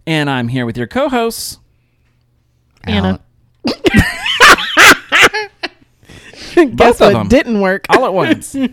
[0.09, 1.59] And I'm here with your co-hosts.
[2.85, 3.18] Anna.
[6.55, 7.28] Guess of what them.
[7.28, 7.86] didn't work?
[7.89, 8.55] all at once.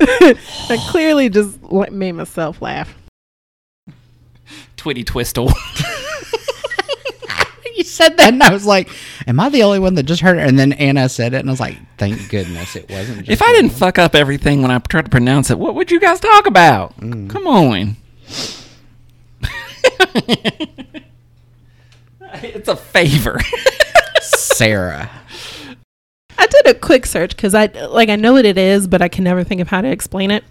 [0.00, 1.60] I clearly just
[1.92, 2.94] made myself laugh.
[4.84, 5.50] Twitty twistle.
[7.76, 8.88] You said that, and I was like,
[9.26, 11.50] "Am I the only one that just heard it?" And then Anna said it, and
[11.50, 14.70] I was like, "Thank goodness it wasn't." Just if I didn't fuck up everything when
[14.70, 16.96] I tried to pronounce it, what would you guys talk about?
[17.00, 17.96] Come on.
[22.44, 23.40] it's a favor.
[24.22, 25.10] Sarah,
[26.38, 29.08] I did a quick search because I like I know what it is, but I
[29.08, 30.44] can never think of how to explain it.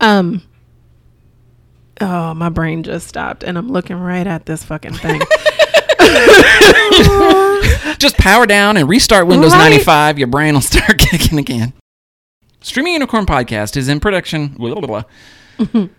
[0.00, 0.42] Um.
[2.00, 5.20] Oh, my brain just stopped, and I'm looking right at this fucking thing.
[7.98, 9.70] Just power down and restart Windows Right.
[9.70, 10.18] 95.
[10.18, 11.72] Your brain will start kicking again.
[12.62, 14.48] Streaming Unicorn Podcast is in production.
[14.48, 15.02] Blah, blah,
[15.58, 15.86] blah.